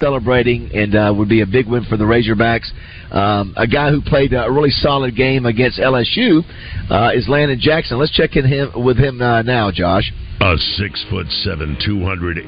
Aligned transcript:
Celebrating 0.00 0.70
and 0.74 0.94
uh, 0.94 1.12
would 1.14 1.28
be 1.28 1.42
a 1.42 1.46
big 1.46 1.68
win 1.68 1.84
for 1.84 1.96
the 1.96 2.04
Razorbacks. 2.04 2.70
Um, 3.12 3.54
a 3.56 3.66
guy 3.66 3.90
who 3.90 4.00
played 4.00 4.32
a 4.32 4.50
really 4.50 4.70
solid 4.70 5.14
game 5.14 5.44
against 5.44 5.78
LSU 5.78 6.42
uh, 6.90 7.10
is 7.14 7.28
Landon 7.28 7.60
Jackson. 7.60 7.98
Let's 7.98 8.12
check 8.12 8.36
in 8.36 8.46
him 8.46 8.70
with 8.76 8.96
him 8.96 9.20
uh, 9.20 9.42
now, 9.42 9.70
Josh. 9.70 10.10
A 10.40 10.56
six 10.56 11.04
foot 11.10 11.28
seven, 11.44 11.76
280 11.84 12.40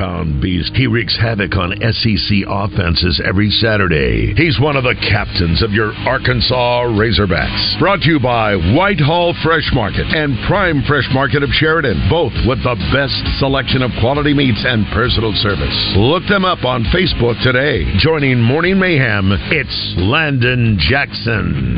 pound 0.00 0.40
beast. 0.40 0.72
He 0.72 0.86
wreaks 0.86 1.12
havoc 1.20 1.52
on 1.60 1.76
SEC 1.76 2.40
offenses 2.48 3.20
every 3.20 3.50
Saturday. 3.50 4.32
He's 4.32 4.56
one 4.58 4.80
of 4.80 4.84
the 4.84 4.96
captains 4.96 5.60
of 5.60 5.68
your 5.76 5.92
Arkansas 6.08 6.88
Razorbacks. 6.96 7.78
Brought 7.78 8.00
to 8.00 8.08
you 8.08 8.18
by 8.18 8.56
Whitehall 8.56 9.36
Fresh 9.44 9.68
Market 9.76 10.08
and 10.08 10.40
Prime 10.48 10.88
Fresh 10.88 11.12
Market 11.12 11.42
of 11.44 11.50
Sheridan, 11.52 12.08
both 12.08 12.32
with 12.48 12.64
the 12.64 12.80
best 12.96 13.20
selection 13.36 13.84
of 13.84 13.92
quality 14.00 14.32
meats 14.32 14.64
and 14.64 14.88
personal 14.96 15.36
service. 15.36 15.76
Look 16.00 16.24
them 16.32 16.48
up 16.48 16.64
on 16.64 16.88
Facebook 16.94 17.34
today. 17.42 17.82
Joining 17.98 18.40
Morning 18.40 18.78
Mayhem, 18.78 19.32
it's 19.50 19.94
Landon 19.96 20.78
Jackson. 20.78 21.74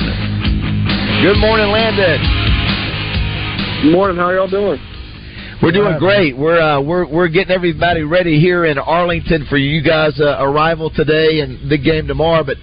Good 1.23 1.39
morning, 1.41 1.73
Landon. 1.73 2.21
Good 3.81 3.93
morning. 3.93 4.19
How 4.19 4.25
are 4.25 4.35
y'all 4.35 4.51
doing? 4.51 4.79
We're 5.63 5.73
doing 5.73 5.99
great. 5.99 6.37
We're 6.37 6.61
uh, 6.61 6.83
we're 6.83 7.07
we're 7.07 7.29
getting 7.29 7.55
everybody 7.55 8.03
ready 8.03 8.39
here 8.39 8.67
in 8.67 8.77
Arlington 8.77 9.47
for 9.49 9.57
you 9.57 9.83
guys' 9.83 10.21
uh, 10.21 10.37
arrival 10.39 10.91
today 10.91 11.41
and 11.41 11.71
the 11.71 11.79
game 11.79 12.07
tomorrow. 12.07 12.45
But 12.45 12.59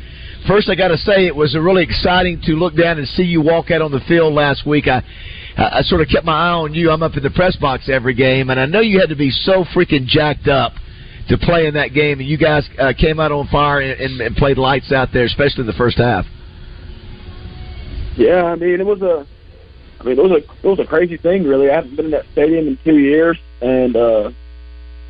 first, 0.47 0.69
I 0.69 0.75
got 0.75 0.89
to 0.89 0.97
say 0.97 1.25
it 1.25 1.35
was 1.35 1.55
really 1.55 1.81
exciting 1.81 2.39
to 2.45 2.51
look 2.51 2.75
down 2.75 2.99
and 2.99 3.07
see 3.07 3.23
you 3.23 3.41
walk 3.41 3.71
out 3.71 3.81
on 3.81 3.89
the 3.89 4.01
field 4.07 4.31
last 4.31 4.63
week. 4.63 4.87
I 4.87 5.01
I 5.57 5.81
sort 5.81 6.01
of 6.01 6.07
kept 6.07 6.23
my 6.23 6.33
eye 6.33 6.53
on 6.53 6.75
you. 6.75 6.91
I'm 6.91 7.01
up 7.01 7.17
in 7.17 7.23
the 7.23 7.31
press 7.31 7.55
box 7.55 7.89
every 7.89 8.13
game, 8.13 8.51
and 8.51 8.59
I 8.59 8.67
know 8.67 8.81
you 8.81 8.99
had 8.99 9.09
to 9.09 9.15
be 9.15 9.31
so 9.31 9.65
freaking 9.73 10.05
jacked 10.05 10.47
up 10.47 10.73
to 11.29 11.37
play 11.37 11.67
in 11.67 11.73
that 11.75 11.93
game. 11.93 12.19
And 12.19 12.27
you 12.27 12.37
guys 12.37 12.67
uh, 12.79 12.93
came 12.97 13.19
out 13.19 13.31
on 13.31 13.47
fire 13.47 13.79
and, 13.79 13.99
and, 13.99 14.21
and 14.21 14.35
played 14.35 14.57
lights 14.57 14.91
out 14.91 15.09
there, 15.13 15.25
especially 15.25 15.61
in 15.61 15.67
the 15.67 15.73
first 15.73 15.97
half. 15.97 16.25
Yeah, 18.15 18.43
I 18.43 18.55
mean 18.55 18.79
it 18.79 18.85
was 18.85 19.01
a 19.01 19.25
I 20.03 20.07
mean, 20.07 20.19
it 20.19 20.21
was 20.21 20.31
a 20.31 20.67
it 20.67 20.69
was 20.69 20.79
a 20.79 20.85
crazy 20.85 21.17
thing, 21.17 21.43
really. 21.43 21.69
I 21.69 21.75
haven't 21.75 21.95
been 21.95 22.05
in 22.05 22.11
that 22.11 22.25
stadium 22.33 22.67
in 22.67 22.77
two 22.83 22.97
years, 22.97 23.37
and 23.61 23.95
uh, 23.95 24.31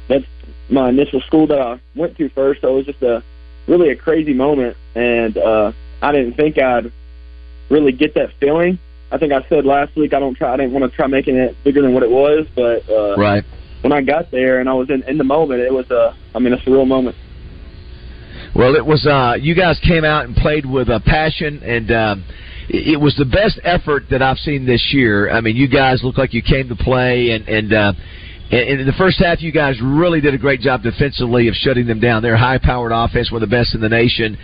that's 0.07 0.25
my 0.69 0.89
initial 0.89 1.19
school 1.21 1.47
that 1.47 1.59
I 1.59 1.79
went 1.95 2.15
to 2.17 2.29
first. 2.29 2.61
So 2.61 2.73
it 2.73 2.75
was 2.75 2.85
just 2.85 3.01
a 3.01 3.23
really 3.67 3.89
a 3.89 3.95
crazy 3.95 4.33
moment, 4.33 4.77
and 4.93 5.35
uh, 5.37 5.71
I 6.01 6.11
didn't 6.11 6.35
think 6.35 6.59
I'd 6.59 6.91
really 7.69 7.91
get 7.91 8.13
that 8.13 8.29
feeling. 8.39 8.77
I 9.11 9.17
think 9.17 9.33
I 9.33 9.47
said 9.49 9.65
last 9.65 9.95
week 9.95 10.13
I 10.13 10.19
don't 10.19 10.35
try. 10.35 10.53
I 10.53 10.57
didn't 10.57 10.73
want 10.73 10.89
to 10.89 10.95
try 10.95 11.07
making 11.07 11.37
it 11.37 11.55
bigger 11.63 11.81
than 11.81 11.93
what 11.95 12.03
it 12.03 12.11
was, 12.11 12.45
but 12.55 12.87
uh, 12.87 13.15
right 13.17 13.43
when 13.83 13.91
I 13.91 14.01
got 14.01 14.31
there 14.31 14.59
and 14.59 14.69
I 14.69 14.73
was 14.73 14.89
in 14.89 15.03
in 15.03 15.17
the 15.17 15.23
moment, 15.23 15.59
it 15.59 15.71
was 15.71 15.89
a 15.91 16.15
I 16.33 16.39
mean 16.39 16.53
a 16.53 16.57
surreal 16.57 16.87
moment. 16.87 17.15
Well, 18.55 18.75
it 18.75 18.85
was. 18.85 19.05
uh 19.05 19.35
You 19.39 19.55
guys 19.55 19.79
came 19.79 20.05
out 20.05 20.25
and 20.25 20.35
played 20.35 20.65
with 20.65 20.89
a 20.89 20.99
passion 21.05 21.61
and. 21.63 21.91
Um, 21.91 22.25
it 22.69 22.97
was 22.97 23.13
the 23.17 23.25
best 23.25 23.59
effort 23.65 24.03
that 24.09 24.21
I've 24.21 24.37
seen 24.37 24.65
this 24.65 24.93
year. 24.93 25.29
I 25.29 25.41
mean, 25.41 25.57
you 25.57 25.67
guys 25.67 26.01
look 26.01 26.17
like 26.17 26.33
you 26.33 26.41
came 26.41 26.69
to 26.69 26.75
play, 26.77 27.31
and 27.31 27.45
and 27.49 27.73
uh, 27.73 27.93
in 28.51 28.85
the 28.85 28.93
first 28.97 29.19
half, 29.19 29.41
you 29.41 29.51
guys 29.51 29.75
really 29.81 30.21
did 30.21 30.33
a 30.33 30.37
great 30.37 30.61
job 30.61 30.81
defensively 30.81 31.49
of 31.49 31.55
shutting 31.55 31.87
them 31.87 31.99
down. 31.99 32.21
They're 32.21 32.37
high-powered 32.37 32.93
offense, 32.93 33.31
one 33.31 33.43
of 33.43 33.49
the 33.49 33.53
best 33.53 33.75
in 33.75 33.81
the 33.81 33.89
nation. 33.89 34.37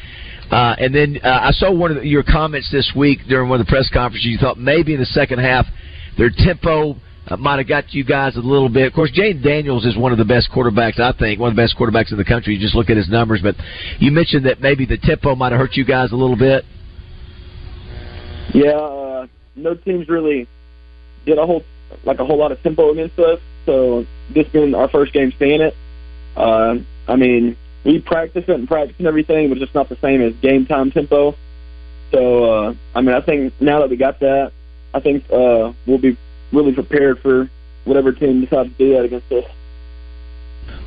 Uh, 0.51 0.75
and 0.79 0.93
then 0.93 1.19
uh, 1.23 1.27
I 1.43 1.51
saw 1.51 1.71
one 1.71 1.91
of 1.91 1.97
the, 1.97 2.07
your 2.07 2.23
comments 2.23 2.71
this 2.71 2.91
week 2.95 3.19
during 3.29 3.49
one 3.49 3.61
of 3.61 3.67
the 3.67 3.69
press 3.69 3.89
conferences. 3.93 4.25
You 4.25 4.37
thought 4.37 4.57
maybe 4.57 4.93
in 4.93 4.99
the 4.99 5.05
second 5.05 5.39
half 5.39 5.67
their 6.17 6.31
tempo 6.35 6.97
uh, 7.29 7.37
might 7.37 7.57
have 7.57 7.67
got 7.67 7.93
you 7.93 8.03
guys 8.03 8.35
a 8.35 8.39
little 8.39 8.69
bit. 8.69 8.87
Of 8.87 8.93
course, 8.93 9.11
Jayden 9.11 9.43
Daniels 9.43 9.85
is 9.85 9.97
one 9.97 10.11
of 10.11 10.17
the 10.17 10.25
best 10.25 10.49
quarterbacks, 10.51 10.99
I 10.99 11.11
think, 11.17 11.39
one 11.39 11.49
of 11.49 11.55
the 11.55 11.61
best 11.61 11.77
quarterbacks 11.77 12.11
in 12.11 12.17
the 12.17 12.25
country. 12.25 12.55
You 12.55 12.59
just 12.59 12.75
look 12.75 12.89
at 12.89 12.97
his 12.97 13.09
numbers. 13.09 13.41
But 13.41 13.55
you 13.99 14.11
mentioned 14.11 14.45
that 14.45 14.61
maybe 14.61 14.85
the 14.85 14.97
tempo 14.97 15.35
might 15.35 15.51
have 15.51 15.59
hurt 15.59 15.75
you 15.75 15.85
guys 15.85 16.11
a 16.11 16.15
little 16.15 16.35
bit. 16.35 16.65
Yeah, 18.53 18.71
uh, 18.71 19.27
no 19.55 19.75
teams 19.75 20.09
really 20.09 20.47
did 21.25 21.37
a 21.37 21.45
whole 21.45 21.63
like 22.03 22.19
a 22.19 22.25
whole 22.25 22.37
lot 22.37 22.51
of 22.51 22.61
tempo 22.63 22.91
against 22.91 23.17
us. 23.19 23.39
So 23.65 24.05
this 24.33 24.47
being 24.47 24.73
our 24.73 24.89
first 24.89 25.13
game 25.13 25.31
seeing 25.37 25.61
it, 25.61 25.75
uh, 26.35 26.75
I 27.07 27.15
mean, 27.15 27.57
we 27.85 27.99
practice 27.99 28.45
it 28.47 28.53
and 28.53 28.67
practice 28.67 28.95
and 28.97 29.07
everything, 29.07 29.49
but 29.49 29.57
it's 29.57 29.65
just 29.65 29.75
not 29.75 29.89
the 29.89 29.97
same 30.01 30.21
as 30.21 30.33
game 30.41 30.65
time 30.65 30.91
tempo. 30.91 31.35
So 32.11 32.43
uh, 32.43 32.73
I 32.95 33.01
mean, 33.01 33.15
I 33.15 33.21
think 33.21 33.53
now 33.61 33.79
that 33.81 33.89
we 33.89 33.97
got 33.97 34.19
that, 34.21 34.51
I 34.93 34.99
think 34.99 35.25
uh, 35.31 35.73
we'll 35.85 35.99
be 35.99 36.17
really 36.51 36.73
prepared 36.73 37.19
for 37.19 37.49
whatever 37.85 38.11
team 38.11 38.41
decides 38.41 38.69
to 38.69 38.77
do 38.77 38.93
that 38.93 39.05
against 39.05 39.31
us. 39.31 39.45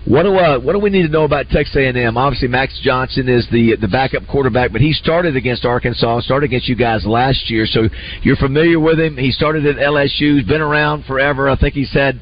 What 0.05 0.25
do 0.25 0.34
uh, 0.34 0.59
what 0.59 0.73
do 0.73 0.81
we 0.81 0.91
need 0.91 1.03
to 1.03 1.09
know 1.09 1.25
about 1.25 1.49
Texas 1.49 1.77
A&M? 1.77 2.17
Obviously, 2.17 2.49
Max 2.49 2.78
Johnson 2.83 3.28
is 3.28 3.47
the 3.53 3.77
the 3.81 3.87
backup 3.87 4.27
quarterback, 4.27 4.73
but 4.73 4.81
he 4.81 4.93
started 4.93 5.37
against 5.37 5.65
Arkansas, 5.65 6.21
started 6.23 6.47
against 6.47 6.69
you 6.69 6.75
guys 6.75 7.06
last 7.06 7.49
year, 7.49 7.67
so 7.67 7.89
you're 8.23 8.37
familiar 8.37 8.81
with 8.81 8.99
him. 8.99 9.17
He 9.17 9.31
started 9.31 9.65
at 9.65 9.77
LSU, 9.77 10.39
he's 10.39 10.47
been 10.47 10.61
around 10.61 11.05
forever. 11.05 11.49
I 11.49 11.56
think 11.56 11.75
he's 11.75 11.93
had 11.93 12.21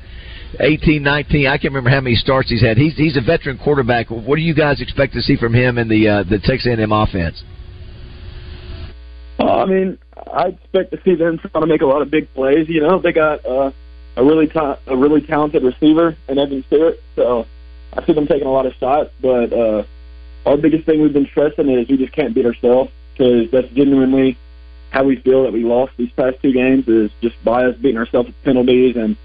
18, 0.58 1.02
19. 1.02 1.46
I 1.46 1.56
can't 1.56 1.64
remember 1.64 1.90
how 1.90 2.00
many 2.00 2.16
starts 2.16 2.50
he's 2.50 2.60
had. 2.60 2.76
He's 2.76 2.96
he's 2.96 3.16
a 3.16 3.22
veteran 3.22 3.56
quarterback. 3.56 4.10
What 4.10 4.36
do 4.36 4.42
you 4.42 4.54
guys 4.54 4.82
expect 4.82 5.14
to 5.14 5.22
see 5.22 5.36
from 5.36 5.54
him 5.54 5.78
in 5.78 5.88
the 5.88 6.08
uh, 6.08 6.22
the 6.24 6.38
Texas 6.38 6.66
A&M 6.66 6.92
offense? 6.92 7.42
Uh, 9.50 9.62
I 9.62 9.64
mean, 9.66 9.98
I 10.32 10.48
expect 10.48 10.92
to 10.92 11.02
see 11.02 11.14
them 11.14 11.38
trying 11.38 11.62
to 11.62 11.66
make 11.66 11.82
a 11.82 11.86
lot 11.86 12.02
of 12.02 12.10
big 12.10 12.32
plays. 12.34 12.68
You 12.68 12.80
know, 12.80 13.00
they 13.00 13.12
got 13.12 13.44
uh, 13.44 13.72
a 14.16 14.24
really 14.24 14.46
ta- 14.46 14.78
a 14.86 14.96
really 14.96 15.20
talented 15.20 15.64
receiver 15.64 16.16
in 16.28 16.38
Evan 16.38 16.62
Stewart, 16.64 17.00
so 17.16 17.46
I 17.92 18.04
see 18.06 18.12
them 18.12 18.26
taking 18.26 18.46
a 18.46 18.52
lot 18.52 18.66
of 18.66 18.74
shots, 18.74 19.10
but 19.20 19.52
uh, 19.52 19.82
our 20.46 20.56
biggest 20.56 20.86
thing 20.86 21.02
we've 21.02 21.12
been 21.12 21.26
stressing 21.26 21.68
is 21.68 21.88
we 21.88 21.96
just 21.96 22.12
can't 22.12 22.34
beat 22.34 22.46
ourselves 22.46 22.92
because 23.12 23.50
that's 23.50 23.68
genuinely 23.68 24.38
how 24.90 25.04
we 25.04 25.16
feel 25.16 25.44
that 25.44 25.52
we 25.52 25.64
lost 25.64 25.92
these 25.96 26.10
past 26.12 26.40
two 26.42 26.52
games 26.52 26.86
is 26.88 27.10
just 27.20 27.42
by 27.44 27.64
us 27.64 27.76
beating 27.76 27.98
ourselves 27.98 28.28
with 28.28 28.42
penalties 28.44 28.96
and 28.96 29.16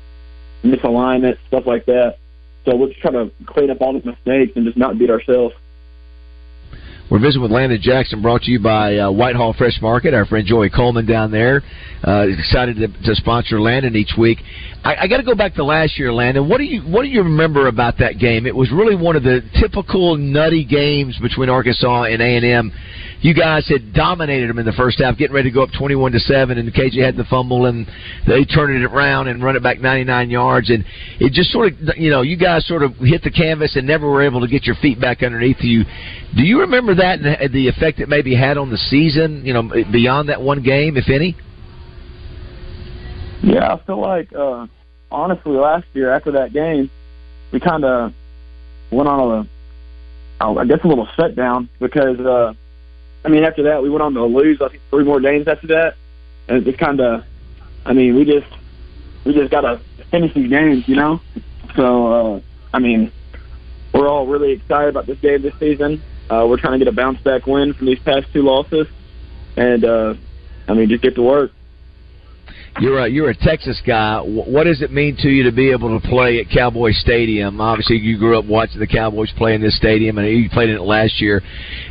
misalignment, 0.63 1.37
stuff 1.47 1.65
like 1.65 1.85
that. 1.85 2.17
So 2.65 2.75
we're 2.75 2.89
just 2.89 3.01
trying 3.01 3.13
to 3.13 3.31
clean 3.45 3.69
up 3.69 3.81
all 3.81 3.93
the 3.93 4.03
mistakes 4.03 4.53
and 4.55 4.65
just 4.65 4.77
not 4.77 4.97
beat 4.97 5.09
ourselves. 5.09 5.55
We're 7.09 7.19
visiting 7.19 7.43
with 7.43 7.51
Landon 7.51 7.79
Jackson, 7.79 8.19
brought 8.23 8.41
to 8.41 8.51
you 8.51 8.59
by 8.59 8.97
uh, 8.97 9.11
Whitehall 9.11 9.53
Fresh 9.53 9.79
Market. 9.79 10.15
Our 10.15 10.25
friend 10.25 10.43
Joey 10.43 10.71
Coleman 10.71 11.05
down 11.05 11.29
there, 11.29 11.61
uh, 12.03 12.25
excited 12.27 12.77
to, 12.77 12.87
to 12.87 13.15
sponsor 13.15 13.61
Landon 13.61 13.95
each 13.95 14.13
week. 14.17 14.39
I, 14.83 14.95
I 15.01 15.07
got 15.07 15.17
to 15.17 15.23
go 15.23 15.35
back 15.35 15.53
to 15.55 15.63
last 15.63 15.99
year, 15.99 16.11
Landon. 16.11 16.49
What 16.49 16.57
do 16.57 16.63
you 16.63 16.81
what 16.81 17.03
do 17.03 17.09
you 17.09 17.21
remember 17.21 17.67
about 17.67 17.99
that 17.99 18.17
game? 18.17 18.47
It 18.47 18.55
was 18.55 18.71
really 18.71 18.95
one 18.95 19.15
of 19.15 19.21
the 19.21 19.41
typical 19.61 20.17
nutty 20.17 20.65
games 20.65 21.15
between 21.21 21.47
Arkansas 21.47 22.05
and 22.05 22.23
A 22.23 22.37
and 22.37 22.43
M 22.45 22.71
you 23.25 23.33
guys 23.33 23.67
had 23.67 23.91
dominated 23.91 24.47
them 24.51 24.59
in 24.59 24.67
the 24.67 24.73
first 24.73 25.01
half, 25.01 25.17
getting 25.17 25.33
ready 25.33 25.49
to 25.49 25.53
go 25.53 25.63
up 25.63 25.69
twenty-one 25.75 26.11
to 26.11 26.19
seven, 26.19 26.59
and 26.59 26.71
KJ 26.71 27.03
had 27.03 27.17
the 27.17 27.23
fumble, 27.23 27.65
and 27.65 27.87
they 28.27 28.45
turned 28.45 28.79
it 28.79 28.85
around 28.85 29.29
and 29.29 29.43
run 29.43 29.55
it 29.55 29.63
back 29.63 29.81
ninety-nine 29.81 30.29
yards, 30.29 30.69
and 30.69 30.85
it 31.19 31.33
just 31.33 31.49
sort 31.49 31.73
of, 31.73 31.97
you 31.97 32.11
know, 32.11 32.21
you 32.21 32.37
guys 32.37 32.67
sort 32.67 32.83
of 32.83 32.93
hit 32.97 33.23
the 33.23 33.31
canvas 33.31 33.75
and 33.77 33.87
never 33.87 34.07
were 34.07 34.21
able 34.21 34.41
to 34.41 34.47
get 34.47 34.65
your 34.65 34.75
feet 34.75 35.01
back 35.01 35.23
underneath 35.23 35.57
you. 35.61 35.85
Do 36.35 36.43
you 36.43 36.59
remember 36.59 36.93
that 36.93 37.19
and 37.19 37.51
the 37.51 37.67
effect 37.67 37.99
it 37.99 38.09
maybe 38.09 38.35
had 38.35 38.59
on 38.59 38.69
the 38.69 38.77
season? 38.77 39.43
You 39.43 39.53
know, 39.53 39.63
beyond 39.91 40.29
that 40.29 40.39
one 40.39 40.61
game, 40.61 40.95
if 40.95 41.09
any. 41.09 41.35
Yeah, 43.41 43.73
I 43.73 43.83
feel 43.85 43.99
like 43.99 44.31
uh, 44.33 44.67
honestly 45.11 45.53
last 45.53 45.87
year 45.93 46.13
after 46.13 46.33
that 46.33 46.53
game, 46.53 46.91
we 47.51 47.59
kind 47.59 47.85
of 47.85 48.13
went 48.91 49.09
on 49.09 49.49
a, 50.39 50.45
I 50.45 50.65
guess 50.65 50.81
a 50.83 50.87
little 50.87 51.07
set 51.19 51.35
down 51.35 51.69
because. 51.79 52.19
uh 52.19 52.53
I 53.25 53.29
mean, 53.29 53.43
after 53.43 53.63
that, 53.63 53.81
we 53.81 53.89
went 53.89 54.03
on 54.03 54.13
to 54.13 54.23
lose. 54.23 54.61
I 54.61 54.69
think 54.69 54.83
three 54.91 55.03
more 55.03 55.19
games 55.19 55.47
after 55.47 55.67
that, 55.67 55.95
and 56.47 56.59
it 56.59 56.63
just 56.63 56.77
kind 56.77 57.01
of. 57.01 57.23
I 57.83 57.93
mean, 57.93 58.15
we 58.15 58.23
just 58.23 58.47
we 59.25 59.33
just 59.33 59.49
got 59.49 59.61
to 59.61 59.81
finish 60.11 60.33
these 60.35 60.49
games, 60.49 60.87
you 60.87 60.95
know. 60.95 61.19
So, 61.75 62.35
uh, 62.35 62.41
I 62.71 62.79
mean, 62.79 63.11
we're 63.93 64.07
all 64.07 64.27
really 64.27 64.51
excited 64.51 64.89
about 64.89 65.07
this 65.07 65.19
game 65.19 65.41
this 65.41 65.53
season. 65.59 66.03
Uh, 66.29 66.45
we're 66.47 66.57
trying 66.57 66.79
to 66.79 66.85
get 66.85 66.87
a 66.87 66.95
bounce 66.95 67.19
back 67.21 67.47
win 67.47 67.73
from 67.73 67.87
these 67.87 67.99
past 67.99 68.31
two 68.31 68.43
losses, 68.43 68.87
and 69.57 69.83
uh, 69.83 70.13
I 70.67 70.73
mean, 70.73 70.87
just 70.89 71.01
get 71.01 71.15
to 71.15 71.23
work 71.23 71.51
you're 72.79 72.99
a 72.99 73.07
you're 73.07 73.29
a 73.29 73.35
Texas 73.35 73.81
guy. 73.85 74.19
What 74.19 74.65
does 74.65 74.81
it 74.81 74.91
mean 74.91 75.15
to 75.17 75.29
you 75.29 75.43
to 75.43 75.51
be 75.51 75.71
able 75.71 75.97
to 75.99 76.07
play 76.07 76.39
at 76.39 76.49
Cowboy 76.49 76.91
Stadium? 76.91 77.61
Obviously, 77.61 77.97
you 77.97 78.17
grew 78.17 78.37
up 78.37 78.45
watching 78.45 78.79
the 78.79 78.87
Cowboys 78.87 79.31
play 79.37 79.55
in 79.55 79.61
this 79.61 79.77
stadium, 79.77 80.17
and 80.17 80.27
you 80.27 80.49
played 80.49 80.69
in 80.69 80.75
it 80.75 80.81
last 80.81 81.21
year. 81.21 81.41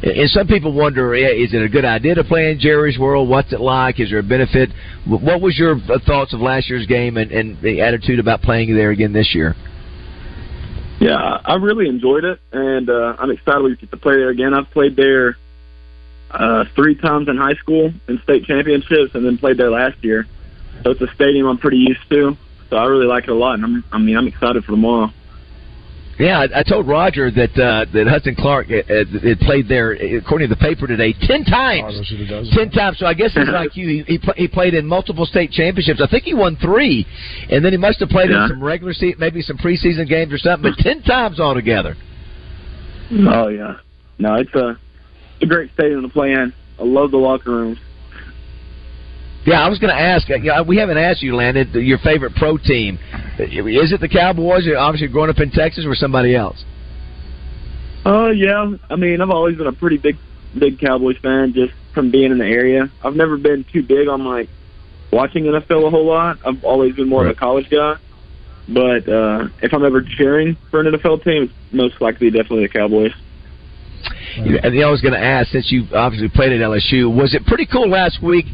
And 0.02 0.28
some 0.28 0.46
people 0.46 0.72
wonder, 0.72 1.14
is 1.14 1.54
it 1.54 1.62
a 1.62 1.68
good 1.68 1.86
idea 1.86 2.14
to 2.16 2.24
play 2.24 2.50
in 2.50 2.58
Jerry's 2.58 2.98
World? 2.98 3.28
What's 3.28 3.52
it 3.52 3.60
like? 3.60 3.98
Is 3.98 4.10
there 4.10 4.18
a 4.18 4.22
benefit? 4.22 4.70
What 5.06 5.40
was 5.40 5.58
your 5.58 5.78
thoughts 6.06 6.34
of 6.34 6.40
last 6.40 6.68
year's 6.68 6.86
game 6.86 7.16
and, 7.16 7.32
and 7.32 7.60
the 7.62 7.80
attitude 7.80 8.18
about 8.18 8.42
playing 8.42 8.74
there 8.74 8.90
again 8.90 9.12
this 9.12 9.34
year? 9.34 9.54
Yeah, 11.00 11.40
I 11.44 11.54
really 11.54 11.88
enjoyed 11.88 12.24
it, 12.24 12.40
and 12.52 12.88
uh, 12.88 13.16
I'm 13.18 13.30
excited 13.30 13.62
we 13.62 13.76
get 13.76 13.90
to 13.90 13.96
play 13.96 14.14
there 14.14 14.30
again. 14.30 14.54
I've 14.54 14.70
played 14.70 14.96
there 14.96 15.36
uh, 16.30 16.64
three 16.76 16.94
times 16.94 17.28
in 17.28 17.36
high 17.36 17.54
school 17.54 17.92
in 18.06 18.20
state 18.22 18.44
championships, 18.44 19.14
and 19.14 19.24
then 19.24 19.38
played 19.38 19.56
there 19.56 19.70
last 19.70 20.02
year. 20.04 20.26
So 20.84 20.90
it's 20.90 21.00
a 21.00 21.08
stadium 21.14 21.46
I'm 21.46 21.58
pretty 21.58 21.78
used 21.78 22.08
to. 22.10 22.36
So 22.70 22.76
I 22.76 22.84
really 22.86 23.06
like 23.06 23.24
it 23.24 23.30
a 23.30 23.34
lot, 23.34 23.54
and 23.54 23.64
I'm, 23.64 23.84
I 23.92 23.98
mean 23.98 24.16
I'm 24.16 24.26
excited 24.28 24.64
for 24.64 24.72
tomorrow. 24.72 25.10
Yeah, 26.18 26.46
I, 26.54 26.60
I 26.60 26.62
told 26.62 26.86
Roger 26.86 27.28
that 27.32 27.50
uh, 27.58 27.86
that 27.92 28.06
Hudson 28.06 28.36
Clark 28.36 28.68
uh, 28.70 28.76
uh, 28.92 29.04
had 29.20 29.40
played 29.40 29.66
there, 29.68 29.92
according 29.92 30.48
to 30.48 30.54
the 30.54 30.60
paper 30.60 30.86
today, 30.86 31.12
ten 31.22 31.44
times. 31.44 32.12
Oh, 32.30 32.44
ten 32.54 32.70
times. 32.70 32.98
So 33.00 33.06
I 33.06 33.14
guess 33.14 33.34
he's 33.34 33.48
like 33.48 33.76
you. 33.76 33.88
He 33.88 34.02
he, 34.12 34.18
pl- 34.18 34.34
he 34.36 34.46
played 34.46 34.74
in 34.74 34.86
multiple 34.86 35.26
state 35.26 35.50
championships. 35.50 36.00
I 36.00 36.06
think 36.06 36.22
he 36.22 36.34
won 36.34 36.56
three, 36.56 37.04
and 37.50 37.64
then 37.64 37.72
he 37.72 37.78
must 37.78 37.98
have 37.98 38.10
played 38.10 38.30
Yeah. 38.30 38.44
in 38.44 38.50
some 38.50 38.62
regular 38.62 38.92
season, 38.92 39.18
maybe 39.18 39.42
some 39.42 39.58
preseason 39.58 40.08
games 40.08 40.32
or 40.32 40.38
something. 40.38 40.70
But 40.70 40.80
ten 40.82 41.02
times 41.02 41.40
altogether. 41.40 41.96
Oh 43.10 43.48
yeah, 43.48 43.78
no, 44.18 44.34
it's 44.36 44.54
a, 44.54 44.78
it's 45.34 45.42
a 45.42 45.46
great 45.46 45.72
stadium 45.74 46.02
to 46.02 46.08
play 46.08 46.32
in. 46.32 46.52
I 46.78 46.84
love 46.84 47.10
the 47.10 47.18
locker 47.18 47.50
rooms. 47.50 47.78
Yeah, 49.46 49.60
I 49.64 49.68
was 49.68 49.78
going 49.78 49.94
to 49.94 50.00
ask. 50.00 50.28
uh, 50.30 50.36
You 50.36 50.44
know, 50.52 50.62
we 50.62 50.76
haven't 50.78 50.96
asked 50.98 51.22
you, 51.22 51.36
Landon, 51.36 51.70
your 51.74 51.98
favorite 51.98 52.34
pro 52.34 52.56
team. 52.56 52.98
Is 53.38 53.92
it 53.92 54.00
the 54.00 54.08
Cowboys? 54.08 54.64
You're 54.64 54.78
obviously 54.78 55.08
growing 55.08 55.28
up 55.30 55.38
in 55.38 55.50
Texas, 55.50 55.84
or 55.86 55.94
somebody 55.94 56.34
else? 56.34 56.64
Oh 58.06 58.28
yeah, 58.30 58.70
I 58.90 58.96
mean 58.96 59.20
I've 59.22 59.30
always 59.30 59.56
been 59.56 59.66
a 59.66 59.72
pretty 59.72 59.96
big 59.96 60.16
big 60.58 60.78
Cowboys 60.78 61.16
fan 61.22 61.52
just 61.54 61.72
from 61.94 62.10
being 62.10 62.30
in 62.32 62.38
the 62.38 62.44
area. 62.44 62.90
I've 63.02 63.16
never 63.16 63.38
been 63.38 63.64
too 63.72 63.82
big 63.82 64.08
on 64.08 64.24
like 64.24 64.48
watching 65.10 65.44
NFL 65.44 65.86
a 65.86 65.90
whole 65.90 66.04
lot. 66.06 66.38
I've 66.44 66.62
always 66.64 66.94
been 66.94 67.08
more 67.08 67.24
of 67.24 67.30
a 67.30 67.34
college 67.34 67.70
guy. 67.70 67.96
But 68.68 69.08
uh 69.08 69.48
if 69.62 69.72
I'm 69.72 69.84
ever 69.86 70.02
cheering 70.02 70.56
for 70.70 70.80
an 70.80 70.92
NFL 70.92 71.24
team, 71.24 71.44
it's 71.44 71.52
most 71.72 71.98
likely 72.02 72.30
definitely 72.30 72.66
the 72.66 72.72
Cowboys. 72.72 73.12
You- 74.36 74.58
And 74.62 74.84
I 74.84 74.90
was 74.90 75.00
going 75.00 75.14
to 75.14 75.20
ask, 75.24 75.50
since 75.50 75.70
you 75.72 75.86
obviously 75.94 76.28
played 76.28 76.52
at 76.52 76.60
LSU, 76.60 77.14
was 77.14 77.34
it 77.34 77.46
pretty 77.46 77.64
cool 77.66 77.88
last 77.88 78.22
week 78.22 78.44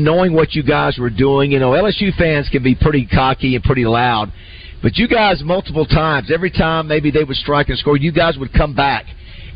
knowing 0.00 0.32
what 0.32 0.54
you 0.54 0.62
guys 0.62 0.98
were 0.98 1.10
doing? 1.10 1.52
You 1.52 1.58
know, 1.58 1.70
LSU 1.70 2.14
fans 2.16 2.48
can 2.48 2.62
be 2.62 2.74
pretty 2.74 3.06
cocky 3.06 3.54
and 3.54 3.64
pretty 3.64 3.84
loud, 3.84 4.32
but 4.82 4.96
you 4.96 5.08
guys 5.08 5.42
multiple 5.42 5.86
times, 5.86 6.30
every 6.32 6.50
time 6.50 6.86
maybe 6.86 7.10
they 7.10 7.24
would 7.24 7.36
strike 7.36 7.68
and 7.68 7.78
score, 7.78 7.96
you 7.96 8.12
guys 8.12 8.36
would 8.38 8.52
come 8.52 8.74
back 8.74 9.06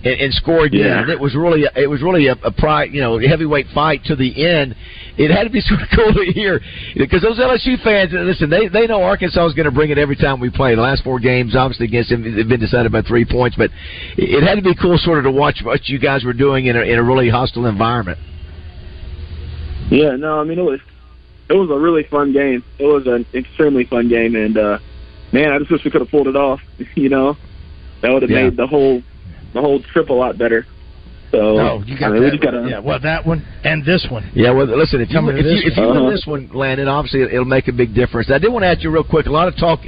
and, 0.04 0.20
and 0.20 0.34
score 0.34 0.64
again. 0.64 0.80
Yeah. 0.80 1.00
And 1.02 1.10
it 1.10 1.20
was 1.20 1.34
really, 1.34 1.64
it 1.76 1.88
was 1.88 2.02
really 2.02 2.26
a, 2.26 2.32
a 2.44 2.52
pride, 2.52 2.90
you 2.92 3.00
know, 3.00 3.18
heavyweight 3.18 3.66
fight 3.74 4.04
to 4.06 4.16
the 4.16 4.44
end. 4.44 4.74
It 5.16 5.30
had 5.30 5.44
to 5.44 5.50
be 5.50 5.60
sort 5.66 5.80
of 5.80 5.88
cool 5.94 6.12
to 6.12 6.32
hear 6.32 6.60
because 6.96 7.22
those 7.22 7.38
LSU 7.38 7.82
fans, 7.82 8.10
listen, 8.12 8.50
they 8.50 8.68
they 8.68 8.86
know 8.86 9.02
Arkansas 9.02 9.46
is 9.46 9.54
going 9.54 9.66
to 9.66 9.72
bring 9.72 9.90
it 9.90 9.98
every 9.98 10.16
time 10.16 10.40
we 10.40 10.50
play. 10.50 10.74
The 10.74 10.82
last 10.82 11.04
four 11.04 11.20
games, 11.20 11.54
obviously 11.54 11.86
against 11.86 12.10
them, 12.10 12.22
they've 12.36 12.48
been 12.48 12.60
decided 12.60 12.90
by 12.90 13.02
three 13.02 13.24
points, 13.24 13.56
but 13.56 13.70
it 14.16 14.42
it 14.42 14.46
had 14.46 14.56
to 14.56 14.62
be 14.62 14.74
cool, 14.74 14.98
sort 14.98 15.18
of, 15.18 15.24
to 15.24 15.30
watch 15.30 15.60
what 15.62 15.88
you 15.88 15.98
guys 15.98 16.24
were 16.24 16.32
doing 16.32 16.66
in 16.66 16.76
a, 16.76 16.80
in 16.80 16.98
a 16.98 17.02
really 17.02 17.28
hostile 17.28 17.66
environment. 17.66 18.18
Yeah, 19.90 20.16
no, 20.16 20.40
I 20.40 20.44
mean 20.44 20.58
it 20.58 20.62
was 20.62 20.80
it 21.48 21.54
was 21.54 21.70
a 21.70 21.78
really 21.78 22.04
fun 22.04 22.32
game. 22.32 22.64
It 22.78 22.84
was 22.86 23.06
an 23.06 23.26
extremely 23.34 23.84
fun 23.84 24.08
game 24.08 24.34
and 24.36 24.56
uh 24.56 24.78
man, 25.32 25.52
I 25.52 25.58
just 25.58 25.70
wish 25.70 25.84
we 25.84 25.90
could 25.90 26.00
have 26.02 26.10
pulled 26.10 26.28
it 26.28 26.36
off, 26.36 26.60
you 26.94 27.08
know. 27.08 27.36
That 28.02 28.12
would 28.12 28.22
have 28.22 28.30
Yeah. 28.30 28.44
made 28.44 28.56
the 28.56 28.66
whole 28.66 29.02
the 29.52 29.60
whole 29.60 29.80
trip 29.80 30.08
a 30.10 30.14
lot 30.14 30.38
better. 30.38 30.66
So 31.32 31.56
No, 31.56 31.82
you 31.86 31.98
got 31.98 32.10
I 32.10 32.12
mean, 32.12 32.20
we 32.20 32.26
that. 32.26 32.30
just 32.32 32.42
gotta 32.42 32.66
yeah, 32.68 32.78
well, 32.78 33.00
that 33.00 33.26
one 33.26 33.42
and 33.64 33.82
this 33.84 34.06
one. 34.10 34.30
Yeah, 34.34 34.50
well, 34.52 34.66
listen, 34.66 35.00
if 35.00 35.08
you 35.08 35.14
Coming 35.16 35.38
if 35.38 35.44
you, 35.46 35.50
this 35.50 35.62
if 35.64 35.76
you 35.78 35.82
one. 35.84 35.96
win 35.96 36.02
Uh-huh. 36.04 36.10
this 36.10 36.26
one, 36.26 36.50
Landon, 36.52 36.88
obviously 36.88 37.22
it'll 37.22 37.44
make 37.46 37.68
a 37.68 37.72
big 37.72 37.94
difference. 37.94 38.30
I 38.30 38.38
did 38.38 38.52
want 38.52 38.64
to 38.64 38.68
ask 38.68 38.82
you 38.82 38.90
real 38.90 39.02
quick. 39.02 39.26
A 39.26 39.30
lot 39.30 39.48
of 39.48 39.56
talk 39.56 39.80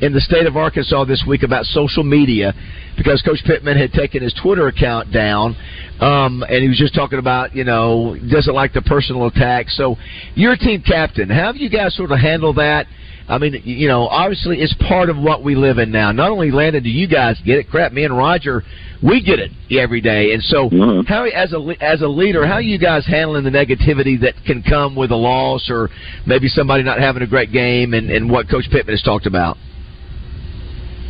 in 0.00 0.12
the 0.12 0.20
state 0.20 0.46
of 0.46 0.56
Arkansas 0.56 1.04
this 1.04 1.22
week 1.26 1.44
about 1.44 1.64
social 1.66 2.02
media 2.02 2.52
because 2.96 3.22
Coach 3.22 3.38
Pittman 3.46 3.76
had 3.76 3.92
taken 3.92 4.22
his 4.22 4.34
Twitter 4.42 4.66
account 4.66 5.12
down, 5.12 5.54
um, 6.00 6.42
and 6.48 6.62
he 6.62 6.68
was 6.68 6.78
just 6.78 6.94
talking 6.94 7.20
about 7.20 7.54
you 7.54 7.62
know 7.64 8.16
doesn't 8.28 8.54
like 8.54 8.72
the 8.72 8.82
personal 8.82 9.26
attacks. 9.28 9.76
So, 9.76 9.96
you're 10.34 10.56
team 10.56 10.82
captain. 10.84 11.28
How 11.30 11.46
have 11.46 11.56
you 11.56 11.70
guys 11.70 11.94
sort 11.94 12.10
of 12.10 12.18
handle 12.18 12.52
that? 12.54 12.86
I 13.28 13.36
mean, 13.36 13.60
you 13.64 13.88
know, 13.88 14.08
obviously 14.08 14.60
it's 14.60 14.74
part 14.74 15.10
of 15.10 15.18
what 15.18 15.42
we 15.42 15.54
live 15.54 15.78
in 15.78 15.90
now. 15.90 16.12
Not 16.12 16.30
only 16.30 16.50
Landon, 16.50 16.82
do 16.82 16.88
you 16.88 17.06
guys 17.06 17.38
get 17.44 17.58
it? 17.58 17.70
Crap, 17.70 17.92
me 17.92 18.04
and 18.04 18.16
Roger, 18.16 18.64
we 19.02 19.22
get 19.22 19.38
it 19.38 19.50
every 19.70 20.00
day. 20.00 20.32
And 20.32 20.42
so, 20.42 20.70
Mhm. 20.70 21.06
how 21.06 21.24
as 21.24 21.52
a 21.52 21.58
le- 21.58 21.76
as 21.80 22.00
a 22.00 22.08
leader, 22.08 22.46
how 22.46 22.54
are 22.54 22.62
you 22.62 22.78
guys 22.78 23.04
handling 23.04 23.44
the 23.44 23.50
negativity 23.50 24.18
that 24.20 24.34
can 24.46 24.62
come 24.62 24.94
with 24.94 25.10
a 25.10 25.16
loss, 25.16 25.68
or 25.68 25.90
maybe 26.24 26.48
somebody 26.48 26.82
not 26.82 27.00
having 27.00 27.22
a 27.22 27.26
great 27.26 27.52
game, 27.52 27.92
and, 27.92 28.10
and 28.10 28.30
what 28.30 28.48
Coach 28.48 28.70
Pittman 28.70 28.94
has 28.94 29.02
talked 29.02 29.26
about? 29.26 29.58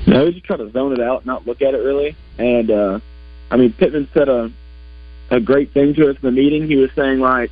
No, 0.06 0.24
we 0.24 0.32
just 0.32 0.44
try 0.44 0.56
to 0.56 0.70
zone 0.72 0.92
it 0.92 1.00
out, 1.00 1.24
not 1.24 1.46
look 1.46 1.62
at 1.62 1.74
it 1.74 1.78
really. 1.78 2.16
And 2.38 2.70
uh 2.70 2.98
I 3.50 3.56
mean, 3.56 3.72
Pittman 3.72 4.08
said 4.12 4.28
a 4.28 4.50
a 5.30 5.38
great 5.38 5.72
thing 5.72 5.94
to 5.94 6.10
us 6.10 6.16
in 6.16 6.22
the 6.22 6.32
meeting. 6.32 6.66
He 6.66 6.76
was 6.76 6.90
saying 6.96 7.20
like, 7.20 7.50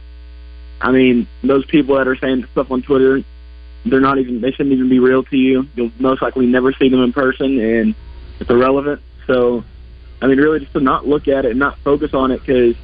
I 0.80 0.90
mean, 0.90 1.28
those 1.44 1.64
people 1.66 1.96
that 1.96 2.08
are 2.08 2.16
saying 2.16 2.46
stuff 2.52 2.70
on 2.70 2.82
Twitter, 2.82 3.22
they're 3.90 4.00
not 4.00 4.18
even 4.18 4.40
they 4.40 4.50
shouldn't 4.50 4.72
even 4.72 4.88
be 4.88 4.98
real 4.98 5.22
to 5.24 5.36
you. 5.36 5.66
You'll 5.74 5.92
most 5.98 6.22
likely 6.22 6.46
never 6.46 6.72
see 6.72 6.88
them 6.88 7.02
in 7.02 7.12
person, 7.12 7.58
and 7.58 7.94
it's 8.40 8.50
irrelevant. 8.50 9.00
So, 9.26 9.64
I 10.20 10.26
mean, 10.26 10.38
really 10.38 10.60
just 10.60 10.72
to 10.72 10.80
not 10.80 11.06
look 11.06 11.28
at 11.28 11.44
it 11.44 11.50
and 11.50 11.58
not 11.58 11.78
focus 11.84 12.10
on 12.14 12.30
it 12.30 12.40
because, 12.40 12.74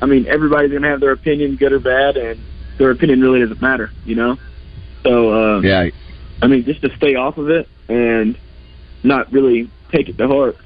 I 0.00 0.06
mean, 0.06 0.26
everybody's 0.26 0.72
gonna 0.72 0.88
have 0.88 1.00
their 1.00 1.12
opinion, 1.12 1.56
good 1.56 1.72
or 1.72 1.80
bad, 1.80 2.16
and 2.16 2.40
their 2.78 2.90
opinion 2.90 3.20
really 3.20 3.40
doesn't 3.40 3.60
matter, 3.60 3.90
you 4.04 4.14
know. 4.14 4.36
So, 5.02 5.32
uh, 5.32 5.60
Yeah, 5.60 5.90
I 6.42 6.46
mean, 6.46 6.64
just 6.64 6.82
to 6.82 6.94
stay 6.96 7.14
off 7.14 7.38
of 7.38 7.50
it 7.50 7.68
and 7.88 8.36
not 9.02 9.32
really 9.32 9.70
take 9.92 10.08
it 10.08 10.18
to 10.18 10.26
heart. 10.26 10.56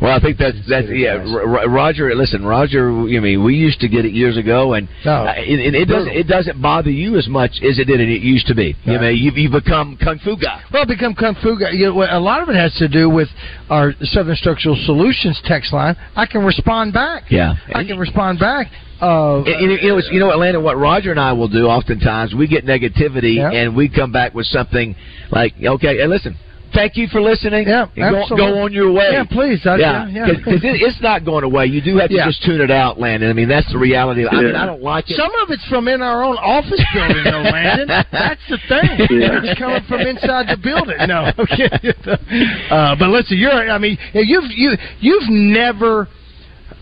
Well, 0.00 0.14
I 0.16 0.20
think 0.20 0.38
that's 0.38 0.56
that's 0.68 0.86
yeah. 0.88 1.18
Roger, 1.66 2.14
listen, 2.14 2.44
Roger. 2.44 2.88
I 2.88 3.18
mean, 3.20 3.42
we 3.42 3.54
used 3.54 3.80
to 3.80 3.88
get 3.88 4.04
it 4.04 4.12
years 4.12 4.36
ago, 4.36 4.74
and 4.74 4.88
No. 5.04 5.26
uh, 5.26 5.34
it, 5.38 5.74
it, 5.74 5.84
doesn't 5.88 6.12
it 6.12 6.28
doesn't 6.28 6.62
bother 6.62 6.90
you 6.90 7.16
as 7.18 7.26
much 7.26 7.50
as 7.62 7.78
it 7.80 7.86
did 7.86 8.00
it 8.00 8.22
used 8.22 8.46
to 8.46 8.54
be. 8.54 8.76
You 8.84 8.98
know, 8.98 9.08
you've, 9.08 9.36
you've 9.36 9.52
become 9.52 9.96
kung 10.00 10.18
fu 10.20 10.36
guy. 10.36 10.62
Well, 10.72 10.86
become 10.86 11.14
kung 11.14 11.34
fu 11.42 11.58
guy. 11.58 11.70
You 11.70 11.86
know, 11.92 12.02
a 12.08 12.20
lot 12.20 12.42
of 12.42 12.48
it 12.48 12.54
has 12.54 12.72
to 12.76 12.86
do 12.88 13.10
with 13.10 13.28
our 13.70 13.92
Southern 14.02 14.36
Structural 14.36 14.76
Solutions 14.86 15.40
text 15.44 15.72
line. 15.72 15.96
I 16.14 16.26
can 16.26 16.44
respond 16.44 16.92
back. 16.92 17.24
Yeah. 17.30 17.54
I 17.74 17.82
can 17.82 17.98
respond 17.98 18.38
back. 18.38 18.68
Uh, 19.00 19.38
And, 19.44 19.48
and, 19.48 19.82
you 19.82 19.88
know, 19.88 20.00
you 20.12 20.20
know, 20.20 20.30
Atlanta. 20.30 20.60
What 20.60 20.76
Roger 20.76 21.10
and 21.12 21.20
I 21.20 21.32
will 21.32 21.46
do 21.48 21.66
oftentimes, 21.66 22.34
we 22.34 22.46
get 22.48 22.64
negativity, 22.66 23.36
Yeah. 23.36 23.50
and 23.52 23.74
we 23.76 23.88
come 23.88 24.10
back 24.12 24.34
with 24.34 24.46
something 24.46 24.96
like, 25.30 25.54
"Okay, 25.62 25.98
hey, 25.98 26.06
listen, 26.08 26.36
thank 26.74 26.96
you 26.96 27.06
for 27.08 27.20
listening. 27.20 27.66
Yeah, 27.68 27.86
and 27.96 28.14
go, 28.14 28.20
absolutely. 28.22 28.36
go 28.52 28.58
on 28.62 28.72
your 28.72 28.92
way." 28.92 29.08
Yeah, 29.12 29.24
please. 29.24 29.60
I- 29.66 29.76
yeah, 29.76 30.06
yeah, 30.08 30.26
yeah. 30.26 30.32
because 30.36 30.64
it, 30.64 30.80
it's 30.82 31.00
not 31.00 31.24
going 31.24 31.44
away. 31.44 31.66
You 31.66 31.80
do 31.80 31.96
have 31.98 32.08
to 32.10 32.16
Yeah. 32.16 32.26
just 32.26 32.42
tune 32.44 32.60
it 32.60 32.70
out, 32.70 32.98
Landon. 32.98 33.30
I 33.30 33.32
mean, 33.32 33.48
that's 33.48 33.70
the 33.72 33.78
reality. 33.78 34.26
I 34.26 34.34
mean, 34.42 34.54
I 34.56 34.66
don't 34.66 34.82
like 34.82 35.10
it. 35.10 35.16
Some 35.16 35.30
of 35.42 35.50
it's 35.50 35.64
from 35.66 35.88
in 35.88 36.02
our 36.02 36.22
own 36.22 36.36
office 36.36 36.82
building, 36.94 37.24
though, 37.24 37.42
Landon. 37.52 37.88
That's 37.88 38.40
the 38.48 38.58
thing. 38.68 39.06
Yeah. 39.20 39.40
It's 39.42 39.58
coming 39.58 39.82
from 39.88 40.00
inside 40.02 40.46
the 40.48 40.56
building. 40.56 40.96
No, 41.08 41.32
okay. 41.38 41.68
Uh, 42.70 42.94
but 42.98 43.08
listen, 43.08 43.38
you're. 43.38 43.50
I 43.70 43.78
mean, 43.78 43.96
you've 44.12 44.44
you 44.50 44.72
you've 45.00 45.28
never 45.28 46.08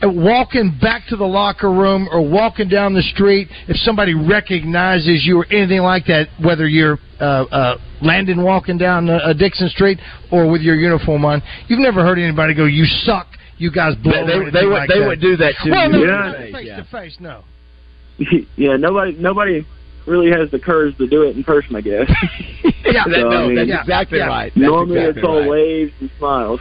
walking 0.03 0.77
back 0.81 1.07
to 1.09 1.17
the 1.17 1.25
locker 1.25 1.71
room 1.71 2.09
or 2.13 2.21
walking 2.29 2.69
down 2.69 2.95
the 2.95 3.03
street 3.03 3.49
if 3.69 3.77
somebody 3.79 4.15
recognizes 4.15 5.25
you 5.25 5.39
or 5.41 5.47
anything 5.51 5.81
like 5.81 6.05
that, 6.07 6.29
whether 6.43 6.69
you're 6.69 6.99
uh, 7.21 7.25
uh, 7.51 7.79
Landon 8.03 8.43
walking 8.43 8.77
down 8.77 9.09
uh, 9.09 9.15
uh, 9.15 9.33
Dickson 9.33 9.69
Street 9.71 9.99
or 10.31 10.51
with 10.51 10.61
your 10.61 10.75
uniform 10.77 11.25
on, 11.25 11.43
you've 11.69 11.81
never 11.81 12.03
heard 12.03 12.19
anybody 12.19 12.55
go, 12.55 12.65
"You 12.67 12.85
suck." 12.85 13.27
You 13.59 13.71
guys 13.73 13.95
blow. 13.97 14.13
They- 14.27 14.33
they- 14.45 14.51
they 14.51 14.67
would- 14.67 14.73
like 14.75 14.89
they 14.91 15.01
would 15.01 15.21
do 15.21 15.35
that 15.39 15.55
to 15.65 15.71
well, 15.71 15.91
you. 15.91 16.07
No, 16.07 16.13
Yeah. 16.13 16.33
face 16.53 16.67
Yeah. 16.67 16.77
to 16.77 16.85
face, 16.85 17.17
no. 17.21 17.41
yeah, 18.57 18.77
nobody 18.77 19.17
nobody 19.19 19.65
really 20.07 20.31
has 20.31 20.51
the 20.51 20.59
courage 20.59 20.97
to 20.99 21.07
do 21.07 21.23
it 21.23 21.37
in 21.37 21.43
person, 21.43 21.75
I 21.75 21.81
guess. 21.81 22.07
yeah, 22.85 23.03
So, 23.11 23.11
I 23.11 23.23
no, 23.23 23.49
mean- 23.49 23.57
that's 23.57 23.81
exactly 23.83 24.19
yeah. 24.19 24.27
right. 24.27 24.53
That's 24.55 24.67
Normally 24.67 24.99
exactly 25.01 25.21
it's 25.23 25.27
all 25.29 25.41
right. 25.41 25.49
waves 25.51 25.93
and 26.01 26.11
smiles. 26.19 26.61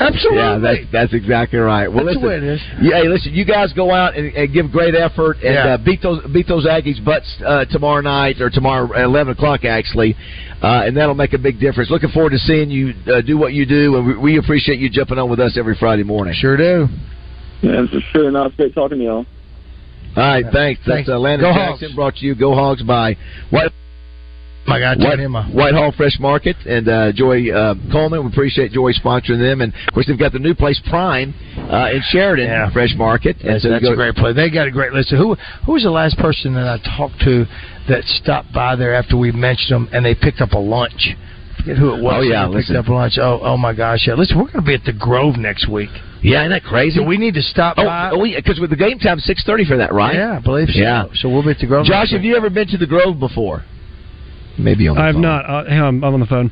Absolutely. 0.00 0.38
Yeah, 0.38 0.58
that's 0.58 0.80
that's 0.92 1.14
exactly 1.14 1.58
right. 1.60 1.86
Well, 1.86 2.04
That's 2.04 2.16
listen, 2.16 2.22
the 2.22 2.28
way 2.28 2.36
it 2.36 2.42
is. 2.42 2.60
Yeah, 2.82 3.02
hey, 3.02 3.08
listen, 3.08 3.32
you 3.32 3.44
guys 3.44 3.72
go 3.72 3.92
out 3.92 4.16
and, 4.16 4.34
and 4.34 4.52
give 4.52 4.72
great 4.72 4.94
effort 4.96 5.36
and 5.36 5.54
Yeah. 5.54 5.74
uh, 5.74 5.76
beat 5.78 6.02
those 6.02 6.20
beat 6.32 6.48
those 6.48 6.66
Aggies 6.66 7.02
butts 7.04 7.32
uh, 7.46 7.64
tomorrow 7.66 8.00
night 8.00 8.40
or 8.40 8.50
tomorrow 8.50 8.92
at 8.92 9.02
eleven 9.04 9.32
o'clock 9.34 9.64
actually, 9.64 10.16
uh, 10.62 10.82
and 10.84 10.96
that'll 10.96 11.14
make 11.14 11.32
a 11.32 11.38
big 11.38 11.60
difference. 11.60 11.90
Looking 11.90 12.10
forward 12.10 12.30
to 12.30 12.38
seeing 12.38 12.70
you 12.70 12.92
uh, 13.06 13.20
do 13.20 13.38
what 13.38 13.52
you 13.52 13.66
do, 13.66 13.96
and 13.96 14.06
we, 14.06 14.16
we 14.18 14.38
appreciate 14.38 14.80
you 14.80 14.90
jumping 14.90 15.18
on 15.18 15.30
with 15.30 15.38
us 15.38 15.56
every 15.56 15.76
Friday 15.76 16.02
morning. 16.02 16.34
Sure 16.36 16.56
do. 16.56 16.88
Yeah, 17.62 17.86
for 17.86 18.00
sure. 18.12 18.30
No, 18.32 18.46
it's 18.46 18.56
great 18.56 18.74
talking 18.74 18.98
to 18.98 19.04
y'all. 19.04 19.26
All 20.16 20.22
right, 20.22 20.44
thanks. 20.52 20.80
Thanks. 20.84 21.06
That's 21.06 21.08
uh, 21.08 21.18
Landon 21.20 21.48
Go 21.50 21.54
Jackson 21.54 21.88
Hogs. 21.88 21.94
brought 21.94 22.14
to 22.16 22.26
you. 22.26 22.34
Go 22.34 22.54
Hogs 22.54 22.82
by 22.82 23.16
White. 23.50 23.70
My 24.66 24.80
God, 24.80 24.98
White, 24.98 25.18
him 25.18 25.34
Whitehall 25.34 25.92
Fresh 25.92 26.18
Market 26.20 26.56
and 26.66 26.88
uh, 26.88 27.12
Joy 27.12 27.50
uh, 27.50 27.74
Coleman. 27.92 28.24
We 28.24 28.32
appreciate 28.32 28.72
Joy 28.72 28.92
sponsoring 28.92 29.38
them, 29.38 29.60
and 29.60 29.74
of 29.74 29.94
course 29.94 30.06
they've 30.06 30.18
got 30.18 30.32
the 30.32 30.38
new 30.38 30.54
place 30.54 30.80
Prime 30.88 31.34
uh, 31.70 31.90
in 31.92 32.02
Sheridan 32.08 32.46
Yeah. 32.46 32.72
Fresh 32.72 32.94
Market. 32.96 33.36
And 33.40 33.50
That's, 33.54 33.62
so 33.64 33.70
that's 33.70 33.88
a 33.88 33.94
great 33.94 34.14
place. 34.14 34.34
They 34.34 34.50
got 34.50 34.66
a 34.66 34.70
great 34.70 34.92
list. 34.92 35.10
Who 35.10 35.34
who 35.66 35.72
was 35.72 35.82
the 35.82 35.90
last 35.90 36.16
person 36.18 36.54
that 36.54 36.66
I 36.66 36.96
talked 36.96 37.20
to 37.20 37.44
that 37.88 38.04
stopped 38.04 38.52
by 38.52 38.76
there 38.76 38.94
after 38.94 39.16
we 39.16 39.32
mentioned 39.32 39.70
them 39.70 39.88
and 39.92 40.04
they 40.04 40.14
picked 40.14 40.40
up 40.40 40.52
a 40.52 40.58
lunch 40.58 41.14
forget 41.64 41.78
who 41.78 41.94
it 41.94 42.02
was. 42.02 42.14
Oh, 42.18 42.20
yeah, 42.22 42.48
picked 42.52 42.76
up 42.76 42.88
lunch. 42.88 43.14
Oh, 43.18 43.40
oh 43.42 43.56
my 43.56 43.72
gosh! 43.72 44.06
Yeah, 44.06 44.14
listen, 44.14 44.36
we're 44.38 44.52
going 44.52 44.64
to 44.64 44.66
be 44.66 44.74
at 44.74 44.84
the 44.84 44.92
Grove 44.92 45.36
next 45.36 45.68
week. 45.68 45.90
Yeah, 46.22 46.40
isn't 46.40 46.50
that 46.50 46.64
crazy? 46.64 46.98
So 46.98 47.04
we 47.04 47.16
need 47.18 47.34
to 47.34 47.42
stop 47.42 47.76
oh, 47.78 47.84
by. 47.84 48.10
oh, 48.12 48.22
because 48.22 48.60
with 48.60 48.70
the 48.70 48.76
game 48.76 48.98
time 48.98 49.18
six 49.18 49.44
thirty 49.44 49.64
for 49.64 49.76
that, 49.76 49.92
right? 49.92 50.14
Yeah, 50.14 50.38
I 50.38 50.40
believe 50.40 50.68
so. 50.68 50.78
Yeah. 50.80 51.06
So 51.14 51.28
we'll 51.28 51.42
be 51.42 51.50
at 51.50 51.58
the 51.58 51.66
Grove. 51.66 51.86
Josh, 51.86 52.12
have 52.12 52.24
you 52.24 52.36
ever 52.36 52.50
been 52.50 52.68
to 52.68 52.78
the 52.78 52.86
Grove 52.86 53.18
before? 53.18 53.64
Maybe 54.58 54.88
on 54.88 54.96
the 54.96 55.02
I've 55.02 55.14
phone. 55.14 55.22
not. 55.22 55.44
Uh, 55.48 55.64
hang 55.68 55.80
on, 55.80 56.04
I'm 56.04 56.14
on 56.14 56.20
the 56.20 56.26
phone. 56.26 56.50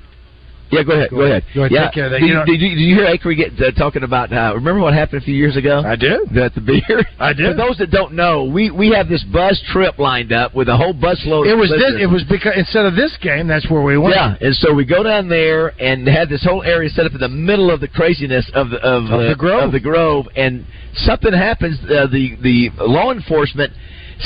Yeah, 0.70 0.84
go 0.84 0.92
ahead. 0.92 1.10
Go, 1.10 1.20
ahead. 1.20 1.44
Go 1.54 1.60
ahead, 1.64 1.70
Yeah. 1.70 1.84
take 1.84 1.92
care 1.94 2.04
of 2.06 2.12
that. 2.12 2.20
Did, 2.20 2.28
You 2.28 2.34
know- 2.34 2.44
did 2.46 2.58
you, 2.62 2.68
did 2.70 2.80
you 2.80 2.94
hear 2.96 3.04
Acree 3.04 3.36
get 3.36 3.60
uh, 3.60 3.72
talking 3.72 4.04
about? 4.04 4.32
Uh, 4.32 4.52
remember 4.54 4.80
what 4.80 4.94
happened 4.94 5.20
a 5.20 5.24
few 5.24 5.34
years 5.34 5.54
ago? 5.54 5.82
I 5.84 5.96
did. 5.96 6.34
At 6.38 6.54
the 6.54 6.62
beer. 6.62 7.04
I 7.20 7.34
did. 7.34 7.50
For 7.52 7.54
those 7.58 7.76
that 7.76 7.90
don't 7.90 8.14
know, 8.14 8.44
we 8.44 8.70
we 8.70 8.88
have 8.92 9.06
this 9.06 9.22
bus 9.24 9.60
trip 9.70 9.98
lined 9.98 10.32
up 10.32 10.54
with 10.54 10.70
a 10.70 10.76
whole 10.76 10.94
bus 10.94 11.20
load. 11.26 11.46
It 11.46 11.52
of 11.52 11.58
was 11.58 11.68
this, 11.68 12.00
it 12.00 12.06
was 12.08 12.24
because 12.24 12.54
instead 12.56 12.86
of 12.86 12.96
this 12.96 13.14
game, 13.20 13.46
that's 13.48 13.68
where 13.68 13.82
we 13.82 13.98
went. 13.98 14.14
Yeah, 14.14 14.34
and 14.40 14.54
so 14.56 14.72
we 14.72 14.86
go 14.86 15.02
down 15.02 15.28
there 15.28 15.74
and 15.78 16.08
had 16.08 16.30
this 16.30 16.42
whole 16.42 16.62
area 16.62 16.88
set 16.88 17.04
up 17.04 17.12
in 17.12 17.20
the 17.20 17.28
middle 17.28 17.70
of 17.70 17.80
the 17.80 17.88
craziness 17.88 18.50
of 18.54 18.70
the 18.70 18.78
of, 18.78 19.10
Of 19.12 19.28
the 19.28 19.34
Grove. 19.36 19.64
of 19.64 19.72
the 19.72 19.80
Grove, 19.80 20.26
and 20.36 20.64
something 20.94 21.34
happens. 21.34 21.78
Uh, 21.84 22.06
the 22.06 22.36
the 22.40 22.70
law 22.80 23.12
enforcement 23.12 23.74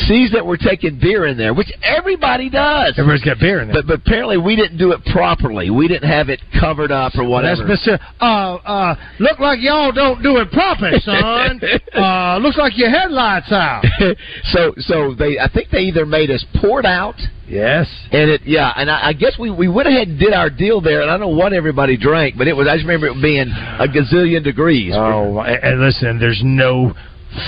sees 0.06 0.32
that 0.32 0.44
we're 0.44 0.56
taking 0.56 0.98
beer 1.00 1.26
in 1.26 1.36
there, 1.36 1.54
which 1.54 1.70
everybody 1.82 2.50
does. 2.50 2.94
Everybody's 2.98 3.24
got 3.24 3.38
beer 3.38 3.60
in 3.60 3.68
there. 3.68 3.82
But, 3.82 3.86
but 3.86 4.00
apparently 4.00 4.36
we 4.38 4.56
didn't 4.56 4.78
do 4.78 4.92
it 4.92 5.04
properly. 5.12 5.70
We 5.70 5.88
didn't 5.88 6.08
have 6.08 6.28
it 6.28 6.40
covered 6.60 6.92
up 6.92 7.14
or 7.16 7.24
whatever. 7.24 7.66
That's. 7.66 7.86
Mr. 7.86 7.98
Uh, 8.20 8.54
uh, 8.56 8.94
look 9.20 9.38
like 9.38 9.60
y'all 9.60 9.92
don't 9.92 10.22
do 10.22 10.36
it 10.38 10.50
proper, 10.50 10.90
son. 11.00 11.60
uh, 11.94 12.38
looks 12.38 12.58
like 12.58 12.76
your 12.76 12.90
headlights 12.90 13.50
out. 13.52 13.84
so 14.44 14.72
so 14.78 15.14
they 15.14 15.38
I 15.38 15.48
think 15.52 15.70
they 15.70 15.80
either 15.80 16.06
made 16.06 16.30
us 16.30 16.44
pour 16.60 16.80
it 16.80 16.86
out 16.86 17.14
Yes. 17.48 17.86
and 18.10 18.28
it 18.30 18.40
yeah 18.44 18.72
and 18.76 18.90
I, 18.90 19.08
I 19.08 19.12
guess 19.12 19.38
we 19.38 19.50
we 19.50 19.68
went 19.68 19.86
ahead 19.88 20.08
and 20.08 20.18
did 20.18 20.32
our 20.32 20.50
deal 20.50 20.80
there 20.80 21.02
and 21.02 21.10
I 21.10 21.16
don't 21.16 21.30
know 21.30 21.36
what 21.36 21.52
everybody 21.52 21.96
drank 21.96 22.36
but 22.36 22.48
it 22.48 22.52
was 22.54 22.66
I 22.68 22.74
just 22.76 22.86
remember 22.86 23.06
it 23.06 23.22
being 23.22 23.48
a 23.48 23.86
gazillion 23.86 24.42
degrees. 24.42 24.92
Oh, 24.96 25.40
and 25.40 25.80
listen, 25.80 26.18
there's 26.18 26.42
no 26.44 26.92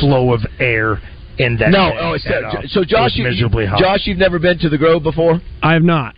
flow 0.00 0.32
of 0.32 0.40
air 0.60 1.00
in 1.38 1.56
that. 1.58 1.70
no, 1.70 1.92
oh, 2.00 2.12
it's, 2.14 2.26
at 2.26 2.44
all. 2.44 2.62
so 2.66 2.82
It 2.82 2.88
Josh, 2.88 3.16
was 3.18 3.36
you, 3.38 3.66
hot. 3.66 3.78
Josh, 3.80 4.00
you've 4.06 4.18
never 4.18 4.38
been 4.38 4.58
to 4.60 4.68
the 4.68 4.78
Grove 4.78 5.02
before? 5.02 5.40
I 5.62 5.72
have 5.74 5.82
not. 5.82 6.14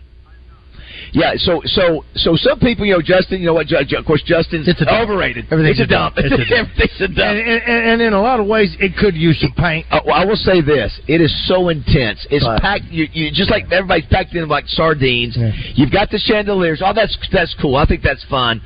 Yeah, 1.13 1.33
so 1.35 1.61
so 1.65 2.05
so 2.15 2.37
some 2.37 2.57
people, 2.59 2.85
you 2.85 2.93
know, 2.93 3.01
Justin, 3.01 3.41
you 3.41 3.47
know 3.47 3.53
what? 3.53 3.67
Ju- 3.67 3.83
Ju- 3.85 3.97
Of 3.97 4.05
course, 4.05 4.23
Justin's 4.23 4.65
It's 4.69 4.79
a 4.81 4.87
overrated. 5.01 5.45
Everything's 5.51 5.79
it's 5.81 5.89
a 5.89 5.91
dump. 5.91 6.15
It's 6.17 6.31
a 6.31 6.37
dump. 6.55 6.69
Everything's 6.71 7.01
a 7.01 7.07
dump. 7.09 7.35
and, 7.37 7.61
and, 7.67 7.85
and 7.89 8.01
in 8.01 8.13
a 8.13 8.21
lot 8.21 8.39
of 8.39 8.47
ways, 8.47 8.73
it 8.79 8.95
could 8.95 9.13
use 9.13 9.37
some 9.41 9.51
paint. 9.57 9.85
Uh, 9.91 9.99
well, 10.05 10.15
I 10.15 10.23
will 10.23 10.37
say 10.37 10.61
this: 10.61 10.97
it 11.09 11.19
is 11.19 11.33
so 11.49 11.67
intense. 11.67 12.25
It's 12.31 12.45
But- 12.45 12.61
packed. 12.61 12.85
You, 12.85 13.07
you 13.11 13.29
just 13.31 13.51
like 13.51 13.65
everybody's 13.73 14.05
packed 14.09 14.35
in 14.35 14.47
like 14.47 14.69
sardines. 14.69 15.35
Yeah. 15.37 15.51
You've 15.75 15.91
got 15.91 16.11
the 16.11 16.17
chandeliers. 16.19 16.81
Oh, 16.85 16.93
that's 16.95 17.17
that's 17.33 17.53
cool. 17.61 17.75
I 17.75 17.85
think 17.85 18.03
that's 18.03 18.23
fun. 18.29 18.61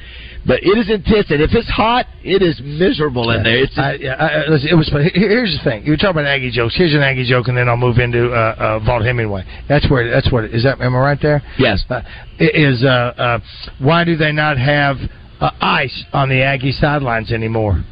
But 0.47 0.61
it 0.61 0.77
is 0.77 0.91
intense, 0.91 1.31
and 1.31 1.41
if 1.41 1.51
it's 1.53 1.69
hot, 1.69 2.05
it 2.23 2.43
is 2.43 2.61
miserable 2.63 3.31
in 3.31 3.41
there. 3.41 3.57
It's 3.63 3.75
I, 3.77 3.93
yeah, 3.93 4.13
I, 4.13 4.47
listen, 4.49 4.69
it 4.69 4.75
was. 4.75 4.87
Here- 4.89 5.09
Here's 5.13 5.57
the 5.57 5.63
thing: 5.69 5.83
you 5.85 5.91
were 5.91 5.97
talking 5.97 6.11
about 6.21 6.25
Aggie 6.27 6.51
jokes. 6.51 6.75
Here's 6.77 6.93
an 6.93 7.01
Aggie 7.01 7.27
joke, 7.27 7.47
and 7.47 7.57
then 7.57 7.67
I'll 7.67 7.77
move 7.77 7.97
into 7.97 8.31
uh, 8.31 8.55
uh, 8.57 8.79
Vaught 8.85 9.03
Hemingway. 9.05 9.43
That's 9.67 9.89
where. 9.89 10.09
That's 10.09 10.31
what. 10.31 10.45
Is 10.45 10.63
that? 10.63 10.79
Am 10.81 10.95
I 10.95 10.99
right 10.99 11.19
there? 11.21 11.41
yes. 11.57 11.83
Uh, 11.89 12.01
is 12.37 12.83
uh, 12.83 12.87
uh, 12.87 13.39
why 13.79 14.03
do 14.03 14.15
they 14.15 14.31
not 14.31 14.57
have 14.59 14.97
uh, 15.41 15.49
ice 15.61 16.03
on 16.13 16.29
the 16.29 16.43
Aggie 16.43 16.73
sidelines 16.73 17.31
anymore? 17.31 17.83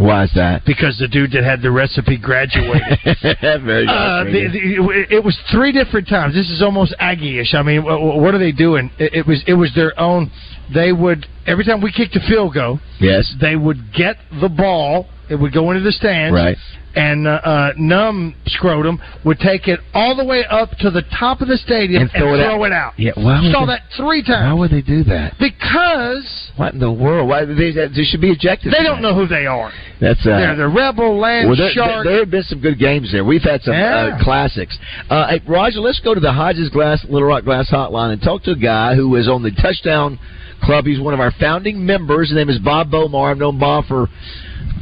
Why 0.00 0.24
is 0.24 0.32
that? 0.34 0.64
Because 0.64 0.96
the 0.98 1.08
dude 1.08 1.32
that 1.32 1.44
had 1.44 1.60
the 1.60 1.70
recipe 1.70 2.16
graduated. 2.16 2.80
Very 3.42 3.86
Uh, 3.86 4.24
the, 4.24 4.48
the, 4.50 5.14
it 5.14 5.22
was 5.22 5.38
three 5.52 5.72
different 5.72 6.08
times. 6.08 6.34
This 6.34 6.48
is 6.48 6.62
almost 6.62 6.94
Aggie-ish. 6.98 7.52
I 7.52 7.62
mean, 7.62 7.84
what, 7.84 8.00
what 8.00 8.34
are 8.34 8.38
they 8.38 8.52
doing? 8.52 8.90
It, 8.98 9.12
it 9.12 9.26
was 9.26 9.44
it 9.46 9.52
was 9.54 9.70
their 9.74 9.98
own. 10.00 10.30
They 10.72 10.92
would 10.92 11.26
every 11.46 11.64
time 11.64 11.82
we 11.82 11.92
kicked 11.92 12.16
a 12.16 12.20
field 12.26 12.54
goal, 12.54 12.80
yes. 12.98 13.34
they 13.40 13.56
would 13.56 13.92
get 13.92 14.16
the 14.40 14.48
ball. 14.48 15.06
It 15.30 15.36
would 15.36 15.52
go 15.52 15.70
into 15.70 15.82
the 15.82 15.92
stands, 15.92 16.34
Right. 16.34 16.56
And 16.92 17.24
uh, 17.28 17.30
uh, 17.30 17.72
numb 17.78 18.34
scrotum 18.48 19.00
would 19.24 19.38
take 19.38 19.68
it 19.68 19.78
all 19.94 20.16
the 20.16 20.24
way 20.24 20.44
up 20.44 20.70
to 20.80 20.90
the 20.90 21.02
top 21.16 21.40
of 21.40 21.46
the 21.46 21.56
stadium 21.56 22.02
And 22.02 22.10
and 22.12 22.20
throw 22.20 22.34
throw, 22.36 22.64
it 22.64 22.66
it, 22.66 22.72
out. 22.72 22.94
out. 22.94 22.98
Yeah, 22.98 23.12
why 23.14 23.48
Saw 23.52 23.60
they- 23.60 23.74
that 23.74 23.82
three 23.96 24.22
Why 24.26 24.34
times 24.34 24.58
would 24.58 24.70
they 24.72 24.82
do 24.82 25.04
that? 25.04 25.34
because 25.38 26.50
What 26.56 26.74
in 26.74 26.80
the 26.80 26.90
world? 26.90 27.28
Why 27.28 27.44
they, 27.44 27.70
they 27.70 28.02
should 28.02 28.20
be 28.20 28.30
ejected? 28.32 28.72
they 28.72 28.82
don't 28.82 29.00
know 29.02 29.14
who 29.14 29.28
they 29.28 29.46
are. 29.46 29.70
That's 30.00 30.18
uh, 30.26 30.30
They're 30.36 30.56
the 30.56 30.66
rebel 30.68 31.16
land 31.16 31.46
Well, 31.48 31.56
there, 31.56 31.70
shark. 31.70 32.02
there, 32.02 32.12
there 32.12 32.18
have 32.24 32.30
been 32.32 32.42
some 32.42 32.60
good 32.60 32.80
games 32.80 33.12
there. 33.12 33.24
We've 33.24 33.40
had 33.42 33.62
some 33.62 33.74
Yeah. 33.74 34.18
uh, 34.18 34.24
classics. 34.24 34.76
Uh, 35.08 35.28
hey, 35.28 35.40
Roger, 35.46 35.78
let's 35.78 36.00
go 36.00 36.12
to 36.12 36.20
the 36.20 36.32
Hodges 36.32 36.70
Glass 36.70 37.04
Little 37.08 37.28
Rock 37.28 37.44
Glass 37.44 37.70
Hotline 37.70 38.12
and 38.14 38.20
talk 38.20 38.42
to 38.44 38.50
a 38.50 38.56
guy 38.56 38.96
who 38.96 39.14
is 39.14 39.28
on 39.28 39.44
the 39.44 39.52
Touchdown 39.52 40.18
Club. 40.64 40.86
He's 40.86 40.98
one 40.98 41.14
of 41.14 41.20
our 41.20 41.30
founding 41.38 41.86
members. 41.86 42.30
His 42.30 42.36
name 42.36 42.48
is 42.50 42.58
Bob 42.58 42.90
Bomar. 42.90 43.30
I've 43.30 43.38
known 43.38 43.60
Bob 43.60 43.84
for 43.86 44.08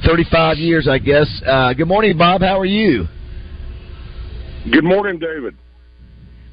35 0.05 0.59
years, 0.59 0.89
I 0.89 0.99
guess. 0.99 1.29
Uh, 1.47 1.73
good 1.75 1.89
morning, 1.89 2.17
Bob. 2.17 2.41
How 2.41 2.59
are 2.59 2.65
you? 2.67 3.07
Good 4.71 4.85
morning, 4.85 5.19
David. 5.19 5.57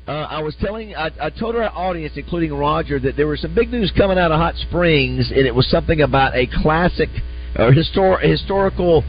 Uh, 0.07 0.11
I 0.11 0.41
was 0.41 0.55
telling, 0.61 0.95
I, 0.95 1.09
I 1.19 1.29
told 1.29 1.55
our 1.55 1.63
audience, 1.63 2.13
including 2.15 2.53
Roger, 2.53 2.99
that 2.99 3.17
there 3.17 3.27
was 3.27 3.41
some 3.41 3.55
big 3.55 3.71
news 3.71 3.91
coming 3.97 4.17
out 4.17 4.31
of 4.31 4.39
Hot 4.39 4.55
Springs, 4.55 5.31
and 5.31 5.47
it 5.47 5.55
was 5.55 5.67
something 5.69 6.01
about 6.01 6.35
a 6.35 6.47
classic 6.61 7.09
or 7.57 7.71
histor- 7.71 8.21
historical 8.21 9.03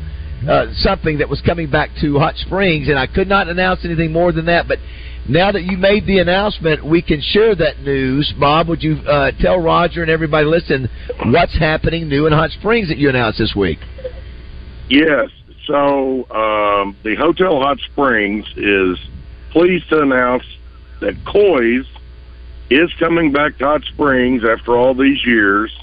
uh, 0.49 0.67
something 0.75 1.19
that 1.19 1.29
was 1.29 1.41
coming 1.41 1.71
back 1.71 1.91
to 2.01 2.19
Hot 2.19 2.37
Springs, 2.37 2.89
and 2.89 2.99
I 2.99 3.07
could 3.07 3.29
not 3.29 3.49
announce 3.49 3.85
anything 3.85 4.13
more 4.13 4.33
than 4.33 4.47
that. 4.47 4.69
But 4.69 4.79
now 5.29 5.51
that 5.53 5.63
you 5.63 5.77
made 5.77 6.07
the 6.07 6.19
announcement, 6.19 6.85
we 6.85 7.03
can 7.03 7.21
share 7.21 7.55
that 7.57 7.81
news. 7.81 8.33
Bob, 8.39 8.69
would 8.69 8.83
you 8.83 8.97
uh, 9.09 9.33
tell 9.41 9.59
Roger 9.59 10.03
and 10.03 10.11
everybody 10.11 10.47
listen 10.47 10.89
what's 11.27 11.59
happening 11.59 12.09
new 12.09 12.27
in 12.27 12.33
Hot 12.33 12.51
Springs 12.51 12.89
that 12.89 12.99
you 12.99 13.09
announced 13.09 13.39
this 13.39 13.55
week? 13.57 13.79
Yes. 14.89 15.31
So 15.67 16.31
um, 16.31 16.97
the 17.03 17.17
Hotel 17.19 17.59
Hot 17.61 17.79
Springs 17.93 18.47
is 18.57 18.99
pleased 19.51 19.89
to 19.89 20.03
announce 20.03 20.45
that 21.01 21.17
Coy's 21.25 21.87
is 22.71 22.93
coming 22.99 23.33
back 23.33 23.59
to 23.59 23.65
Hot 23.65 23.83
Springs 23.85 24.43
after 24.45 24.77
all 24.77 24.95
these 24.95 25.25
years, 25.25 25.77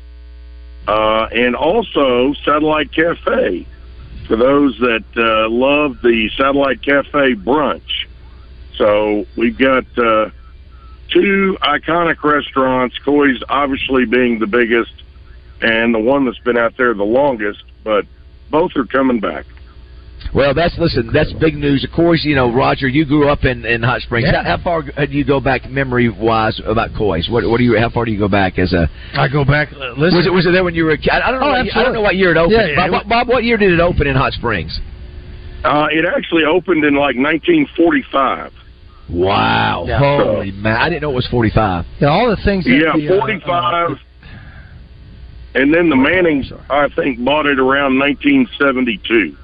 uh, 0.88 1.28
and 1.32 1.56
also 1.56 2.34
Satellite 2.46 2.92
Cafe 2.94 3.68
for 4.28 4.38
those 4.38 4.78
that 4.80 5.04
uh, 5.18 5.50
love 5.50 5.98
the 6.02 6.30
Satellite 6.38 6.82
Cafe 6.82 7.36
brunch. 7.36 8.08
So 8.78 9.26
we've 9.38 9.58
got 9.58 9.86
uh, 9.98 10.30
two 11.12 11.58
iconic 11.62 12.24
restaurants. 12.24 12.96
Coy's 13.06 13.42
obviously 13.50 14.06
being 14.06 14.40
the 14.40 14.48
biggest 14.48 14.92
and 15.62 15.94
the 15.94 16.00
one 16.00 16.26
that's 16.26 16.40
been 16.40 16.58
out 16.58 16.74
there 16.78 16.94
the 16.94 17.04
longest, 17.04 17.64
but 17.84 18.06
both 18.52 18.72
are 18.76 18.86
coming 18.86 19.20
back. 19.20 19.46
Well, 20.34 20.54
that's 20.54 20.76
listen. 20.80 21.12
That's 21.14 21.32
big 21.34 21.54
news. 21.56 21.84
Of 21.84 21.92
course, 21.96 22.22
you 22.24 22.34
know, 22.34 22.52
Roger. 22.52 22.88
You 22.88 23.06
grew 23.06 23.30
up 23.30 23.44
in, 23.44 23.66
in 23.66 23.84
Hot 23.84 24.02
Springs. 24.02 24.28
Yeah. 24.32 24.42
How, 24.44 24.58
how 24.58 24.64
far 24.64 24.82
do 24.82 25.12
you 25.12 25.26
go 25.26 25.40
back, 25.40 25.70
memory 25.70 26.10
wise, 26.10 26.60
about 26.66 26.90
Coy's? 26.98 27.28
What, 27.30 27.48
what 27.48 27.58
do 27.58 27.64
you? 27.64 27.78
How 27.78 27.90
far 27.90 28.06
do 28.06 28.12
you 28.12 28.18
go 28.18 28.30
back 28.30 28.58
as 28.58 28.74
a? 28.74 28.90
I 29.14 29.28
go 29.28 29.44
back. 29.46 29.70
uh, 29.74 29.92
Listen, 29.98 30.18
Was 30.18 30.26
it 30.28 30.34
was 30.34 30.46
it 30.48 30.52
there 30.52 30.64
when 30.64 30.76
you 30.76 30.86
were 30.86 30.92
a 30.92 30.98
kid? 30.98 31.10
I 31.12 31.30
don't 31.30 31.40
know. 31.42 31.48
Oh, 31.48 31.52
what, 31.52 31.76
I 31.78 31.84
don't 31.84 31.94
know 31.94 32.02
what 32.02 32.16
year 32.16 32.32
it 32.32 32.38
opened. 32.38 32.54
Yeah, 32.54 32.68
yeah, 32.68 32.76
Bob, 32.76 32.88
it 32.88 32.92
Bob, 32.92 33.10
Bob, 33.10 33.28
what 33.28 33.44
year 33.44 33.58
did 33.58 33.74
it 33.74 33.80
open 33.80 34.08
in 34.08 34.16
Hot 34.16 34.32
Springs? 34.34 34.80
Uh, 35.64 35.88
it 35.92 36.06
actually 36.06 36.46
opened 36.46 36.84
in 36.86 36.96
like 36.96 37.16
1945. 37.16 38.52
Wow! 39.10 39.86
Yeah. 39.88 40.00
Holy 40.00 40.52
man! 40.52 40.78
I 40.78 40.90
didn't 40.90 41.02
know 41.02 41.12
it 41.12 41.16
was 41.16 41.28
forty 41.28 41.50
five. 41.50 41.86
Yeah, 42.00 42.08
all 42.10 42.30
the 42.30 42.42
things. 42.44 42.64
That 42.66 42.72
Yeah, 42.72 42.94
the, 42.96 43.16
uh, 43.18 43.20
45. 43.20 43.92
uh, 43.92 43.96
And 45.56 45.74
then 45.74 45.90
the 45.90 45.96
Mannings, 45.96 46.52
I 46.70 46.88
think, 46.96 47.24
bought 47.24 47.46
it 47.46 47.60
around 47.60 48.00
1972. 48.00 49.38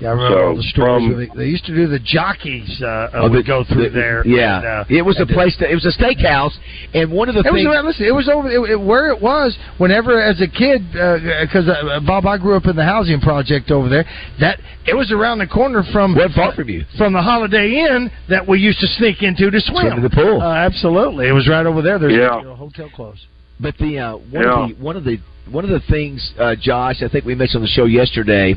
Yeah, 0.00 0.08
I 0.08 0.12
remember 0.12 0.36
So, 0.36 0.46
all 0.48 0.56
the 0.56 0.62
stories. 0.64 1.06
from- 1.06 1.16
they, 1.38 1.44
they 1.44 1.48
used 1.48 1.64
to 1.66 1.74
do 1.74 1.86
the 1.86 2.00
jockeys 2.00 2.82
uh, 2.82 2.86
uh, 2.86 3.10
Oh, 3.14 3.22
would 3.30 3.38
the- 3.38 3.42
go 3.44 3.62
through 3.62 3.84
the- 3.84 3.90
there. 3.90 4.22
Yeah, 4.26 4.56
and, 4.58 4.66
uh, 4.66 4.84
it 4.88 5.02
was 5.02 5.18
a 5.20 5.22
uh, 5.22 5.26
place. 5.26 5.56
That, 5.60 5.70
it 5.70 5.74
was 5.74 5.86
a 5.86 5.92
steakhouse, 5.92 6.52
and 6.94 7.12
one 7.12 7.28
of 7.28 7.36
the 7.36 7.42
It 7.46 7.52
things. 7.52 7.64
around, 7.66 7.86
listen, 7.86 8.04
it 8.04 8.14
was 8.14 8.28
over 8.28 8.50
it, 8.50 8.70
it, 8.72 8.80
where 8.80 9.10
it 9.10 9.20
was 9.22 9.56
whenever 9.78 10.20
as 10.20 10.40
a 10.40 10.48
kid 10.48 10.82
because 10.92 11.68
uh, 11.68 12.00
Bob 12.04 12.26
I 12.26 12.38
grew 12.38 12.56
up 12.56 12.66
in 12.66 12.74
the 12.74 12.84
housing 12.84 13.20
project 13.20 13.70
over 13.70 13.88
there 13.88 14.04
that 14.40 14.58
it 14.86 14.96
was 14.96 15.12
around 15.12 15.38
the 15.38 15.46
corner 15.46 15.84
from 15.92 16.14
Wasn't 16.14 16.34
far 16.34 16.52
from 16.54 16.68
you. 16.68 16.84
from 16.98 17.12
the 17.12 17.22
Holiday 17.22 17.86
Inn 17.86 18.10
that 18.28 18.46
we 18.48 18.58
used 18.58 18.80
to 18.80 18.88
sneak 18.88 19.22
into 19.22 19.50
to 19.50 19.60
swim 19.60 19.86
Swim 19.90 20.02
to 20.02 20.08
the 20.08 20.14
pool. 20.14 20.42
Uh, 20.42 20.54
absolutely, 20.54 21.28
it 21.28 21.32
was 21.32 21.46
right 21.48 21.64
over 21.66 21.82
there. 21.82 21.98
There's 22.00 22.12
Yeah. 22.14 22.40
a 22.50 22.54
hotel 22.54 22.90
close. 22.94 23.24
But 23.60 23.78
the 23.78 23.98
uh, 24.00 24.16
one 24.16 24.42
Yeah. 24.42 24.62
of 24.64 24.68
the 24.70 24.74
one 24.82 24.96
of 24.96 25.04
the 25.04 25.20
one 25.50 25.62
of 25.62 25.70
the 25.70 25.80
things, 25.88 26.32
uh, 26.38 26.56
Josh, 26.56 27.02
I 27.02 27.08
think 27.08 27.24
we 27.24 27.34
mentioned 27.36 27.56
on 27.58 27.62
the 27.62 27.68
show 27.68 27.84
yesterday. 27.84 28.56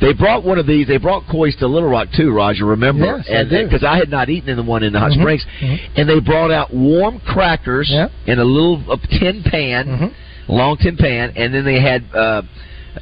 They 0.00 0.12
brought 0.12 0.44
one 0.44 0.58
of 0.58 0.66
these. 0.66 0.86
They 0.88 0.96
brought 0.98 1.22
Coy's 1.30 1.54
to 1.56 1.66
Little 1.66 1.88
Rock 1.88 2.08
too, 2.16 2.30
Roger. 2.32 2.66
Remember? 2.66 3.04
Yes, 3.18 3.26
I 3.30 3.32
and 3.40 3.50
do. 3.50 3.64
because 3.64 3.84
I 3.84 3.96
had 3.96 4.10
not 4.10 4.28
eaten 4.28 4.48
in 4.50 4.56
the 4.56 4.62
one 4.62 4.82
in 4.82 4.92
the 4.92 4.98
Hot 4.98 5.12
Mhm, 5.12 5.20
Springs, 5.20 5.46
mhm. 5.62 5.78
and 5.96 6.08
they 6.08 6.20
brought 6.20 6.50
out 6.50 6.74
warm 6.74 7.20
crackers 7.20 7.88
Yeah. 7.90 8.08
in 8.26 8.38
a 8.38 8.44
little 8.44 8.82
uh, 8.90 8.96
tin 9.18 9.42
pan, 9.44 9.86
Mhm. 9.86 10.10
long 10.48 10.76
tin 10.78 10.96
pan, 10.96 11.32
and 11.36 11.54
then 11.54 11.64
they 11.64 11.78
had 11.80 12.02
uh, 12.12 12.18
uh, 12.18 12.42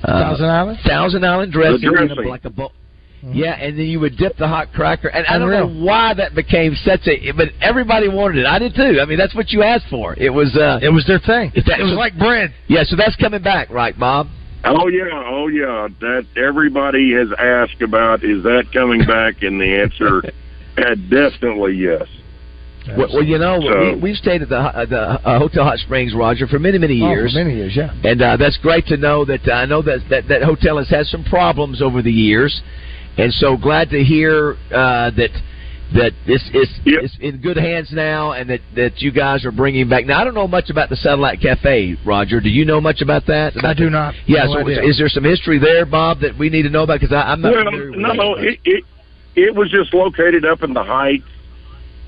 Thousand 0.06 0.46
Island? 0.50 0.78
Thousand 0.86 1.24
Island 1.24 1.52
dressing, 1.52 1.80
The 1.80 1.88
in 1.88 1.94
a- 1.94 2.06
dressing. 2.14 2.28
like 2.30 2.44
a 2.44 2.50
bowl. 2.50 2.72
Yeah, 3.32 3.52
and 3.52 3.78
then 3.78 3.86
you 3.86 4.00
would 4.00 4.16
dip 4.16 4.36
the 4.36 4.48
hot 4.48 4.72
cracker, 4.72 5.06
and 5.06 5.24
I 5.28 5.34
don't 5.38 5.42
Unreal. 5.42 5.68
know 5.68 5.84
why 5.84 6.12
that 6.14 6.34
became 6.34 6.74
such 6.74 7.06
a. 7.06 7.30
But 7.30 7.50
everybody 7.60 8.08
wanted 8.08 8.38
it. 8.38 8.46
I 8.46 8.58
did 8.58 8.74
too. 8.74 8.98
I 9.00 9.04
mean, 9.04 9.16
that's 9.16 9.32
what 9.34 9.52
you 9.52 9.62
asked 9.62 9.86
for. 9.88 10.14
It 10.18 10.30
was. 10.34 10.56
uh 10.56 10.80
It 10.82 10.88
was 10.88 11.04
their 11.06 11.20
thing. 11.20 11.52
It- 11.54 11.66
It 11.68 11.82
was 11.84 11.92
like 11.94 12.18
bread. 12.18 12.52
Yeah, 12.66 12.82
so 12.82 12.96
that's 12.96 13.14
coming 13.16 13.40
back, 13.40 13.70
right, 13.70 13.96
Bob? 13.98 14.26
Oh 14.64 14.88
yeah, 14.88 15.08
oh 15.26 15.48
yeah. 15.48 15.88
That 16.00 16.26
everybody 16.36 17.12
has 17.14 17.28
asked 17.38 17.82
about. 17.82 18.22
Is 18.24 18.42
that 18.44 18.64
coming 18.72 19.04
back? 19.04 19.42
And 19.42 19.60
the 19.60 19.80
answer, 19.82 20.22
definitely 21.10 21.74
yes. 21.76 22.06
Well, 22.96 23.08
well, 23.12 23.22
you 23.22 23.38
know, 23.38 23.60
So- 23.60 23.94
we, 23.94 24.00
we've 24.00 24.16
stayed 24.16 24.42
at 24.42 24.48
the 24.48 24.56
uh, 24.58 24.84
the 24.86 25.00
uh, 25.00 25.38
Hotel 25.38 25.64
Hot 25.64 25.78
Springs, 25.78 26.14
Roger, 26.14 26.46
for 26.46 26.58
many 26.58 26.78
many 26.78 27.00
Oh, 27.02 27.06
for 27.06 27.12
years. 27.12 27.34
many 27.34 27.54
years, 27.54 27.76
yeah. 27.76 27.92
and 28.04 28.20
uh, 28.20 28.36
that's 28.36 28.58
great 28.58 28.86
to 28.86 28.96
know 28.96 29.24
that 29.24 29.46
uh, 29.46 29.52
I 29.52 29.66
know 29.66 29.82
that, 29.82 30.00
that 30.10 30.26
that 30.28 30.42
hotel 30.42 30.78
has 30.78 30.88
had 30.90 31.06
some 31.06 31.22
problems 31.24 31.80
over 31.80 32.02
the 32.02 32.10
years, 32.12 32.60
and 33.18 33.32
so 33.34 33.56
glad 33.56 33.90
to 33.90 34.02
hear 34.02 34.56
uh, 34.72 35.10
that 35.12 35.30
that 35.94 36.12
this 36.26 36.42
is 36.54 36.68
Yep. 36.84 37.02
is 37.02 37.16
in 37.20 37.38
good 37.38 37.56
hands 37.56 37.92
now, 37.92 38.32
and 38.32 38.50
that 38.50 38.60
that 38.74 39.00
you 39.00 39.10
guys 39.10 39.44
are 39.44 39.52
bringing 39.52 39.88
back. 39.88 40.06
Now 40.06 40.20
I 40.20 40.24
don't 40.24 40.34
know 40.34 40.48
much 40.48 40.70
about 40.70 40.88
the 40.88 40.96
Satellite 40.96 41.40
Cafe, 41.40 41.96
Roger. 42.04 42.40
Do 42.40 42.48
you 42.48 42.64
know 42.64 42.80
much 42.80 43.00
about 43.00 43.26
that? 43.26 43.52
I 43.64 43.74
do 43.74 43.90
not. 43.90 44.14
Yeah. 44.26 44.44
No 44.44 44.52
so 44.52 44.58
idea. 44.60 44.82
is 44.82 44.98
there 44.98 45.08
some 45.08 45.24
history 45.24 45.58
there, 45.58 45.86
Bob, 45.86 46.20
that 46.20 46.36
we 46.38 46.48
need 46.48 46.62
to 46.62 46.70
know 46.70 46.82
about? 46.82 47.00
Because 47.00 47.14
I'm 47.14 47.40
not 47.40 47.52
well, 47.52 47.64
familiar 47.64 47.90
with 47.90 48.00
no, 48.00 48.34
it, 48.34 48.60
it 48.64 48.84
it 49.34 49.54
was 49.54 49.70
just 49.70 49.94
located 49.94 50.44
up 50.44 50.62
in 50.62 50.74
the 50.74 50.82
Heights. 50.82 51.24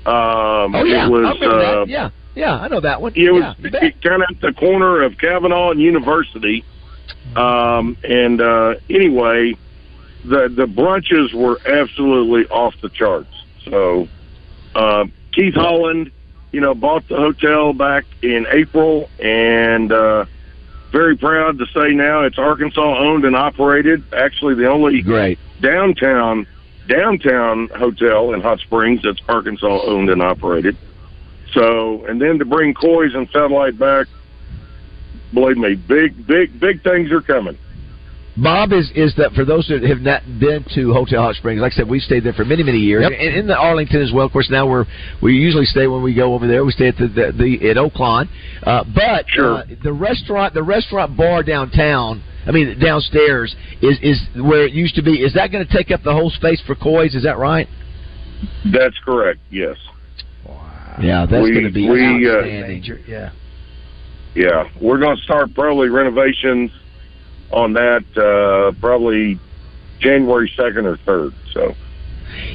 Um, 0.05 0.75
oh 0.75 0.83
yeah, 0.85 1.07
it 1.07 1.09
was 1.09 1.25
I 1.25 1.33
remember 1.33 1.45
uh, 1.45 1.85
that. 1.85 1.87
Yeah, 1.87 2.09
yeah, 2.35 2.59
I 2.59 2.67
know 2.67 2.81
that 2.81 3.01
one. 3.01 3.13
It 3.15 3.31
was 3.31 3.55
yeah, 3.59 3.81
you 3.81 3.93
kind 4.03 4.21
of 4.21 4.29
at 4.29 4.41
the 4.41 4.53
corner 4.53 5.01
of 5.03 5.17
Kavanaugh 5.17 5.71
and 5.71 5.81
University. 5.81 6.63
Um, 7.35 7.97
and 8.03 8.39
uh, 8.39 8.75
anyway, 8.89 9.55
the 10.23 10.53
the 10.55 10.65
brunches 10.65 11.33
were 11.33 11.59
absolutely 11.67 12.45
off 12.47 12.73
the 12.81 12.89
charts. 12.89 13.29
So 13.65 14.07
uh, 14.73 15.05
Keith 15.31 15.55
Holland, 15.55 16.11
you 16.51 16.61
know, 16.61 16.73
bought 16.73 17.07
the 17.07 17.17
hotel 17.17 17.73
back 17.73 18.05
in 18.21 18.47
April, 18.49 19.09
and 19.19 19.91
uh, 19.91 20.25
very 20.91 21.17
proud 21.17 21.57
to 21.59 21.65
say 21.67 21.93
now 21.93 22.23
it's 22.23 22.37
Arkansas 22.37 22.97
owned 22.97 23.25
and 23.25 23.35
operated. 23.35 24.03
Actually, 24.13 24.55
the 24.55 24.69
only 24.69 25.01
Great. 25.01 25.39
downtown 25.61 26.47
downtown 26.87 27.67
hotel 27.69 28.33
in 28.33 28.41
Hot 28.41 28.59
Springs 28.59 29.01
that's 29.01 29.19
Arkansas 29.27 29.81
owned 29.83 30.09
and 30.09 30.21
operated. 30.21 30.77
So, 31.53 32.05
and 32.05 32.21
then 32.21 32.39
to 32.39 32.45
bring 32.45 32.73
Coys 32.73 33.15
and 33.15 33.29
Satellite 33.29 33.77
back, 33.79 34.07
believe 35.33 35.57
me, 35.57 35.75
big, 35.75 36.27
big, 36.27 36.59
big 36.59 36.83
things 36.83 37.11
are 37.11 37.21
coming. 37.21 37.57
Bob 38.37 38.73
is 38.73 38.91
is 38.95 39.15
that 39.15 39.31
for 39.33 39.45
those 39.45 39.65
that 39.69 39.81
have 39.83 40.01
not 40.01 40.21
been 40.39 40.65
to 40.75 40.91
Hotel 40.91 41.21
Hot 41.21 41.35
Springs, 41.35 41.61
like 41.61 41.71
I 41.71 41.75
said, 41.75 41.87
we 41.89 41.99
stayed 41.99 42.23
there 42.25 42.33
for 42.33 42.43
many 42.43 42.63
many 42.63 42.79
years, 42.79 43.03
Yep. 43.03 43.11
and 43.17 43.35
in 43.35 43.47
the 43.47 43.55
Arlington 43.57 44.01
as 44.01 44.11
well. 44.11 44.25
Of 44.25 44.33
course, 44.33 44.49
now 44.49 44.67
we're 44.67 44.85
we 45.21 45.35
usually 45.35 45.65
stay 45.65 45.87
when 45.87 46.03
we 46.03 46.13
go 46.13 46.33
over 46.33 46.45
there. 46.45 46.65
We 46.65 46.71
stay 46.73 46.89
at 46.89 46.97
the 46.97 47.07
the, 47.07 47.31
the 47.31 47.69
at 47.69 47.77
Oaklawn, 47.77 48.27
uh, 48.63 48.83
but 48.93 49.25
Sure. 49.29 49.59
uh, 49.59 49.63
the 49.81 49.93
restaurant 49.93 50.53
the 50.53 50.63
restaurant 50.63 51.15
bar 51.15 51.43
downtown. 51.43 52.21
I 52.45 52.51
mean 52.51 52.77
downstairs 52.77 53.55
is 53.81 53.97
is 54.01 54.21
where 54.35 54.65
it 54.65 54.73
used 54.73 54.95
to 54.95 55.01
be. 55.01 55.21
Is 55.23 55.33
that 55.35 55.51
going 55.51 55.65
to 55.65 55.71
take 55.73 55.89
up 55.91 56.03
the 56.03 56.11
whole 56.13 56.29
space 56.29 56.59
for 56.67 56.75
Coys? 56.75 57.15
Is 57.15 57.23
that 57.23 57.37
right? 57.37 57.69
That's 58.71 58.97
correct. 59.05 59.39
Yes. 59.49 59.77
Wow. 60.45 60.59
Yeah, 61.01 61.25
that's 61.25 61.41
We- 61.41 61.53
going 61.53 61.63
to 61.65 61.71
be 61.71 61.89
we, 61.89 62.29
uh, 62.29 62.33
outstanding. 62.35 62.67
Major, 62.81 62.99
yeah. 63.07 63.29
Yeah, 64.35 64.67
we're 64.81 64.99
going 64.99 65.15
to 65.15 65.23
start 65.23 65.53
probably 65.55 65.87
renovations 65.87 66.69
on 67.51 67.73
that 67.73 68.03
uh, 68.17 68.77
probably 68.79 69.39
January 69.99 70.51
second 70.55 70.85
or 70.85 70.97
third. 70.97 71.33
So 71.53 71.73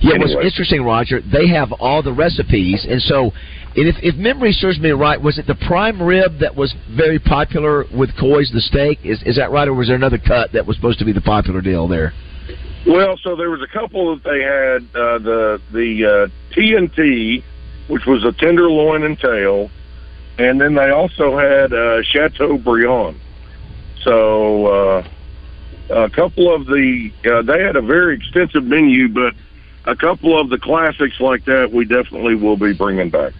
Yeah, 0.02 0.18
what's 0.18 0.34
interesting, 0.42 0.82
Roger, 0.82 1.20
they 1.20 1.48
have 1.48 1.72
all 1.72 2.02
the 2.02 2.12
recipes, 2.12 2.86
and 2.88 3.00
so 3.02 3.32
and 3.76 3.86
if, 3.86 3.96
if 4.02 4.16
memory 4.16 4.52
serves 4.52 4.80
me 4.80 4.90
right, 4.90 5.20
was 5.20 5.38
it 5.38 5.46
the 5.46 5.54
prime 5.54 6.02
rib 6.02 6.40
that 6.40 6.56
was 6.56 6.74
very 6.96 7.20
popular 7.20 7.84
with 7.94 8.10
Coy's 8.18 8.50
the 8.52 8.60
steak? 8.60 8.98
Is 9.04 9.22
is 9.24 9.36
that 9.36 9.52
right, 9.52 9.68
or 9.68 9.74
was 9.74 9.86
there 9.86 9.96
another 9.96 10.18
cut 10.18 10.52
that 10.52 10.66
was 10.66 10.76
supposed 10.76 10.98
to 10.98 11.04
be 11.04 11.12
the 11.12 11.20
popular 11.20 11.60
deal 11.60 11.86
there? 11.86 12.12
Well, 12.86 13.16
so 13.22 13.36
there 13.36 13.50
was 13.50 13.60
a 13.62 13.72
couple 13.72 14.16
that 14.16 14.24
they 14.24 14.42
had 14.42 15.00
uh, 15.00 15.18
the 15.18 15.60
the 15.72 16.28
uh, 16.28 16.54
TNT, 16.56 17.44
which 17.88 18.06
was 18.06 18.24
a 18.24 18.32
tenderloin 18.32 19.04
and 19.04 19.16
tail, 19.16 19.70
and 20.38 20.60
then 20.60 20.74
they 20.74 20.90
also 20.90 21.38
had 21.38 21.72
uh, 21.72 22.02
Chateaubriand. 22.02 23.20
So 24.02 24.66
uh, 24.66 25.08
a 25.90 26.10
couple 26.10 26.54
of 26.54 26.66
the 26.66 27.10
uh, 27.24 27.42
they 27.42 27.62
had 27.62 27.76
a 27.76 27.82
very 27.82 28.16
extensive 28.16 28.64
menu, 28.64 29.08
but 29.08 29.34
a 29.86 29.96
couple 29.96 30.38
of 30.40 30.50
the 30.50 30.58
classics 30.58 31.16
like 31.20 31.44
that 31.46 31.70
we 31.72 31.84
definitely 31.84 32.34
will 32.34 32.56
be 32.56 32.72
bringing 32.72 33.10
back. 33.10 33.32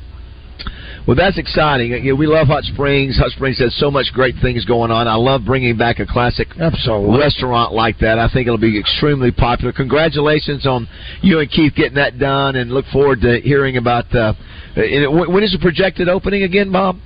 Well, 1.06 1.16
that's 1.16 1.38
exciting. 1.38 1.92
You 1.92 2.12
know, 2.12 2.14
we 2.14 2.26
love 2.26 2.46
Hot 2.48 2.62
Springs. 2.64 3.16
Hot 3.18 3.30
Springs 3.30 3.58
has 3.58 3.74
so 3.78 3.90
much 3.90 4.12
great 4.12 4.34
things 4.42 4.64
going 4.66 4.90
on. 4.90 5.08
I 5.08 5.14
love 5.14 5.42
bringing 5.46 5.76
back 5.76 5.98
a 5.98 6.06
classic 6.06 6.48
Absolutely. 6.60 7.18
restaurant 7.18 7.72
like 7.72 7.98
that. 8.00 8.18
I 8.18 8.28
think 8.32 8.46
it'll 8.46 8.58
be 8.58 8.78
extremely 8.78 9.32
popular. 9.32 9.72
Congratulations 9.72 10.66
on 10.66 10.86
you 11.22 11.40
and 11.40 11.50
Keith 11.50 11.74
getting 11.74 11.94
that 11.94 12.18
done, 12.18 12.56
and 12.56 12.70
look 12.70 12.84
forward 12.92 13.22
to 13.22 13.40
hearing 13.40 13.76
about. 13.76 14.14
Uh, 14.14 14.34
when 14.76 15.42
is 15.42 15.52
the 15.52 15.58
projected 15.60 16.08
opening 16.08 16.42
again, 16.42 16.70
Bob? 16.70 16.96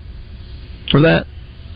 For 0.91 1.01
that. 1.01 1.27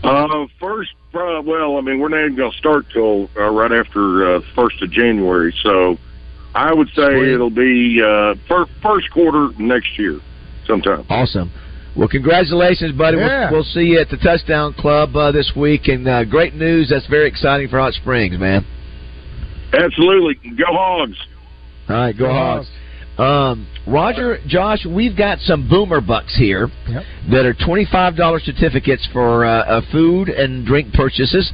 Uh, 0.02 0.46
first, 0.60 0.90
uh, 1.14 1.42
well, 1.42 1.76
I 1.76 1.80
mean, 1.80 1.98
we're 1.98 2.08
not 2.08 2.20
even 2.20 2.36
going 2.36 2.52
to 2.52 2.58
start 2.58 2.86
till 2.92 3.30
uh, 3.36 3.48
right 3.50 3.72
after 3.72 4.36
uh, 4.36 4.40
first 4.54 4.80
of 4.82 4.90
January, 4.90 5.54
so 5.62 5.96
I 6.54 6.72
would 6.72 6.88
say 6.88 7.06
Spring. 7.06 7.30
it'll 7.34 7.50
be 7.50 8.02
uh, 8.02 8.34
fir- 8.46 8.70
first 8.82 9.10
quarter 9.10 9.48
next 9.58 9.98
year, 9.98 10.20
sometime. 10.66 11.06
Awesome. 11.08 11.50
Well, 11.96 12.08
congratulations, 12.08 12.92
buddy. 12.96 13.16
Yeah. 13.16 13.50
We'll, 13.50 13.60
we'll 13.60 13.64
see 13.64 13.80
you 13.80 14.00
at 14.00 14.08
the 14.08 14.18
Touchdown 14.18 14.74
Club 14.74 15.16
uh, 15.16 15.32
this 15.32 15.52
week, 15.56 15.88
and 15.88 16.06
uh, 16.06 16.24
great 16.24 16.54
news. 16.54 16.90
That's 16.90 17.06
very 17.06 17.28
exciting 17.28 17.68
for 17.68 17.78
Hot 17.78 17.92
Springs, 17.94 18.38
man. 18.38 18.64
Absolutely, 19.72 20.34
go 20.56 20.64
Hogs! 20.68 21.18
All 21.88 21.96
right, 21.96 22.16
go 22.16 22.26
Go 22.26 22.32
Hogs. 22.32 22.68
Um, 23.18 23.66
Roger, 23.86 24.38
Josh, 24.46 24.86
we've 24.86 25.16
got 25.16 25.40
some 25.40 25.68
Boomer 25.68 26.00
Bucks 26.00 26.36
here 26.36 26.68
Yep. 26.88 27.02
that 27.32 27.46
are 27.46 27.54
twenty-five 27.54 28.16
dollars 28.16 28.44
certificates 28.44 29.06
for 29.12 29.44
uh, 29.44 29.50
uh, 29.64 29.80
food 29.90 30.28
and 30.28 30.64
drink 30.64 30.92
purchases. 30.92 31.50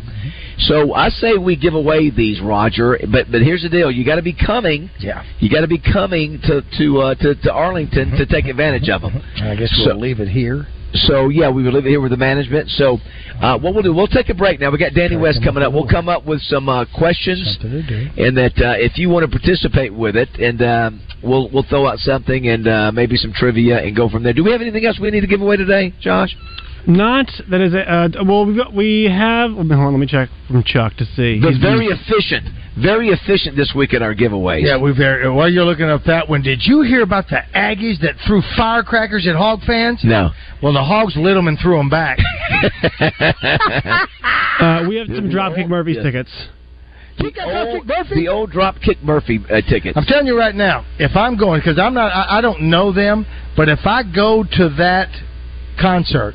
So 0.59 0.94
I 0.94 1.09
say 1.09 1.37
we 1.38 1.57
give 1.57 1.74
away 1.74 2.11
these, 2.11 2.40
Roger. 2.40 2.98
But 3.11 3.31
but 3.33 3.40
here's 3.40 3.62
the 3.62 3.68
deal: 3.70 3.90
you 3.90 4.05
got 4.05 4.16
to 4.16 4.22
be 4.22 4.35
coming. 4.35 4.90
Yeah. 4.98 5.24
You 5.38 5.48
got 5.50 5.62
to 5.62 5.68
be 5.68 5.79
coming 5.81 6.38
to 6.44 6.62
to, 6.79 6.98
uh, 7.00 7.14
to 7.16 7.35
to 7.35 7.53
Arlington 7.53 8.11
to 8.12 8.27
take 8.27 8.44
advantage 8.46 8.88
of 8.90 9.00
them. 9.03 9.22
I 9.42 9.55
guess 9.57 9.70
So- 9.77 9.87
we'll 9.87 10.00
leave 10.00 10.20
it 10.20 10.29
here. 10.29 10.66
So 10.94 11.28
yeah, 11.28 11.50
we 11.50 11.62
will 11.62 11.72
live 11.72 11.85
here 11.85 12.00
with 12.00 12.12
the 12.12 12.16
management. 12.16 12.70
So 12.70 12.98
uh, 13.42 13.59
what 13.59 13.74
we'll 13.74 13.83
do, 13.83 13.92
we'll 13.92 14.07
take 14.07 14.28
a 14.28 14.35
break 14.35 14.61
now. 14.61 14.70
We 14.70 14.78
got 14.78 14.94
Danny 14.94 15.16
West 15.16 15.40
coming 15.44 15.62
up. 15.62 15.72
We'll 15.72 15.88
come 15.88 16.09
up 16.09 16.24
with 16.24 16.40
some 16.42 16.68
uh, 16.68 16.85
questions, 16.96 17.59
Something 17.61 17.83
to 17.83 18.04
do. 18.14 18.22
and 18.22 18.37
that 18.37 18.54
uh, 18.59 18.74
if 18.78 18.96
you 18.96 19.09
want 19.09 19.28
to 19.30 19.38
participate 19.38 19.92
with 19.92 20.14
it, 20.16 20.28
and 20.38 20.62
um, 20.62 21.02
we'll 21.22 21.50
we'll 21.50 21.64
throw 21.68 21.87
out 21.88 21.98
something 21.98 22.46
and 22.48 22.68
uh, 22.68 22.92
maybe 22.92 23.16
some 23.16 23.33
trivia 23.33 23.83
and 23.83 23.96
go 23.96 24.09
from 24.09 24.22
there. 24.22 24.33
Do 24.33 24.44
we 24.44 24.52
have 24.52 24.61
anything 24.61 24.87
else 24.87 24.98
we 25.00 25.11
need 25.11 25.22
to 25.22 25.26
give 25.26 25.40
away 25.40 25.57
today, 25.57 25.92
Josh? 26.00 26.35
Not 26.87 27.27
that 27.51 27.61
is 27.62 27.73
a, 27.73 27.81
uh, 27.81 28.09
well. 28.27 28.44
We've 28.44 28.57
got, 28.57 28.75
we 28.75 29.05
have. 29.05 29.53
Hold 29.53 29.73
on, 29.73 29.92
let 29.92 29.99
me 29.99 30.07
check 30.07 30.29
from 30.49 30.62
Chuck 30.64 30.94
to 30.97 31.05
see. 31.16 31.40
But 31.40 31.51
He's- 31.55 31.62
very 31.62 31.87
efficient, 31.87 32.47
very 32.79 33.09
efficient 33.09 33.57
this 33.57 33.73
week 33.75 33.94
at 33.94 34.03
our 34.03 34.14
giveaways. 34.14 34.62
Yeah, 34.66 34.77
we 34.77 34.92
very. 34.92 35.29
While 35.31 35.49
you're 35.51 35.64
looking 35.64 35.88
up 35.88 36.05
that 36.05 36.29
one, 36.29 36.42
did 36.42 36.61
you 36.66 36.83
hear 36.83 37.03
about 37.03 37.29
the 37.29 37.40
Aggies 37.55 38.01
that 38.03 38.16
threw 38.27 38.42
firecrackers 38.57 39.27
at 39.27 39.35
Hog 39.35 39.61
fans? 39.66 40.01
No. 40.05 40.31
Well, 40.62 40.75
the 40.75 40.83
Hogs 40.85 41.16
lit 41.16 41.35
them 41.35 41.49
and 41.49 41.59
threw 41.59 41.77
them 41.79 41.88
back. 41.88 42.18
uh, 44.61 44.85
we 44.88 44.97
have 44.97 45.07
some 45.09 45.31
Dropkick 45.31 45.68
Murphys 45.68 45.97
Yes. 45.97 46.05
tickets. 46.05 46.31
You 47.18 47.31
got 47.31 47.47
Old- 47.49 47.87
Dropkick 47.87 47.87
Murphy? 47.99 48.14
the 48.16 48.29
old 48.29 48.51
Dropkick 48.53 49.03
Murphy 49.03 49.40
uh, 49.51 49.61
tickets. 49.68 49.97
I'm 49.97 50.05
telling 50.05 50.27
you 50.27 50.37
right 50.37 50.55
now, 50.55 50.85
if 50.99 51.16
I'm 51.16 51.37
going, 51.38 51.61
because 51.61 51.79
I'm 51.79 51.94
not, 51.94 52.09
I, 52.12 52.38
I 52.38 52.40
don't 52.40 52.62
know 52.62 52.92
them, 52.92 53.25
but 53.57 53.68
if 53.68 53.81
I 53.87 54.03
go 54.03 54.42
to 54.42 54.68
that 54.79 55.09
concert 55.81 56.35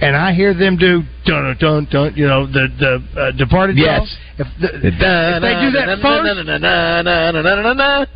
and 0.00 0.16
I 0.16 0.32
hear 0.32 0.54
them 0.54 0.76
do 0.76 1.02
dun 1.26 1.56
dun 1.60 1.86
dun, 1.90 2.12
you 2.16 2.26
know, 2.26 2.46
the 2.46 2.68
the 2.78 3.20
uh, 3.20 3.30
Departed 3.32 3.76
Yes. 3.78 4.00
song, 4.00 4.08
if, 4.38 4.46
the, 4.60 4.68
if 4.76 4.82
they 4.82 5.54
do 5.60 5.70
that 5.76 5.98
first, 6.02 8.10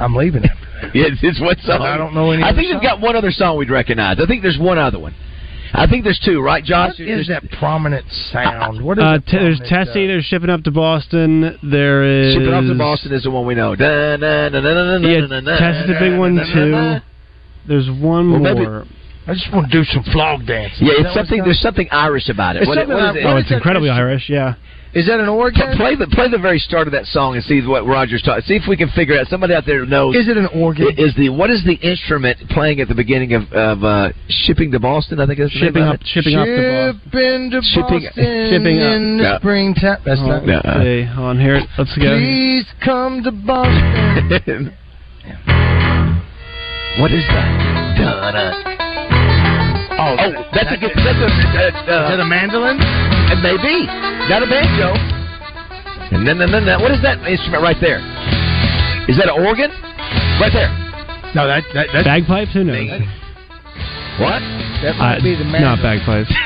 I'm 0.00 0.14
leaving 0.14 0.44
it. 0.44 0.50
Yeah, 0.94 1.04
it's 1.22 1.40
what 1.40 1.58
song? 1.60 1.82
I 1.82 1.96
don't 1.96 2.14
know 2.14 2.32
any 2.32 2.42
I 2.42 2.48
other 2.48 2.56
think 2.58 2.72
they've 2.72 2.82
got 2.82 3.00
one 3.00 3.14
other 3.14 3.30
song 3.30 3.56
we'd 3.56 3.70
recognize. 3.70 4.18
I 4.20 4.26
think 4.26 4.42
there's 4.42 4.58
one 4.58 4.78
other 4.78 4.98
one. 4.98 5.14
I 5.74 5.86
think 5.86 6.04
there's 6.04 6.20
two, 6.22 6.42
right, 6.42 6.62
Josh? 6.62 6.98
What 6.98 7.08
is 7.08 7.28
that 7.28 7.44
prominent 7.58 8.04
sound? 8.32 8.84
What 8.84 8.98
is 8.98 9.04
Uh, 9.04 9.12
the 9.14 9.20
t- 9.20 9.38
there's 9.38 9.60
Tessie. 9.60 10.04
uh, 10.04 10.08
There's 10.08 10.24
shipping 10.24 10.50
up 10.50 10.64
to 10.64 10.70
Boston. 10.70 11.56
There 11.62 12.02
is 12.04 12.34
Shipping 12.34 12.52
off 12.52 12.64
to 12.64 12.74
Boston 12.76 13.12
is 13.12 13.22
the 13.22 13.30
one 13.30 13.46
we 13.46 13.54
know. 13.54 13.74
Da, 13.76 14.16
na, 14.16 14.48
na, 14.48 14.60
na, 14.60 14.60
na, 14.60 14.98
na, 14.98 15.08
Yeah, 15.08 15.26
na, 15.26 15.40
na, 15.40 15.56
Tessie's 15.58 15.96
a 15.96 16.00
big 16.00 16.18
one 16.18 16.34
na, 16.34 16.42
na, 16.44 16.98
too. 16.98 17.04
There's 17.68 17.88
one 17.90 18.32
Well, 18.32 18.40
maybe- 18.40 18.66
more. 18.66 18.84
I 19.26 19.34
just 19.34 19.52
want 19.52 19.70
to 19.70 19.78
do 19.78 19.84
some 19.84 20.02
flog 20.12 20.46
dancing. 20.46 20.86
Yeah, 20.86 20.94
it's 20.98 21.14
something. 21.14 21.42
There's 21.44 21.60
something 21.60 21.88
Irish 21.90 22.28
about 22.28 22.56
it. 22.56 22.62
It's 22.62 22.68
What- 22.68 22.78
something 22.78 22.96
what 22.96 23.16
is 23.16 23.22
it? 23.22 23.26
Oh, 23.26 23.36
it's 23.36 23.44
is 23.46 23.50
that? 23.50 23.56
incredibly 23.56 23.88
Irish. 23.90 24.28
Yeah. 24.28 24.54
Is 24.94 25.06
that 25.06 25.20
an 25.20 25.28
organ? 25.28 25.74
Play 25.78 25.94
the 25.94 26.06
play 26.06 26.28
the 26.28 26.36
very 26.36 26.58
start 26.58 26.86
of 26.86 26.92
that 26.92 27.06
song 27.06 27.34
and 27.36 27.42
see 27.44 27.62
what 27.62 27.86
Roger's 27.86 28.20
talking. 28.20 28.42
See 28.42 28.56
if 28.56 28.66
we 28.68 28.76
can 28.76 28.90
figure 28.90 29.18
out. 29.18 29.26
Somebody 29.28 29.54
out 29.54 29.64
there 29.64 29.86
knows. 29.86 30.14
Is 30.16 30.28
it 30.28 30.36
an 30.36 30.48
organ? 30.52 30.88
Is 30.98 31.14
the 31.14 31.30
what 31.30 31.48
is 31.50 31.64
the 31.64 31.72
instrument 31.80 32.36
playing 32.50 32.78
at 32.82 32.88
the 32.88 32.94
beginning 32.94 33.32
of 33.32 33.50
of 33.54 33.82
uh, 33.84 34.10
shipping 34.28 34.70
to 34.72 34.78
Boston? 34.80 35.18
I 35.18 35.24
think 35.26 35.38
that's 35.38 35.50
the 35.54 35.60
name 35.60 35.68
Shipping 35.68 35.82
of 35.84 35.88
up, 35.88 36.00
it. 36.02 36.06
shipping 36.08 36.34
up 36.36 36.44
to 36.44 36.52
Boston. 36.52 37.00
Shipping 37.10 37.50
to 37.52 37.62
Shipping- 37.62 38.04
Boston 38.04 38.50
shipping 38.50 38.78
up. 38.82 38.92
in 38.92 39.16
the 39.16 39.22
Yeah. 39.24 39.38
springtime. 39.38 39.98
That's 40.04 40.20
Oh, 40.20 40.26
not. 40.26 40.44
let's 40.46 40.66
Yeah. 40.84 41.04
Hold 41.14 41.28
on 41.28 41.40
here. 41.40 41.62
Let's 41.78 41.96
go. 41.96 42.18
Please 42.18 42.66
come 42.84 43.22
to 43.22 43.30
Boston. 43.32 44.28
what 46.98 47.10
is 47.12 47.24
that? 47.28 47.96
Dun-dun. 47.96 48.54
Oh, 49.98 50.16
Oh, 50.18 50.30
that's 50.54 50.72
a 50.72 50.78
good. 50.78 50.92
That's 50.96 51.20
a. 51.20 51.28
Uh, 51.28 52.06
Is 52.06 52.10
that 52.16 52.20
a 52.20 52.28
mandolin? 52.28 52.78
uh, 52.80 53.36
maybe 53.42 53.86
not 54.30 54.42
a 54.42 54.48
banjo. 54.48 54.92
And 56.12 56.26
then, 56.28 56.36
then, 56.38 56.52
then, 56.52 56.64
that. 56.66 56.80
What 56.80 56.92
is 56.92 57.00
that 57.02 57.20
instrument 57.24 57.62
right 57.62 57.78
there? 57.80 57.98
Is 59.08 59.16
that 59.18 59.26
an 59.32 59.36
organ? 59.40 59.70
Right 60.40 60.52
there. 60.52 60.68
No, 61.34 61.48
that 61.48 61.64
that 61.74 61.88
that, 61.96 62.04
Bagpipes? 62.04 62.52
Who 62.52 62.64
knows? 62.64 63.00
What? 64.20 64.40
that 64.84 64.94
might 65.00 65.18
Uh, 65.18 65.24
be 65.24 65.32
the 65.34 65.44
not 65.48 65.80
bagpipes. 65.80 66.28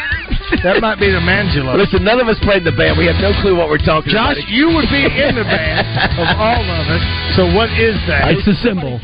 That 0.63 0.79
might 0.79 0.99
be 1.03 1.11
the 1.11 1.19
mandolin. 1.21 1.75
Listen, 1.75 2.07
none 2.07 2.23
of 2.23 2.29
us 2.31 2.39
played 2.47 2.63
the 2.63 2.71
band. 2.71 2.95
We 2.99 3.07
have 3.11 3.19
no 3.19 3.35
clue 3.43 3.59
what 3.59 3.67
we're 3.67 3.83
talking 3.83 4.15
Josh, 4.15 4.39
about. 4.39 4.47
you 4.47 4.71
would 4.71 4.87
be 4.95 5.03
in 5.03 5.35
the 5.35 5.43
band 5.43 5.83
of 6.23 6.27
all 6.39 6.63
of 6.63 6.87
us. 6.87 7.03
So 7.35 7.51
what 7.51 7.67
is 7.75 7.99
that? 8.07 8.31
It's 8.31 8.47
the 8.47 8.55
symbol. 8.63 9.03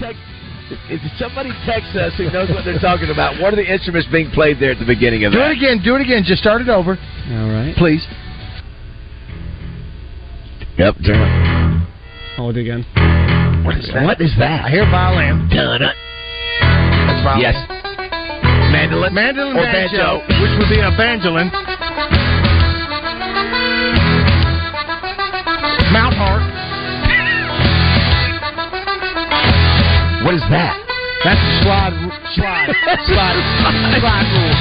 Somebody 0.73 0.89
text- 0.89 1.05
If 1.05 1.19
somebody 1.19 1.51
texts 1.67 1.97
us 1.97 2.13
who 2.17 2.31
knows 2.31 2.49
what 2.51 2.65
they're 2.65 2.79
talking 2.79 3.11
about, 3.11 3.41
what 3.41 3.53
are 3.53 3.57
the 3.57 3.67
instruments 3.67 4.09
being 4.11 4.31
played 4.31 4.59
there 4.61 4.73
at 4.73 4.79
the 4.79 4.85
beginning 4.87 5.25
of 5.25 5.33
Do 5.33 5.39
that? 5.39 5.51
it 5.53 5.57
again. 5.59 5.81
Do 5.85 5.95
it 5.97 6.01
again. 6.03 6.23
Just 6.25 6.41
start 6.41 6.61
it 6.63 6.69
over, 6.69 6.97
All 7.33 7.51
right. 7.51 7.75
please. 7.77 8.05
Yep. 10.79 10.95
turn 11.05 11.21
it. 11.21 11.83
Hold 12.37 12.57
it 12.57 12.61
again. 12.63 12.85
What 13.65 13.77
is 13.77 13.91
that? 13.93 14.05
What 14.05 14.21
is 14.21 14.33
that? 14.39 14.65
I 14.65 14.71
hear 14.71 14.85
violin. 14.91 15.49
Dun-dun. 15.53 15.81
That's 15.93 17.23
violin. 17.23 17.41
Yes. 17.45 17.57
Mandolin. 18.73 19.13
Mandolin 19.15 19.57
or 19.57 19.69
banjo, 19.69 20.25
which 20.41 20.53
would 20.59 20.71
be 20.73 20.81
a 20.81 20.91
banjolin. 20.97 21.53
What 30.23 30.35
is 30.35 30.47
that? 30.55 30.79
That's 31.27 31.43
a 31.43 31.53
slide, 31.67 31.95
slide, 32.39 32.71
slide, 33.11 33.39
slide 33.99 34.29
rule. 34.31 34.55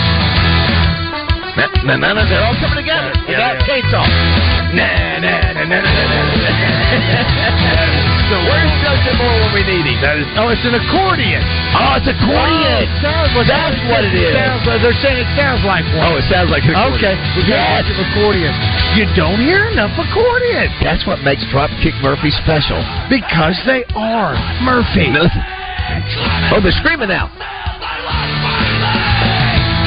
Na, 1.54 1.66
na, 1.86 1.94
na, 1.98 2.14
na, 2.18 2.26
they're 2.26 2.42
all 2.42 2.58
coming 2.58 2.82
together. 2.82 3.14
Yeah, 3.30 3.38
got 3.38 3.62
yeah. 3.62 3.70
chainsaw. 3.70 4.06
Na, 4.74 5.22
na, 5.22 5.54
na, 5.54 5.64
na, 5.70 5.78
na, 5.78 5.94
na, 6.02 6.22
na. 6.42 7.41
So 8.32 8.40
Where's 8.48 8.72
Justin 8.80 9.20
Moore 9.20 9.36
when 9.44 9.52
we 9.60 9.64
need 9.68 9.84
him? 9.84 10.00
That 10.00 10.16
is. 10.24 10.28
Oh, 10.40 10.48
it's 10.48 10.64
an 10.64 10.72
accordion. 10.80 11.44
Oh, 11.76 12.00
it's 12.00 12.08
accordion. 12.08 12.80
Oh, 12.80 12.84
it 12.88 12.92
sounds 13.04 13.32
like 13.36 13.48
That's 13.52 13.76
what 13.92 14.08
it 14.08 14.16
is. 14.16 14.32
Sounds 14.32 14.64
like, 14.64 14.80
they're 14.80 14.96
saying 15.04 15.20
it 15.20 15.28
sounds 15.36 15.60
like 15.68 15.84
Oh, 16.00 16.16
one. 16.16 16.24
it 16.24 16.26
sounds 16.32 16.48
like 16.48 16.64
an 16.64 16.72
accordion. 16.80 17.12
Okay, 17.12 17.14
we 17.36 17.44
got 17.44 17.60
Yes. 17.60 17.68
a 17.68 17.92
bunch 17.92 17.92
of 17.92 18.00
accordions. 18.08 18.56
You 18.96 19.04
don't 19.20 19.40
hear 19.44 19.68
enough 19.76 19.92
accordion 20.00 20.72
That's 20.80 21.04
what 21.04 21.20
makes 21.28 21.44
Dropkick 21.52 21.96
Murphy 22.00 22.32
special. 22.32 22.80
because 23.12 23.60
they 23.68 23.84
are 24.00 24.32
Murphy. 24.64 25.12
Oh, 26.56 26.62
they're 26.62 26.72
screaming 26.72 27.10
now. 27.10 27.28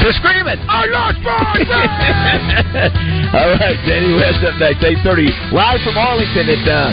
They're 0.04 0.12
screaming. 0.20 0.60
I 0.68 0.84
lost 0.92 1.16
my 1.24 1.32
All 3.32 3.56
right, 3.56 3.80
Danny 3.88 4.12
West 4.12 4.44
up 4.44 4.60
next, 4.60 4.84
8.30. 4.84 5.32
Live 5.50 5.80
from 5.80 5.96
Arlington 5.96 6.44
at 6.44 6.60
uh, 6.68 6.92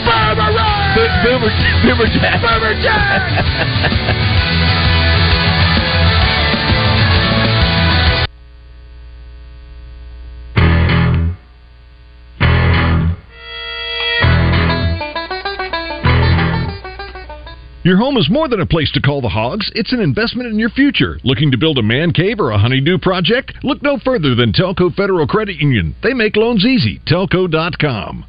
Bo- 0.95 1.11
Boomer, 1.27 1.51
Boomer 1.83 2.07
Jack. 2.07 2.39
Boomer 2.39 2.71
Your 17.83 17.97
home 17.97 18.15
is 18.17 18.29
more 18.29 18.47
than 18.47 18.59
a 18.59 18.65
place 18.65 18.91
to 18.91 19.01
call 19.01 19.21
the 19.21 19.29
hogs. 19.29 19.71
It's 19.73 19.91
an 19.91 20.01
investment 20.01 20.47
in 20.49 20.59
your 20.59 20.69
future. 20.69 21.17
Looking 21.23 21.49
to 21.49 21.57
build 21.57 21.79
a 21.79 21.83
man 21.83 22.13
cave 22.13 22.39
or 22.39 22.51
a 22.51 22.57
honeydew 22.59 22.99
project? 22.99 23.53
Look 23.63 23.81
no 23.81 23.97
further 23.97 24.35
than 24.35 24.53
TelCoe 24.53 24.93
Federal 24.93 25.25
Credit 25.25 25.55
Union. 25.55 25.95
They 26.03 26.13
make 26.13 26.35
loans 26.35 26.63
easy. 26.63 26.99
TelCoe.com. 27.07 28.25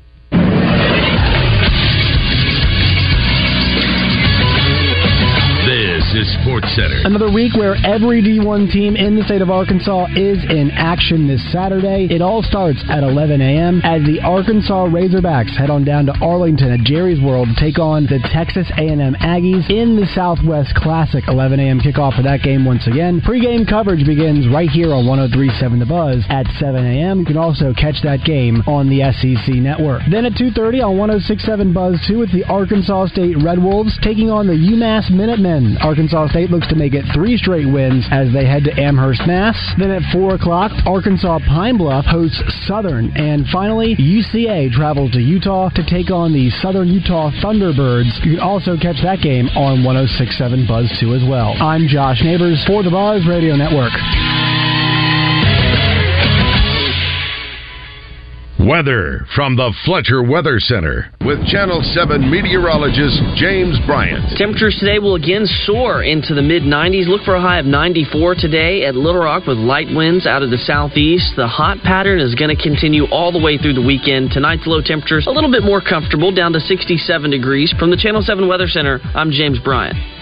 Sports 6.12 6.68
Center. 6.76 7.00
Another 7.08 7.32
week 7.32 7.56
where 7.56 7.72
every 7.88 8.20
D1 8.20 8.68
team 8.70 8.96
in 9.00 9.16
the 9.16 9.24
state 9.24 9.40
of 9.40 9.48
Arkansas 9.48 10.12
is 10.12 10.44
in 10.44 10.68
action 10.76 11.24
this 11.26 11.40
Saturday. 11.50 12.04
It 12.12 12.20
all 12.20 12.44
starts 12.44 12.84
at 12.92 13.00
11 13.00 13.40
a.m. 13.40 13.80
as 13.80 14.04
the 14.04 14.20
Arkansas 14.20 14.92
Razorbacks 14.92 15.56
head 15.56 15.70
on 15.72 15.88
down 15.88 16.04
to 16.12 16.14
Arlington 16.20 16.68
at 16.68 16.84
Jerry's 16.84 17.16
World 17.16 17.48
to 17.48 17.56
take 17.56 17.80
on 17.80 18.04
the 18.04 18.20
Texas 18.28 18.68
A&M 18.76 19.16
Aggies 19.24 19.64
in 19.72 19.96
the 19.96 20.04
Southwest 20.12 20.76
Classic. 20.76 21.24
11 21.26 21.58
a.m. 21.60 21.80
kickoff 21.80 22.12
for 22.12 22.22
that 22.28 22.44
game 22.44 22.68
once 22.68 22.84
again. 22.86 23.24
Pre-game 23.24 23.64
coverage 23.64 24.04
begins 24.04 24.44
right 24.52 24.68
here 24.68 24.92
on 24.92 25.08
103.7 25.08 25.80
The 25.80 25.88
Buzz 25.88 26.20
at 26.28 26.44
7 26.60 26.76
a.m. 26.76 27.24
You 27.24 27.26
can 27.26 27.40
also 27.40 27.72
catch 27.72 28.04
that 28.04 28.20
game 28.20 28.60
on 28.68 28.92
the 28.92 29.00
SEC 29.16 29.56
Network. 29.56 30.04
Then 30.12 30.28
at 30.28 30.36
2.30 30.36 30.84
on 30.84 31.00
106.7 31.00 31.72
Buzz 31.72 31.96
2, 32.04 32.28
it's 32.28 32.36
the 32.36 32.44
Arkansas 32.52 33.08
State 33.16 33.40
Red 33.40 33.56
Wolves 33.56 33.96
taking 34.04 34.28
on 34.28 34.44
the 34.44 34.60
UMass 34.60 35.08
Minutemen. 35.08 35.80
Arkansas 35.80 36.01
State 36.08 36.50
looks 36.50 36.66
to 36.68 36.74
make 36.74 36.94
it 36.94 37.04
three 37.14 37.36
straight 37.36 37.66
wins 37.66 38.06
as 38.10 38.32
they 38.32 38.44
head 38.44 38.64
to 38.64 38.72
Amherst, 38.80 39.22
Mass. 39.26 39.56
Then 39.78 39.90
at 39.90 40.02
4 40.12 40.34
o'clock, 40.34 40.72
Arkansas 40.86 41.38
Pine 41.46 41.76
Bluff 41.76 42.04
hosts 42.04 42.40
Southern. 42.66 43.16
And 43.16 43.46
finally, 43.52 43.94
UCA 43.96 44.72
travels 44.72 45.12
to 45.12 45.20
Utah 45.20 45.68
to 45.70 45.84
take 45.86 46.10
on 46.10 46.32
the 46.32 46.50
Southern 46.62 46.88
Utah 46.88 47.30
Thunderbirds. 47.42 48.24
You 48.24 48.36
can 48.36 48.40
also 48.40 48.76
catch 48.76 49.02
that 49.02 49.20
game 49.22 49.48
on 49.54 49.84
1067 49.84 50.66
Buzz 50.66 50.90
2 51.00 51.14
as 51.14 51.22
well. 51.28 51.54
I'm 51.60 51.86
Josh 51.86 52.22
Neighbors 52.22 52.62
for 52.66 52.82
the 52.82 52.90
Buzz 52.90 53.26
Radio 53.26 53.56
Network. 53.56 53.92
Weather 58.62 59.26
from 59.34 59.56
the 59.56 59.74
Fletcher 59.84 60.22
Weather 60.22 60.60
Center. 60.60 61.10
With 61.26 61.44
Channel 61.50 61.82
7 61.82 62.30
meteorologist 62.30 63.18
James 63.34 63.74
Bryant. 63.86 64.38
Temperatures 64.38 64.76
today 64.78 65.00
will 65.00 65.16
again 65.16 65.46
soar 65.66 66.04
into 66.04 66.32
the 66.32 66.42
mid 66.42 66.62
90s. 66.62 67.08
Look 67.08 67.22
for 67.22 67.34
a 67.34 67.40
high 67.40 67.58
of 67.58 67.66
94 67.66 68.36
today 68.36 68.84
at 68.84 68.94
Little 68.94 69.22
Rock 69.22 69.48
with 69.48 69.58
light 69.58 69.88
winds 69.90 70.26
out 70.26 70.44
of 70.44 70.50
the 70.50 70.62
southeast. 70.62 71.34
The 71.34 71.48
hot 71.48 71.78
pattern 71.82 72.20
is 72.20 72.36
going 72.36 72.54
to 72.54 72.62
continue 72.62 73.06
all 73.10 73.32
the 73.32 73.42
way 73.42 73.58
through 73.58 73.74
the 73.74 73.82
weekend. 73.82 74.30
Tonight's 74.30 74.66
low 74.66 74.80
temperatures 74.80 75.26
a 75.26 75.34
little 75.34 75.50
bit 75.50 75.64
more 75.64 75.80
comfortable, 75.80 76.30
down 76.30 76.52
to 76.52 76.60
67 76.60 77.30
degrees. 77.30 77.74
From 77.80 77.90
the 77.90 77.96
Channel 77.96 78.22
7 78.22 78.46
Weather 78.46 78.68
Center, 78.68 79.00
I'm 79.16 79.32
James 79.32 79.58
Bryant. 79.58 80.21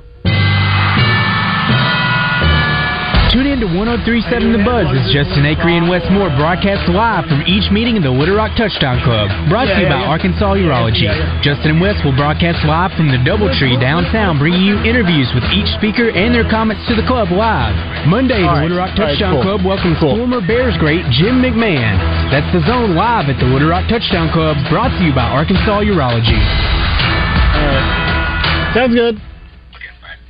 Tune 3.31 3.47
in 3.47 3.63
to 3.63 3.69
1037 3.71 4.51
The 4.51 4.59
Buzz 4.67 4.91
as 4.91 5.07
Justin 5.07 5.47
Acree 5.47 5.79
and 5.79 5.87
Wes 5.87 6.03
Moore 6.11 6.27
broadcast 6.35 6.83
live 6.91 7.23
from 7.31 7.39
each 7.47 7.63
meeting 7.71 7.95
in 7.95 8.03
the 8.03 8.11
Little 8.11 8.35
Rock 8.35 8.59
Touchdown 8.59 8.99
Club. 9.07 9.31
Brought 9.47 9.71
to 9.71 9.79
you 9.79 9.87
by 9.87 10.03
Arkansas 10.03 10.59
Urology. 10.59 11.07
Justin 11.39 11.79
and 11.79 11.79
Wes 11.79 11.95
will 12.03 12.11
broadcast 12.11 12.59
live 12.67 12.91
from 12.99 13.07
the 13.07 13.15
Doubletree 13.23 13.79
downtown, 13.79 14.35
bringing 14.35 14.59
you 14.59 14.83
interviews 14.83 15.31
with 15.31 15.47
each 15.55 15.71
speaker 15.79 16.11
and 16.11 16.35
their 16.35 16.43
comments 16.43 16.83
to 16.91 16.93
the 16.99 17.07
club 17.07 17.31
live. 17.31 17.71
Monday, 18.03 18.43
the. 18.43 18.67
Little 18.67 18.83
Rock 18.83 18.99
Touchdown. 18.99 19.39
Club 19.39 19.63
welcomes 19.63 19.95
former 20.03 20.43
Bears 20.43 20.75
great 20.75 21.07
Jim 21.15 21.39
McMahon. 21.39 21.95
That's 22.35 22.51
the 22.51 22.59
zone 22.67 22.99
live 22.99 23.31
at 23.31 23.39
the 23.39 23.47
Little 23.47 23.71
Rock 23.71 23.87
Touchdown 23.87 24.27
Club, 24.35 24.59
brought 24.67 24.91
to 24.99 25.07
you 25.07 25.15
by 25.15 25.31
Arkansas 25.31 25.87
Urology. 25.87 26.35
Sounds 28.75 28.91
good. 28.91 29.30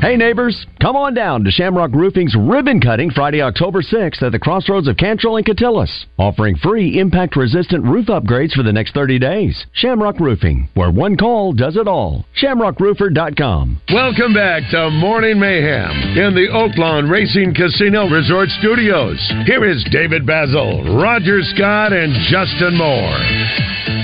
Hey 0.00 0.16
neighbors, 0.16 0.64
come 0.80 0.96
on 0.96 1.12
down 1.12 1.44
to 1.44 1.50
Shamrock 1.50 1.92
Roofing's 1.92 2.34
ribbon 2.34 2.80
cutting 2.80 3.10
Friday, 3.10 3.42
October 3.42 3.82
6th 3.82 4.22
at 4.22 4.32
the 4.32 4.38
crossroads 4.38 4.88
of 4.88 4.96
Cantrell 4.96 5.36
and 5.36 5.44
Catillus, 5.44 6.06
offering 6.18 6.56
free 6.56 6.98
impact 6.98 7.36
resistant 7.36 7.84
roof 7.84 8.06
upgrades 8.06 8.52
for 8.52 8.62
the 8.62 8.72
next 8.72 8.94
30 8.94 9.18
days. 9.18 9.66
Shamrock 9.74 10.18
Roofing, 10.18 10.70
where 10.72 10.90
one 10.90 11.18
call 11.18 11.52
does 11.52 11.76
it 11.76 11.86
all. 11.86 12.24
ShamrockRoofer.com. 12.42 13.82
Welcome 13.92 14.32
back 14.32 14.62
to 14.70 14.88
Morning 14.88 15.38
Mayhem 15.38 15.90
in 16.16 16.34
the 16.34 16.48
Oaklawn 16.50 17.10
Racing 17.10 17.52
Casino 17.52 18.08
Resort 18.08 18.48
Studios. 18.58 19.20
Here 19.44 19.70
is 19.70 19.86
David 19.92 20.22
Bazzel, 20.22 20.98
Roger 20.98 21.42
Scott, 21.42 21.92
and 21.92 22.10
Justin 22.30 22.78
Moore. 22.78 23.99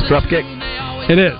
This 0.00 0.08
drop 0.08 0.24
kick? 0.32 0.44
It 1.12 1.20
is. 1.20 1.36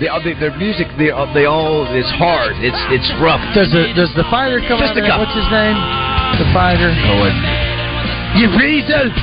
The, 0.00 0.08
uh, 0.08 0.22
the, 0.22 0.32
their 0.40 0.56
music, 0.56 0.86
they, 0.96 1.10
uh, 1.10 1.26
they 1.34 1.44
all 1.44 1.84
is 1.92 2.06
hard. 2.16 2.54
It's 2.62 2.78
it's 2.90 3.08
rough. 3.20 3.42
Does 3.54 3.70
the 3.70 3.92
does 3.94 4.10
the 4.14 4.24
fighter 4.30 4.62
come 4.64 4.80
out? 4.80 4.94
There? 4.94 5.04
What's 5.04 5.34
his 5.34 5.46
name? 5.50 5.76
The 6.38 6.48
fighter. 6.54 6.90
Oh, 6.90 7.28
You 8.38 8.48
reason? 8.56 9.12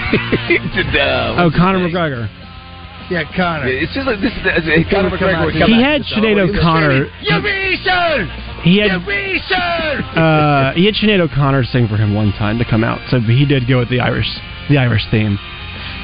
Uh, 0.96 1.46
oh, 1.46 1.52
Conor 1.56 1.80
McGregor. 1.80 2.30
Yeah, 3.10 3.24
Connor. 3.36 3.68
It's 3.68 3.94
just 3.94 4.08
like 4.08 4.20
this. 4.22 4.32
this 4.44 4.66
Conor 4.92 5.10
McGregor 5.10 5.52
come 5.58 5.70
He 5.70 5.78
out 5.78 5.84
had 5.84 5.96
and 5.96 6.06
just, 6.06 6.16
Sinead 6.16 6.38
he 6.38 6.42
was 6.42 6.52
oh, 6.54 6.60
O'Connor. 6.60 7.06
You 7.22 7.38
reason? 7.44 8.18
He 8.64 8.78
had 8.80 9.02
You 9.02 9.08
reason? 9.08 10.02
uh, 10.18 10.74
he 10.74 10.86
had 10.86 10.96
Sinead 10.96 11.20
O'Connor 11.20 11.64
sing 11.66 11.88
for 11.88 11.98
him 11.98 12.14
one 12.16 12.32
time 12.34 12.58
to 12.60 12.66
come 12.66 12.84
out, 12.84 13.00
so 13.10 13.20
he 13.20 13.46
did 13.46 13.68
go 13.68 13.80
with 13.80 13.90
the 13.90 14.00
Irish 14.00 14.28
the 14.70 14.78
Irish 14.78 15.04
theme. 15.12 15.38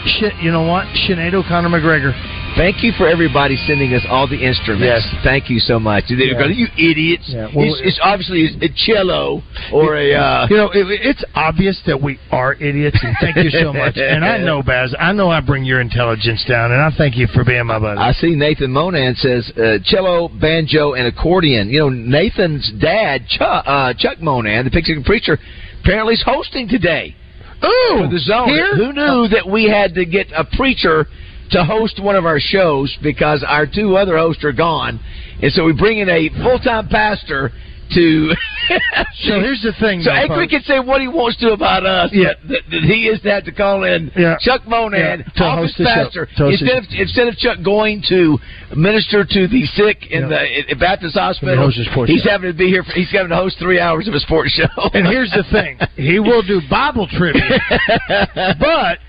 Shit, 0.05 0.33
you 0.41 0.51
know 0.51 0.63
what? 0.63 0.85
Sinead 1.05 1.33
O'Connor 1.33 1.69
McGregor. 1.69 2.11
Thank 2.57 2.83
you 2.83 2.91
for 2.97 3.07
everybody 3.07 3.55
sending 3.65 3.93
us 3.93 4.03
all 4.09 4.27
the 4.27 4.35
instruments. 4.35 4.83
Yes. 4.83 5.23
Thank 5.23 5.49
you 5.49 5.59
so 5.59 5.79
much. 5.79 6.05
Yeah. 6.09 6.33
going, 6.33 6.53
you 6.55 6.67
idiots. 6.75 7.25
Yeah, 7.29 7.47
well, 7.55 7.65
it's, 7.71 7.81
it's 7.83 7.99
obviously 8.03 8.49
a 8.61 8.67
cello 8.75 9.41
or 9.71 9.95
a. 9.95 10.13
Uh, 10.13 10.47
You 10.49 10.57
know, 10.57 10.69
it, 10.71 10.85
it's 10.89 11.23
obvious 11.33 11.79
that 11.85 12.01
we 12.01 12.19
are 12.31 12.53
idiots, 12.55 12.97
and 13.01 13.15
thank 13.21 13.37
you 13.37 13.49
so 13.51 13.71
much. 13.71 13.95
And 14.01 14.25
I 14.25 14.37
know, 14.37 14.61
Baz, 14.63 14.93
I 14.99 15.13
know 15.13 15.29
I 15.29 15.39
bring 15.39 15.63
your 15.63 15.79
intelligence 15.79 16.43
down, 16.47 16.71
and 16.71 16.81
I 16.81 16.89
thank 16.97 17.15
you 17.15 17.27
for 17.27 17.45
being 17.45 17.65
my 17.67 17.79
buddy. 17.79 17.99
I 17.99 18.11
see 18.13 18.35
Nathan 18.35 18.71
Monan 18.71 19.15
says 19.15 19.49
uh, 19.55 19.77
cello, 19.85 20.27
banjo, 20.27 20.93
and 20.93 21.07
accordion. 21.07 21.69
You 21.69 21.79
know, 21.81 21.89
Nathan's 21.89 22.69
dad, 22.81 23.27
Chuck, 23.27 23.63
uh, 23.65 23.93
Chuck 23.97 24.19
Monan, 24.19 24.65
the 24.65 24.71
Pixie 24.71 25.01
Preacher, 25.05 25.37
apparently 25.81 26.15
is 26.15 26.23
hosting 26.25 26.67
today. 26.67 27.15
Ooh, 27.63 28.07
the 28.09 28.19
zone. 28.19 28.49
here? 28.49 28.75
Who 28.75 28.93
knew 28.93 29.25
oh. 29.25 29.27
that 29.29 29.47
we 29.49 29.69
had 29.69 29.93
to 29.95 30.05
get 30.05 30.27
a 30.35 30.45
preacher 30.57 31.05
to 31.51 31.63
host 31.63 32.01
one 32.01 32.15
of 32.15 32.25
our 32.25 32.39
shows 32.39 32.97
because 33.03 33.43
our 33.47 33.67
two 33.67 33.97
other 33.97 34.17
hosts 34.17 34.43
are 34.43 34.53
gone, 34.53 34.99
and 35.41 35.51
so 35.51 35.65
we 35.65 35.73
bring 35.73 35.99
in 35.99 36.09
a 36.09 36.29
full 36.43 36.59
time 36.59 36.87
pastor 36.87 37.51
to. 37.93 38.33
So 39.25 39.39
here's 39.39 39.61
the 39.61 39.73
thing, 39.79 40.01
So 40.01 40.11
folks. 40.27 40.51
can 40.51 40.61
say 40.63 40.79
what 40.79 40.99
he 41.01 41.07
wants 41.07 41.37
to 41.39 41.51
about 41.51 41.85
us. 41.85 42.09
Yeah. 42.13 42.33
that, 42.49 42.61
that 42.71 42.81
he 42.83 43.07
is 43.07 43.21
to 43.21 43.29
have 43.31 43.45
to 43.45 43.51
call 43.51 43.83
in 43.83 44.11
Yeah. 44.17 44.37
Chuck 44.39 44.67
Monan, 44.67 44.99
Yeah, 44.99 45.15
to 45.17 45.43
office 45.43 45.71
host 45.71 45.77
the 45.77 45.83
show. 45.85 46.03
pastor. 46.03 46.25
To 46.37 46.47
Instead 46.49 46.77
of 46.77 46.83
instead 46.91 47.27
of 47.27 47.37
Chuck 47.37 47.57
going 47.63 48.01
to 48.09 48.39
minister 48.75 49.23
to 49.23 49.47
the 49.47 49.65
sick 49.77 50.07
in 50.09 50.23
Yeah. 50.23 50.27
the 50.29 50.71
at 50.71 50.79
Baptist 50.79 51.15
hospital, 51.15 51.69
he's 51.69 52.23
show. 52.23 52.29
having 52.29 52.51
to 52.51 52.57
be 52.57 52.67
here. 52.67 52.83
For, 52.83 52.93
he's 52.93 53.11
having 53.11 53.29
to 53.29 53.35
host 53.35 53.57
three 53.59 53.79
hours 53.79 54.07
of 54.07 54.13
a 54.13 54.19
sports 54.19 54.51
show. 54.51 54.67
And 54.93 55.05
here's 55.07 55.31
the 55.31 55.43
thing: 55.51 55.77
he 55.95 56.19
will 56.19 56.41
do 56.41 56.61
Bible 56.69 57.07
trivia, 57.07 57.59
but 58.59 58.99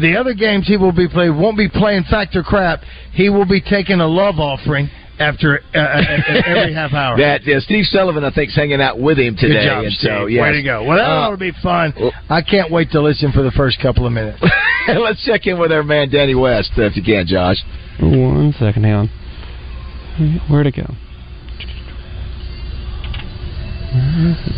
the 0.00 0.16
other 0.18 0.34
games 0.34 0.66
he 0.66 0.76
will 0.76 0.92
be 0.92 1.08
playing 1.08 1.36
won't 1.38 1.56
be 1.58 1.68
playing 1.68 2.04
factor 2.04 2.42
crap. 2.42 2.80
He 3.12 3.28
will 3.28 3.46
be 3.46 3.60
taking 3.60 4.00
a 4.00 4.06
love 4.06 4.38
offering 4.38 4.88
after 5.20 5.60
uh, 5.74 5.78
uh, 5.78 6.02
every 6.46 6.74
half 6.80 6.92
hour. 6.92 7.16
That 7.18 7.44
yeah, 7.44 7.60
Steve 7.60 7.84
Sullivan, 7.84 8.24
I 8.24 8.30
think, 8.32 8.48
is 8.50 8.56
hanging 8.56 8.80
out 8.80 8.98
with 8.98 9.18
him 9.18 9.36
today. 9.36 9.48
Good 9.48 9.54
today. 9.60 9.66
job, 9.66 9.84
and 9.84 9.92
Steve. 9.92 10.10
so, 10.10 10.26
yes. 10.26 10.42
Way 10.42 10.52
to 10.52 10.62
go. 10.62 10.82
Well, 10.84 10.96
that 10.96 11.32
Uh, 11.32 11.36
be 11.36 11.52
fun. 11.62 11.92
I 12.28 12.42
can't 12.42 12.70
wait 12.72 12.90
to 12.92 13.00
listen 13.02 13.30
for 13.32 13.42
the 13.42 13.50
first 13.52 13.78
couple 13.80 14.06
of 14.06 14.12
minutes. 14.12 14.42
Let's 14.88 15.24
check 15.24 15.46
in 15.46 15.58
with 15.58 15.70
our 15.72 15.82
man 15.84 16.08
Danny 16.10 16.34
West, 16.34 16.72
uh, 16.78 16.82
if 16.82 16.96
you 16.96 17.02
can, 17.02 17.26
Josh. 17.26 17.58
One 18.00 18.52
second, 18.58 18.84
hang 18.84 18.94
on. 18.94 19.08
Where'd 20.50 20.66
it 20.66 20.74
go? 20.76 20.86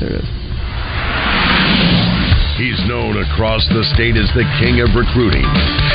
There 0.00 0.08
it 0.10 0.24
is. 0.24 0.41
He's 2.62 2.78
known 2.86 3.18
across 3.18 3.66
the 3.74 3.82
state 3.90 4.14
as 4.14 4.30
the 4.38 4.46
king 4.62 4.78
of 4.86 4.94
recruiting. 4.94 5.42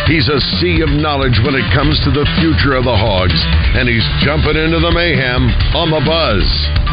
He's 0.04 0.28
a 0.28 0.36
sea 0.60 0.84
of 0.84 0.92
knowledge 0.92 1.40
when 1.40 1.56
it 1.56 1.64
comes 1.72 1.96
to 2.04 2.12
the 2.12 2.28
future 2.44 2.76
of 2.76 2.84
the 2.84 2.92
Hogs, 2.92 3.40
and 3.80 3.88
he's 3.88 4.04
jumping 4.20 4.60
into 4.60 4.84
the 4.84 4.92
mayhem 4.92 5.48
on 5.72 5.96
the 5.96 6.04
buzz. 6.04 6.44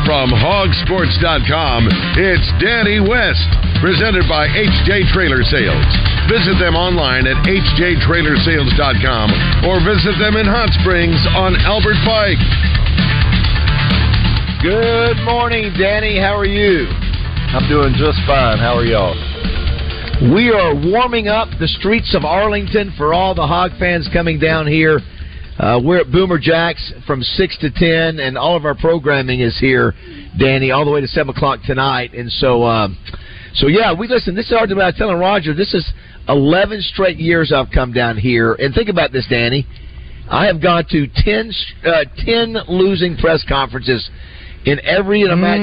From 0.06 0.30
hawgsports.com, 0.30 1.90
it's 2.14 2.46
Danny 2.62 3.02
West, 3.02 3.50
presented 3.82 4.30
by 4.30 4.46
HJ 4.46 5.10
Trailer 5.10 5.42
Sales. 5.42 5.90
Visit 6.30 6.54
them 6.62 6.78
online 6.78 7.26
at 7.26 7.42
hjtrailersales.com 7.42 9.26
or 9.66 9.82
visit 9.82 10.14
them 10.22 10.38
in 10.38 10.46
Hot 10.46 10.70
Springs 10.78 11.18
on 11.34 11.58
Albert 11.66 11.98
Pike. 12.06 12.38
Good 14.62 15.18
morning, 15.26 15.74
Danny. 15.74 16.22
How 16.22 16.38
are 16.38 16.46
you? 16.46 16.86
I'm 17.50 17.66
doing 17.66 17.98
just 17.98 18.22
fine. 18.22 18.62
How 18.62 18.78
are 18.78 18.86
y'all? 18.86 19.18
We 20.22 20.50
are 20.50 20.72
warming 20.72 21.26
up 21.26 21.48
the 21.58 21.66
streets 21.66 22.14
of 22.14 22.24
Arlington 22.24 22.94
for 22.96 23.12
all 23.12 23.34
the 23.34 23.46
Hog 23.46 23.72
fans 23.80 24.08
coming 24.12 24.38
down 24.38 24.64
here. 24.64 25.00
Uh, 25.58 25.80
we're 25.82 26.02
at 26.02 26.12
Boomer 26.12 26.38
Jacks 26.38 26.92
from 27.04 27.20
6 27.20 27.58
to 27.58 27.70
10, 27.70 28.20
and 28.20 28.38
all 28.38 28.56
of 28.56 28.64
our 28.64 28.76
programming 28.76 29.40
is 29.40 29.58
here, 29.58 29.92
Danny, 30.38 30.70
all 30.70 30.84
the 30.84 30.90
way 30.92 31.00
to 31.00 31.08
7 31.08 31.34
o'clock 31.34 31.58
tonight. 31.66 32.14
And 32.14 32.30
so, 32.30 32.62
um, 32.62 32.96
so 33.54 33.66
yeah, 33.66 33.92
we 33.92 34.06
listen. 34.06 34.36
This 34.36 34.46
is 34.46 34.56
hard 34.56 34.70
to 34.70 34.80
I 34.80 34.86
was 34.86 34.94
telling 34.96 35.18
Roger, 35.18 35.52
this 35.52 35.74
is 35.74 35.84
11 36.28 36.80
straight 36.82 37.18
years 37.18 37.52
I've 37.52 37.72
come 37.74 37.92
down 37.92 38.16
here. 38.16 38.54
And 38.54 38.72
think 38.72 38.88
about 38.88 39.10
this, 39.10 39.26
Danny. 39.28 39.66
I 40.30 40.46
have 40.46 40.62
gone 40.62 40.84
to 40.90 41.08
10, 41.12 41.50
uh, 41.84 42.04
10 42.24 42.56
losing 42.68 43.16
press 43.16 43.44
conferences 43.48 44.08
in 44.64 44.78
every 44.84 45.22
ima- 45.22 45.56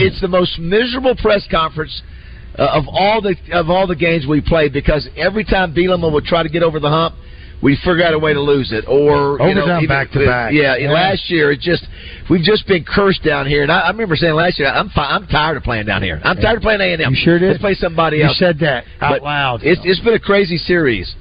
it's 0.00 0.20
the 0.20 0.28
most 0.28 0.60
miserable 0.60 1.16
press 1.16 1.44
conference 1.50 2.02
uh, 2.02 2.15
Uh, 2.58 2.62
of 2.72 2.84
all 2.88 3.20
the 3.20 3.34
of 3.52 3.68
all 3.68 3.86
the 3.86 3.96
games 3.96 4.26
we 4.26 4.40
played 4.40 4.72
because 4.72 5.06
every 5.16 5.44
time 5.44 5.74
Bielema 5.74 6.10
would 6.10 6.24
try 6.24 6.42
to 6.42 6.48
get 6.48 6.62
over 6.62 6.80
the 6.80 6.88
hump, 6.88 7.14
we 7.62 7.76
figure 7.76 8.02
out 8.02 8.14
a 8.14 8.18
way 8.18 8.32
to 8.32 8.40
lose 8.40 8.72
it 8.72 8.84
or 8.88 9.38
you 9.46 9.54
know, 9.54 9.76
even- 9.76 9.88
back 9.88 10.10
to 10.12 10.24
back. 10.24 10.52
Yeah, 10.54 10.76
Yeah. 10.76 10.90
last 10.90 11.28
year 11.30 11.52
it 11.52 11.60
just 11.60 11.86
we've 12.30 12.42
just 12.42 12.66
been 12.66 12.82
cursed 12.84 13.22
down 13.22 13.46
here, 13.46 13.62
and 13.62 13.70
I, 13.70 13.80
I 13.80 13.90
remember 13.90 14.16
saying 14.16 14.34
last 14.34 14.58
year 14.58 14.68
I'm 14.68 14.88
fi- 14.88 15.10
I'm 15.14 15.26
tired 15.26 15.58
of 15.58 15.64
playing 15.64 15.84
down 15.86 16.02
here. 16.02 16.18
I'm 16.24 16.36
tired 16.38 16.56
of 16.56 16.62
playing 16.62 16.80
A 16.80 16.92
and 16.94 17.02
M. 17.02 17.10
You 17.14 17.20
sure 17.22 17.38
did? 17.38 17.48
Let's 17.48 17.60
play 17.60 17.74
somebody 17.74 18.18
You 18.18 18.24
else. 18.24 18.38
said 18.38 18.58
that 18.60 18.84
out 19.02 19.10
But 19.10 19.22
loud. 19.22 19.60
It's 19.62 19.80
it's 19.84 20.00
been 20.00 20.14
a 20.14 20.18
crazy 20.18 20.56
series. 20.56 21.14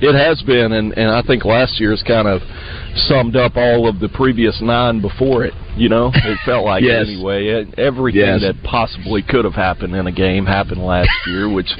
It 0.00 0.14
has 0.14 0.42
been, 0.42 0.72
and, 0.72 0.92
and 0.96 1.10
I 1.10 1.22
think 1.22 1.44
last 1.44 1.78
year's 1.80 2.02
kind 2.06 2.26
of 2.28 2.40
summed 3.08 3.36
up 3.36 3.56
all 3.56 3.88
of 3.88 4.00
the 4.00 4.08
previous 4.08 4.60
nine 4.62 5.00
before 5.00 5.44
it. 5.44 5.54
You 5.76 5.88
know, 5.88 6.10
it 6.14 6.38
felt 6.44 6.64
like 6.70 6.82
Yes. 6.84 7.06
anyway. 7.08 7.46
It, 7.48 7.78
everything 7.78 8.20
Yes. 8.20 8.40
that 8.42 8.54
possibly 8.62 9.22
could 9.22 9.44
have 9.44 9.54
happened 9.54 9.94
in 9.94 10.06
a 10.06 10.12
game 10.12 10.46
happened 10.46 10.82
last 10.82 11.10
year. 11.26 11.48
Which, 11.52 11.68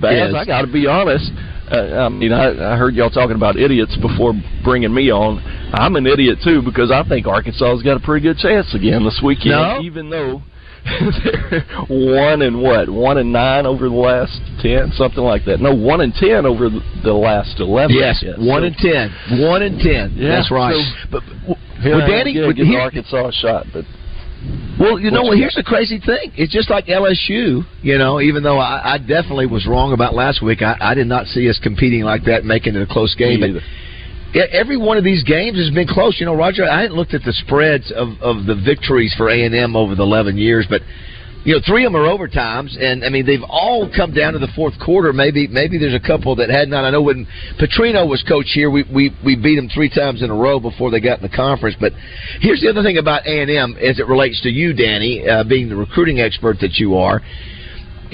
Baz, 0.00 0.32
Yes. 0.32 0.34
I 0.34 0.44
got 0.44 0.62
to 0.62 0.72
be 0.72 0.86
honest. 0.86 1.30
Uh, 1.70 2.06
I 2.06 2.08
mean, 2.10 2.32
I, 2.32 2.74
I 2.74 2.76
heard 2.76 2.94
y'all 2.94 3.08
talking 3.10 3.36
about 3.36 3.56
idiots 3.56 3.96
before 4.00 4.34
bringing 4.62 4.92
me 4.92 5.10
on. 5.10 5.38
I'm 5.72 5.96
an 5.96 6.06
idiot 6.06 6.38
too 6.44 6.60
because 6.62 6.90
I 6.90 7.02
think 7.08 7.26
Arkansas's 7.26 7.82
got 7.82 7.96
a 7.96 8.00
pretty 8.00 8.22
good 8.26 8.36
chance 8.36 8.74
again 8.74 9.04
this 9.04 9.20
weekend, 9.24 9.50
No. 9.56 9.80
even 9.82 10.10
though. 10.10 10.42
one 11.88 12.42
and 12.42 12.60
what? 12.60 12.88
One 12.88 13.18
and 13.18 13.32
nine 13.32 13.66
over 13.66 13.88
the 13.88 13.94
last 13.94 14.38
ten, 14.60 14.92
something 14.92 15.22
like 15.22 15.44
that. 15.46 15.60
No, 15.60 15.74
one 15.74 16.00
and 16.00 16.12
ten 16.14 16.44
over 16.46 16.68
the, 17.02 17.12
last 17.12 17.58
eleven. 17.60 17.96
Yes, 17.96 18.22
guess. 18.22 18.36
one 18.38 18.62
So- 18.62 18.66
and 18.66 18.76
ten, 18.76 19.40
one 19.40 19.62
and 19.62 19.78
ten. 19.80 20.12
Yeah, 20.16 20.28
That's 20.36 20.50
right. 20.50 20.74
so- 20.74 21.08
but, 21.10 21.22
but 21.46 21.56
Here 21.82 21.96
well, 21.96 22.06
Danny, 22.06 22.30
again 22.30 22.48
but 22.48 22.56
here- 22.56 22.80
Arkansas 22.80 23.28
a 23.28 23.32
shot, 23.32 23.66
but 23.72 23.84
Well, 24.78 24.98
you 24.98 25.10
know, 25.10 25.22
well, 25.22 25.36
here's 25.36 25.54
the 25.54 25.62
crazy 25.62 25.98
thing. 25.98 26.32
It's 26.36 26.52
just 26.52 26.68
like 26.68 26.86
LSU. 26.86 27.64
You 27.82 27.98
know, 27.98 28.20
even 28.20 28.42
though 28.42 28.58
I, 28.58 28.94
I 28.94 28.98
definitely 28.98 29.46
was 29.46 29.66
wrong 29.66 29.92
about 29.92 30.14
last 30.14 30.42
week, 30.42 30.60
I, 30.62 30.76
I 30.80 30.94
did 30.94 31.06
not 31.06 31.26
see 31.28 31.48
us 31.48 31.58
competing 31.62 32.02
like 32.02 32.24
that, 32.24 32.44
making 32.44 32.76
it 32.76 32.82
a 32.82 32.86
close 32.86 33.14
game. 33.14 33.40
But 33.40 33.62
every 34.34 34.76
one 34.76 34.96
of 34.96 35.04
these 35.04 35.22
games 35.24 35.58
has 35.58 35.70
been 35.70 35.86
close. 35.86 36.18
You 36.18 36.26
know, 36.26 36.34
Roger, 36.34 36.64
I 36.64 36.82
hadn't 36.82 36.96
looked 36.96 37.14
at 37.14 37.22
the 37.24 37.32
spreads 37.32 37.90
of 37.92 38.08
of 38.20 38.46
the 38.46 38.54
victories 38.54 39.14
for 39.16 39.30
A 39.30 39.44
and 39.44 39.54
M 39.54 39.76
over 39.76 39.94
the 39.94 40.02
eleven 40.02 40.36
years, 40.36 40.66
but 40.68 40.82
you 41.44 41.54
know, 41.54 41.60
three 41.66 41.84
of 41.84 41.92
them 41.92 42.00
are 42.00 42.08
overtimes, 42.08 42.74
and 42.82 43.04
I 43.04 43.10
mean 43.10 43.26
they've 43.26 43.44
all 43.46 43.90
come 43.94 44.14
down 44.14 44.32
to 44.32 44.38
the 44.38 44.48
fourth 44.56 44.74
quarter. 44.82 45.12
Maybe 45.12 45.46
maybe 45.46 45.78
there's 45.78 45.94
a 45.94 46.00
couple 46.00 46.34
that 46.36 46.48
had 46.48 46.68
not. 46.68 46.84
I 46.84 46.90
know 46.90 47.02
when 47.02 47.26
Petrino 47.60 48.08
was 48.08 48.24
coach 48.26 48.50
here, 48.54 48.70
we 48.70 48.82
we 48.84 49.14
we 49.24 49.36
beat 49.36 49.56
them 49.56 49.68
three 49.68 49.90
times 49.90 50.22
in 50.22 50.30
a 50.30 50.34
row 50.34 50.58
before 50.58 50.90
they 50.90 51.00
got 51.00 51.20
in 51.20 51.22
the 51.22 51.36
conference. 51.36 51.76
But 51.78 51.92
here's 52.40 52.62
the 52.62 52.70
other 52.70 52.82
thing 52.82 52.96
about 52.96 53.26
A 53.26 53.42
and 53.42 53.50
M 53.50 53.76
as 53.76 54.00
it 54.00 54.06
relates 54.06 54.40
to 54.42 54.48
you, 54.48 54.72
Danny, 54.72 55.28
uh, 55.28 55.44
being 55.44 55.68
the 55.68 55.76
recruiting 55.76 56.20
expert 56.20 56.60
that 56.60 56.76
you 56.76 56.96
are. 56.96 57.20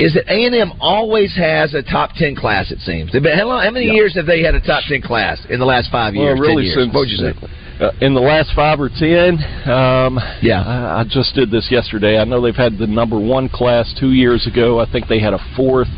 Is 0.00 0.14
that 0.14 0.24
A 0.28 0.46
and 0.46 0.54
M 0.54 0.72
always 0.80 1.36
has 1.36 1.74
a 1.74 1.82
top 1.82 2.12
ten 2.14 2.34
class? 2.34 2.70
It 2.70 2.80
seems. 2.80 3.10
Been, 3.12 3.24
how, 3.36 3.46
long, 3.46 3.62
how 3.62 3.70
many 3.70 3.86
yep. 3.86 3.94
years 3.94 4.14
have 4.16 4.26
they 4.26 4.42
had 4.42 4.54
a 4.54 4.60
top 4.60 4.82
ten 4.88 5.02
class 5.02 5.40
in 5.50 5.58
the 5.58 5.66
last 5.66 5.90
five 5.90 6.14
years? 6.14 6.38
Well, 6.38 6.48
really, 6.48 6.64
years? 6.64 6.76
since 6.76 6.94
what 6.94 7.00
would 7.00 7.10
you 7.10 7.18
say? 7.18 7.34
Uh, 7.80 7.92
in 8.02 8.12
the 8.14 8.20
last 8.20 8.52
five 8.54 8.78
or 8.78 8.88
ten, 8.88 9.40
um, 9.64 10.18
yeah, 10.42 10.62
I, 10.62 11.00
I 11.00 11.04
just 11.08 11.34
did 11.34 11.50
this 11.50 11.68
yesterday. 11.70 12.18
I 12.18 12.24
know 12.24 12.40
they've 12.40 12.54
had 12.54 12.76
the 12.76 12.86
number 12.86 13.18
one 13.18 13.48
class 13.48 13.94
two 13.98 14.12
years 14.12 14.46
ago. 14.46 14.78
I 14.80 14.90
think 14.90 15.08
they 15.08 15.20
had 15.20 15.32
a 15.32 15.40
fourth, 15.56 15.88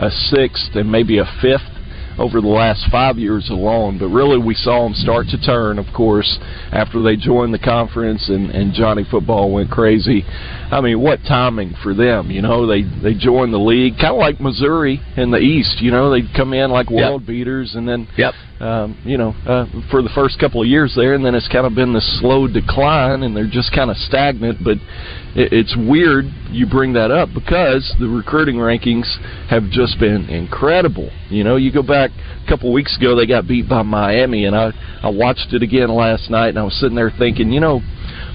a 0.00 0.10
sixth, 0.10 0.74
and 0.74 0.90
maybe 0.90 1.18
a 1.18 1.26
fifth 1.40 1.77
over 2.18 2.40
the 2.40 2.48
last 2.48 2.90
five 2.90 3.18
years 3.18 3.48
alone. 3.50 3.98
But 3.98 4.08
really, 4.08 4.38
we 4.38 4.54
saw 4.54 4.82
them 4.82 4.94
start 4.94 5.26
to 5.28 5.38
turn, 5.40 5.78
of 5.78 5.86
course, 5.94 6.38
after 6.72 7.02
they 7.02 7.16
joined 7.16 7.54
the 7.54 7.58
conference 7.58 8.28
and, 8.28 8.50
and 8.50 8.72
Johnny 8.72 9.04
football 9.10 9.52
went 9.52 9.70
crazy. 9.70 10.24
I 10.70 10.80
mean, 10.80 11.00
what 11.00 11.20
timing 11.26 11.74
for 11.82 11.94
them? 11.94 12.30
You 12.30 12.42
know, 12.42 12.66
they 12.66 12.82
they 12.82 13.14
joined 13.14 13.52
the 13.52 13.58
league, 13.58 13.94
kind 13.94 14.14
of 14.14 14.18
like 14.18 14.40
Missouri 14.40 15.00
in 15.16 15.30
the 15.30 15.38
East. 15.38 15.80
You 15.80 15.90
know, 15.90 16.10
they'd 16.10 16.32
come 16.34 16.52
in 16.52 16.70
like 16.70 16.90
world 16.90 17.22
yep. 17.22 17.28
beaters, 17.28 17.74
and 17.74 17.88
then 17.88 18.08
yep. 18.16 18.34
Um, 18.60 18.98
you 19.04 19.16
know, 19.18 19.36
uh, 19.46 19.66
for 19.88 20.02
the 20.02 20.08
first 20.16 20.40
couple 20.40 20.60
of 20.60 20.66
years 20.66 20.92
there, 20.96 21.14
and 21.14 21.24
then 21.24 21.36
it's 21.36 21.46
kind 21.46 21.64
of 21.64 21.76
been 21.76 21.94
this 21.94 22.18
slow 22.20 22.48
decline, 22.48 23.22
and 23.22 23.36
they're 23.36 23.46
just 23.46 23.72
kind 23.72 23.88
of 23.88 23.96
stagnant. 23.96 24.58
But 24.64 24.78
it, 25.36 25.52
it's 25.52 25.76
weird 25.76 26.24
you 26.50 26.66
bring 26.66 26.92
that 26.94 27.12
up 27.12 27.28
because 27.32 27.94
the 28.00 28.08
recruiting 28.08 28.56
rankings 28.56 29.06
have 29.48 29.70
just 29.70 30.00
been 30.00 30.28
incredible. 30.28 31.08
You 31.30 31.44
know, 31.44 31.54
you 31.54 31.72
go 31.72 31.84
back 31.84 32.10
a 32.10 32.48
couple 32.48 32.70
of 32.70 32.74
weeks 32.74 32.96
ago, 32.96 33.14
they 33.14 33.26
got 33.26 33.46
beat 33.46 33.68
by 33.68 33.82
Miami, 33.82 34.44
and 34.44 34.56
I 34.56 34.72
I 35.04 35.10
watched 35.10 35.52
it 35.52 35.62
again 35.62 35.90
last 35.90 36.28
night, 36.28 36.48
and 36.48 36.58
I 36.58 36.64
was 36.64 36.74
sitting 36.80 36.96
there 36.96 37.12
thinking, 37.16 37.52
you 37.52 37.60
know 37.60 37.80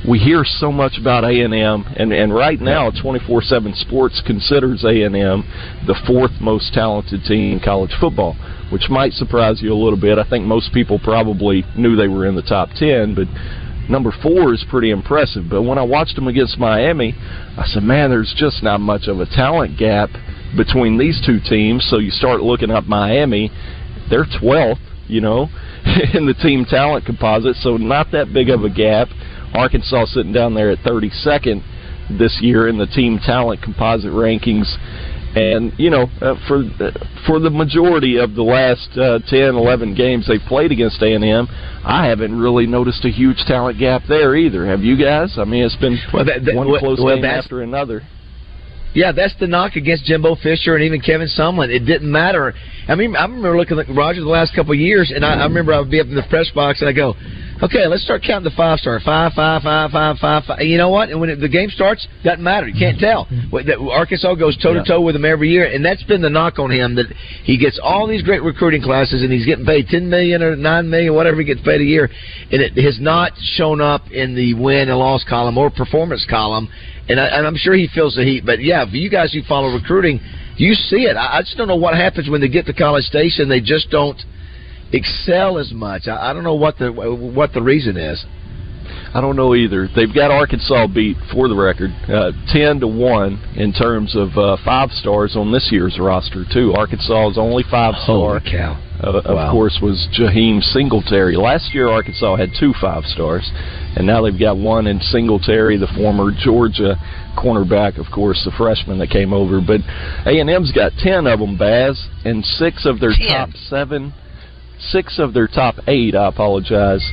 we 0.08 0.20
hear 0.20 0.44
so 0.44 0.72
much 0.72 0.98
about 1.00 1.24
A&M, 1.24 1.86
and 1.96 2.12
and 2.12 2.34
right 2.34 2.60
now, 2.60 2.90
24/7 2.92 3.76
Sports 3.76 4.22
considers 4.26 4.84
A&M 4.84 5.44
the 5.88 5.96
fourth 6.06 6.42
most 6.42 6.74
talented 6.74 7.24
team 7.24 7.54
in 7.54 7.60
college 7.60 7.94
football, 8.00 8.36
which 8.72 8.90
might 8.90 9.14
surprise 9.14 9.62
you 9.62 9.72
a 9.74 9.76
little 9.76 10.00
bit. 10.00 10.18
I 10.18 10.28
think 10.30 10.46
most 10.46 10.74
people 10.74 11.00
probably 11.00 11.64
knew 11.78 11.96
they 11.96 12.08
were 12.08 12.26
in 12.26 12.36
the 12.36 12.42
top 12.42 12.70
10, 12.76 13.16
but 13.16 13.28
number 13.90 14.12
four 14.22 14.54
is 14.54 14.66
pretty 14.70 14.90
impressive. 14.90 15.46
But 15.50 15.64
when 15.64 15.78
I 15.78 15.84
watched 15.84 16.16
them 16.16 16.28
against 16.28 16.58
Miami, 16.58 17.16
I 17.58 17.66
said, 17.66 17.84
man, 17.84 18.10
there's 18.10 18.34
just 18.38 18.64
not 18.64 18.80
much 18.80 19.08
of 19.08 19.20
a 19.20 19.26
talent 19.26 19.78
gap 19.78 20.10
between 20.56 20.98
these 20.98 21.22
two 21.26 21.40
teams. 21.40 21.86
So 21.90 21.98
you 21.98 22.12
start 22.12 22.42
looking 22.42 22.72
up 22.72 22.86
Miami, 22.86 23.52
they're 24.10 24.26
12th, 24.26 24.80
you 25.08 25.22
know, 25.22 25.50
in 26.14 26.26
the 26.26 26.34
team 26.34 26.66
talent 26.66 27.06
composite, 27.06 27.58
so 27.58 27.78
not 27.78 28.12
that 28.12 28.34
big 28.34 28.50
of 28.50 28.64
a 28.64 28.70
gap. 28.70 29.10
Arkansas 29.54 30.06
sitting 30.06 30.34
down 30.34 30.56
there 30.56 30.72
at 30.72 30.80
32nd 30.80 31.62
this 32.18 32.40
year 32.42 32.68
in 32.68 32.78
the 32.78 32.88
team 32.88 33.20
talent 33.24 33.62
composite 33.62 34.12
rankings. 34.12 34.76
And 35.36 35.74
you 35.80 35.90
know, 35.90 36.04
uh, 36.22 36.36
for 36.48 36.62
uh, 36.62 36.92
for 37.26 37.40
the 37.40 37.50
majority 37.50 38.18
of 38.18 38.36
the 38.36 38.44
last 38.44 38.90
uh, 38.98 39.18
10, 39.28 39.56
11 39.56 39.96
games 39.96 40.28
they've 40.28 40.40
played 40.48 40.72
against 40.72 41.02
A 41.02 41.14
and 41.14 41.24
M, 41.24 41.48
I 41.84 42.06
haven't 42.06 42.38
really 42.38 42.68
noticed 42.68 43.04
a 43.04 43.10
huge 43.10 43.38
talent 43.48 43.80
gap 43.80 44.04
there 44.08 44.36
either. 44.36 44.68
Have 44.68 44.82
you 44.82 44.96
guys? 44.96 45.38
I 45.40 45.46
mean, 45.46 45.64
it's 45.64 45.76
been 45.78 45.98
well, 46.14 46.26
that, 46.26 46.46
that, 46.46 46.56
one 46.56 46.68
close 46.80 47.00
well, 47.02 47.16
game 47.16 47.26
after 47.26 47.62
another. 47.62 48.04
Yeah, 48.94 49.12
that's 49.12 49.34
the 49.40 49.48
knock 49.48 49.76
against 49.76 50.06
Jimbo 50.06 50.36
Fisher 50.36 50.76
and 50.76 50.84
even 50.84 51.02
Kevin 51.02 51.28
Sumlin. 51.28 51.70
It 51.70 51.80
didn't 51.80 52.12
matter. 52.12 52.54
I 52.88 52.94
mean, 52.94 53.16
I 53.16 53.24
remember 53.24 53.58
looking 53.58 53.80
at 53.80 53.88
Roger 53.90 54.22
the 54.22 54.30
last 54.30 54.56
couple 54.56 54.74
of 54.74 54.80
years, 54.80 55.12
and 55.14 55.26
I, 55.26 55.34
I 55.34 55.44
remember 55.46 55.74
I 55.74 55.80
would 55.80 55.90
be 55.90 56.00
up 56.00 56.06
in 56.06 56.16
the 56.16 56.24
press 56.30 56.52
box 56.54 56.82
and 56.82 56.90
I 56.90 56.94
go, 56.94 57.16
Okay, 57.62 57.88
let's 57.88 58.04
start 58.04 58.24
counting 58.26 58.50
the 58.50 58.56
five 58.58 58.80
star. 58.80 59.00
Five, 59.00 59.34
five, 59.34 59.62
five, 59.62 59.92
five, 59.92 60.18
five, 60.18 60.44
five. 60.44 60.62
You 60.62 60.78
know 60.78 60.90
what? 60.90 61.10
And 61.10 61.20
when 61.20 61.30
it, 61.30 61.40
the 61.40 61.48
game 61.48 61.70
starts, 61.70 62.08
doesn't 62.24 62.44
matter. 62.44 62.68
You 62.68 62.78
can't 62.78 63.00
tell. 63.00 63.26
Mm-hmm. 63.26 63.88
Arkansas 63.88 64.36
goes 64.36 64.58
toe 64.58 64.74
to 64.74 64.84
toe 64.84 65.02
with 65.02 65.16
them 65.16 65.24
every 65.24 65.50
year, 65.50 65.72
and 65.72 65.86
that's 65.86 66.04
been 66.04 66.22
the 66.22 66.30
knock 66.30 66.60
on 66.60 66.72
him 66.72 66.96
that 66.96 67.08
he 67.44 67.58
gets 67.58 67.80
all 67.82 68.08
these 68.08 68.24
great 68.24 68.42
recruiting 68.42 68.82
classes, 68.82 69.22
and 69.22 69.32
he's 69.32 69.46
getting 69.46 69.66
paid 69.66 69.88
ten 69.88 70.10
million 70.10 70.42
or 70.42 70.56
nine 70.56 70.90
million, 70.90 71.14
whatever 71.14 71.38
he 71.38 71.46
gets 71.46 71.62
paid 71.62 71.80
a 71.80 71.86
year, 71.86 72.10
and 72.52 72.62
it 72.62 72.74
has 72.84 73.00
not 73.00 73.32
shown 73.56 73.82
up 73.82 74.10
in 74.12 74.36
the 74.36 74.56
win 74.56 74.90
and 74.90 74.98
loss 74.98 75.24
column 75.24 75.58
or 75.58 75.70
performance 75.70 76.26
column. 76.30 76.68
And, 77.08 77.20
I, 77.20 77.28
and 77.28 77.46
I'm 77.46 77.58
sure 77.58 77.76
he 77.76 77.90
feels 77.94 78.16
the 78.16 78.24
heat. 78.24 78.46
But 78.46 78.62
yeah, 78.62 78.90
for 78.90 78.96
you 78.96 79.10
guys 79.10 79.34
who 79.34 79.42
follow 79.44 79.74
recruiting, 79.74 80.22
you 80.56 80.74
see 80.74 81.04
it. 81.04 81.16
I, 81.18 81.38
I 81.38 81.42
just 81.42 81.58
don't 81.58 81.68
know 81.68 81.76
what 81.76 81.96
happens 81.96 82.30
when 82.30 82.42
they 82.42 82.48
get 82.48 82.66
to 82.66 82.74
College 82.74 83.04
Station. 83.04 83.50
They 83.50 83.60
just 83.62 83.90
don't 83.90 84.20
excel 84.94 85.58
as 85.58 85.72
much. 85.74 86.08
I, 86.08 86.30
I 86.30 86.34
don't 86.34 86.44
know 86.44 86.56
what 86.56 86.78
the 86.78 86.92
what 86.92 87.54
the 87.54 87.62
reason 87.62 87.98
is. 87.98 88.24
I 89.16 89.22
don't 89.22 89.36
know 89.36 89.54
either. 89.54 89.88
They've 89.96 90.14
got 90.14 90.32
Arkansas 90.32 90.88
beat 90.88 91.18
for 91.32 91.48
the 91.48 91.56
record, 91.56 91.92
uh, 92.10 92.32
ten 92.52 92.80
to 92.80 92.88
one 92.88 93.40
in 93.56 93.72
terms 93.72 94.16
of 94.16 94.36
uh, 94.38 94.58
five 94.66 94.90
stars 94.90 95.36
on 95.36 95.52
this 95.52 95.70
year's 95.72 96.00
roster 96.00 96.46
too. 96.52 96.74
Arkansas 96.74 97.30
is 97.30 97.38
only 97.38 97.64
five 97.70 97.94
star. 98.04 98.40
Holy 98.40 98.52
cow! 98.52 98.74
Uh, 99.00 99.22
wow. 99.26 99.48
Of 99.48 99.52
course, 99.52 99.80
was 99.82 100.08
Jaheim 100.18 100.62
Singletary. 100.62 101.36
Last 101.36 101.74
year, 101.74 101.90
Arkansas 101.90 102.38
had 102.38 102.50
two 102.60 102.74
five 102.82 103.04
stars, 103.06 103.50
and 103.96 104.08
now 104.08 104.24
they've 104.24 104.40
got 104.40 104.58
one 104.58 104.88
in 104.88 105.00
Singletary, 105.00 105.78
the 105.78 105.92
former 105.96 106.32
Georgia 106.32 106.96
cornerback, 107.38 108.00
of 108.00 108.12
course, 108.12 108.42
the 108.46 108.52
freshman 108.58 108.98
that 109.00 109.10
came 109.10 109.32
over. 109.32 109.62
But 109.62 109.82
A 110.26 110.40
and 110.40 110.50
M's 110.50 110.72
got 110.72 110.92
ten 110.98 111.28
of 111.28 111.40
them, 111.40 111.58
Baz, 111.58 112.08
and 112.26 112.44
six 112.44 112.86
of 112.86 113.00
their 113.00 113.14
ten. 113.14 113.28
top 113.28 113.50
seven 113.70 114.14
six 114.92 115.20
of 115.20 115.34
their 115.34 115.48
top 115.48 115.76
eight, 115.88 116.16
I 116.16 116.28
apologize, 116.28 117.04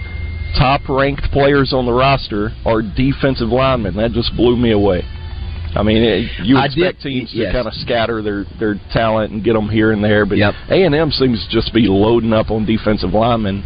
top 0.59 0.89
ranked 0.89 1.31
players 1.33 1.73
on 1.73 1.87
the 1.87 1.93
roster 1.93 2.51
are 2.65 2.83
defensive 2.83 3.49
linemen. 3.49 3.97
That 3.97 4.13
just 4.13 4.35
blew 4.37 4.57
me 4.57 4.73
away. 4.73 5.05
I 5.75 5.85
mean, 5.85 6.03
it, 6.03 6.31
you 6.45 6.59
expect 6.59 7.03
did, 7.03 7.09
teams 7.09 7.31
yes. 7.33 7.53
to 7.53 7.53
kind 7.53 7.69
of 7.69 7.75
scatter 7.75 8.23
their 8.23 8.45
their 8.59 8.81
talent 8.93 9.33
and 9.33 9.45
get 9.45 9.53
them 9.53 9.69
here 9.69 9.93
and 9.93 10.03
there, 10.03 10.27
but 10.27 10.39
A 10.69 10.83
and 10.85 10.95
M 10.95 11.11
seems 11.13 11.47
to 11.47 11.51
just 11.51 11.73
be 11.73 11.87
loading 11.87 12.33
up 12.33 12.51
on 12.51 12.67
defensive 12.67 13.11
linemen, 13.11 13.63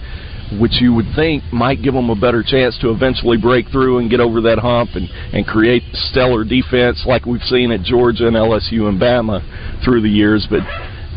which 0.61 0.83
you 0.83 0.93
would 0.93 1.07
think 1.17 1.43
might 1.51 1.83
give 1.83 1.95
them 1.95 2.11
a 2.11 2.15
better 2.15 2.43
chance 2.43 2.77
to 2.81 2.91
eventually 2.91 3.39
break 3.39 3.71
through 3.71 3.99
and 3.99 4.11
get 4.11 4.21
over 4.21 4.43
that 4.43 4.59
hump 4.59 4.91
and 4.95 5.09
and 5.33 5.47
create 5.47 5.83
stellar 5.95 6.45
defense 6.45 7.05
like 7.07 7.25
we've 7.25 7.45
seen 7.45 7.73
at 7.73 7.81
Georgia 7.83 8.27
and 8.27 8.37
LSU 8.37 8.87
and 8.87 9.01
Bama 9.01 9.41
through 9.83 10.03
the 10.03 10.11
years, 10.11 10.47
but 10.51 10.61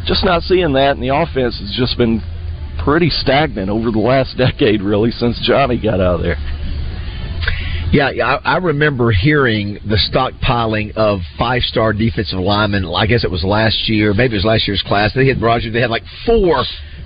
just 0.05 0.23
not 0.23 0.41
seeing 0.43 0.71
that, 0.73 0.91
and 0.91 1.03
the 1.03 1.13
offense 1.13 1.59
has 1.59 1.75
just 1.75 1.97
been 1.97 2.21
pretty 2.87 3.09
stagnant 3.09 3.69
over 3.69 3.91
the 3.91 3.99
last 3.99 4.37
decade, 4.37 4.81
really, 4.81 5.11
since 5.11 5.37
Johnny 5.45 5.77
got 5.77 5.99
out 5.99 6.15
of 6.15 6.21
there. 6.21 6.37
Yeah, 7.91 8.39
I, 8.45 8.55
I 8.55 8.57
remember 8.57 9.11
hearing 9.11 9.73
the 9.85 9.99
stockpiling 10.09 10.95
of 10.95 11.19
five-star 11.37 11.91
defensive 11.91 12.39
linemen. 12.39 12.85
I 12.85 13.05
guess 13.05 13.25
it 13.25 13.31
was 13.31 13.43
last 13.43 13.89
year, 13.89 14.13
maybe 14.13 14.35
it 14.35 14.37
was 14.37 14.45
last 14.45 14.67
year's 14.67 14.83
class. 14.87 15.11
They 15.13 15.27
had 15.27 15.41
Roger. 15.41 15.69
They 15.69 15.81
had 15.81 15.89
like 15.89 16.03
four 16.25 16.63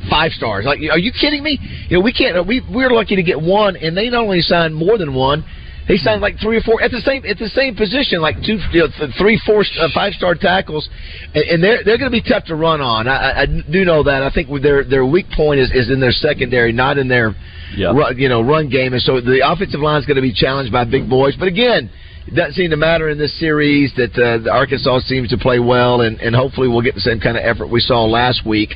five 0.10 0.32
stars. 0.32 0.65
Like, 0.65 0.80
are 0.91 1.00
you 1.00 1.12
kidding 1.12 1.44
me? 1.44 1.60
You 1.89 1.98
know, 1.98 2.04
we 2.04 2.13
can't. 2.13 2.48
We 2.48 2.62
we're 2.72 2.89
lucky 2.89 3.15
to 3.15 3.24
get 3.24 3.39
one, 3.39 3.76
and 3.76 3.96
they 3.96 4.10
not 4.10 4.24
only 4.24 4.41
signed 4.41 4.76
more 4.76 4.98
than 4.98 5.13
one. 5.13 5.44
They 5.88 5.98
signed 5.98 6.22
like 6.22 6.39
three 6.39 6.58
or 6.58 6.62
four 6.62 6.82
at 6.82 6.91
the 6.91 7.02
same 7.02 7.26
at 7.26 7.38
the 7.38 7.50
same 7.50 7.76
position, 7.76 8.22
like 8.22 8.36
two, 8.46 8.60
you 8.72 8.88
know, 8.88 9.08
three, 9.17 9.41
four, 9.46 9.65
uh, 9.80 9.88
five 9.94 10.13
star 10.13 10.36
tackles, 10.36 10.88
and 11.34 11.63
they're 11.63 11.84
they're 11.84 11.98
going 11.98 12.12
to 12.12 12.15
be 12.15 12.22
tough 12.22 12.46
to 12.46 12.56
run 12.56 12.82
on. 12.82 13.08
I, 13.08 13.44
I 13.44 13.46
do 13.46 13.84
know 13.84 14.04
that. 14.04 14.22
I 14.22 14.30
think 14.30 14.50
their 14.62 14.84
their 14.84 15.06
weak 15.06 15.26
point 15.36 15.60
is, 15.60 15.72
is 15.72 15.89
in 15.89 16.00
their 16.00 16.12
secondary, 16.12 16.72
not 16.72 16.98
in 16.98 17.08
their 17.08 17.36
yeah. 17.76 17.91
run, 17.91 18.17
you 18.17 18.30
know 18.30 18.41
run 18.41 18.70
game, 18.70 18.94
and 18.94 19.02
so 19.02 19.20
the 19.22 19.41
offensive 19.44 19.82
line 19.82 20.00
is 20.00 20.06
going 20.06 20.17
to 20.17 20.22
be 20.22 20.34
challenged 20.34 20.72
by 20.72 20.86
big 20.86 21.10
boys. 21.10 21.36
But 21.38 21.48
again. 21.48 21.89
It 22.28 22.36
doesn't 22.36 22.54
seem 22.54 22.70
to 22.70 22.78
matter 22.78 23.10
in 23.10 23.17
this 23.17 23.38
series 23.39 23.91
that 23.96 24.13
uh, 24.13 24.48
Arkansas 24.54 25.00
seems 25.08 25.30
to 25.30 25.39
play 25.39 25.58
well, 25.58 26.02
and, 26.02 26.22
and 26.22 26.36
hopefully 26.36 26.67
we'll 26.67 26.84
get 26.84 26.94
the 26.94 27.02
same 27.02 27.20
kind 27.20 27.36
of 27.36 27.44
effort 27.44 27.65
we 27.65 27.80
saw 27.80 28.06
last 28.06 28.46
week. 28.46 28.76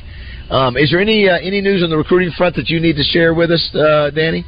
Um, 0.50 0.76
is 0.76 0.90
there 0.90 1.00
any 1.00 1.28
uh, 1.28 1.38
any 1.38 1.60
news 1.60 1.84
on 1.84 1.90
the 1.90 1.96
recruiting 1.96 2.32
front 2.36 2.56
that 2.56 2.68
you 2.68 2.80
need 2.80 2.96
to 2.96 3.04
share 3.04 3.34
with 3.34 3.52
us, 3.52 3.74
uh, 3.74 4.10
Danny? 4.10 4.44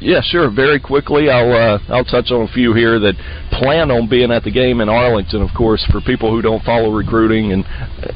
Yeah, 0.00 0.20
sure. 0.22 0.50
Very 0.50 0.78
quickly, 0.78 1.28
I'll 1.28 1.52
uh, 1.52 1.78
I'll 1.88 2.04
touch 2.04 2.30
on 2.30 2.42
a 2.42 2.52
few 2.52 2.72
here 2.72 3.00
that 3.00 3.14
plan 3.50 3.90
on 3.90 4.08
being 4.08 4.30
at 4.30 4.44
the 4.44 4.50
game 4.50 4.80
in 4.80 4.88
Arlington. 4.88 5.42
Of 5.42 5.50
course, 5.56 5.84
for 5.90 6.00
people 6.00 6.30
who 6.30 6.40
don't 6.40 6.62
follow 6.62 6.90
recruiting, 6.92 7.52
and 7.52 7.64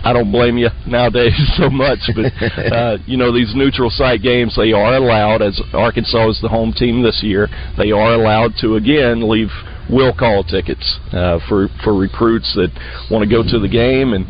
I 0.04 0.12
don't 0.12 0.30
blame 0.30 0.58
you 0.58 0.68
nowadays 0.86 1.34
so 1.56 1.68
much. 1.70 1.98
But 2.14 2.32
uh, 2.72 2.98
you 3.06 3.16
know, 3.16 3.32
these 3.32 3.52
neutral 3.56 3.90
site 3.90 4.22
games 4.22 4.54
they 4.56 4.72
are 4.72 4.94
allowed. 4.94 5.42
As 5.42 5.60
Arkansas 5.72 6.30
is 6.30 6.40
the 6.40 6.48
home 6.48 6.72
team 6.72 7.02
this 7.02 7.20
year, 7.22 7.48
they 7.76 7.90
are 7.90 8.14
allowed 8.14 8.52
to 8.60 8.76
again 8.76 9.28
leave 9.28 9.50
will 9.90 10.14
call 10.14 10.44
tickets 10.44 10.98
uh, 11.12 11.40
for 11.48 11.68
for 11.82 11.98
recruits 11.98 12.54
that 12.54 12.70
want 13.10 13.28
to 13.28 13.30
go 13.30 13.42
to 13.42 13.58
the 13.58 13.68
game 13.68 14.12
and. 14.12 14.26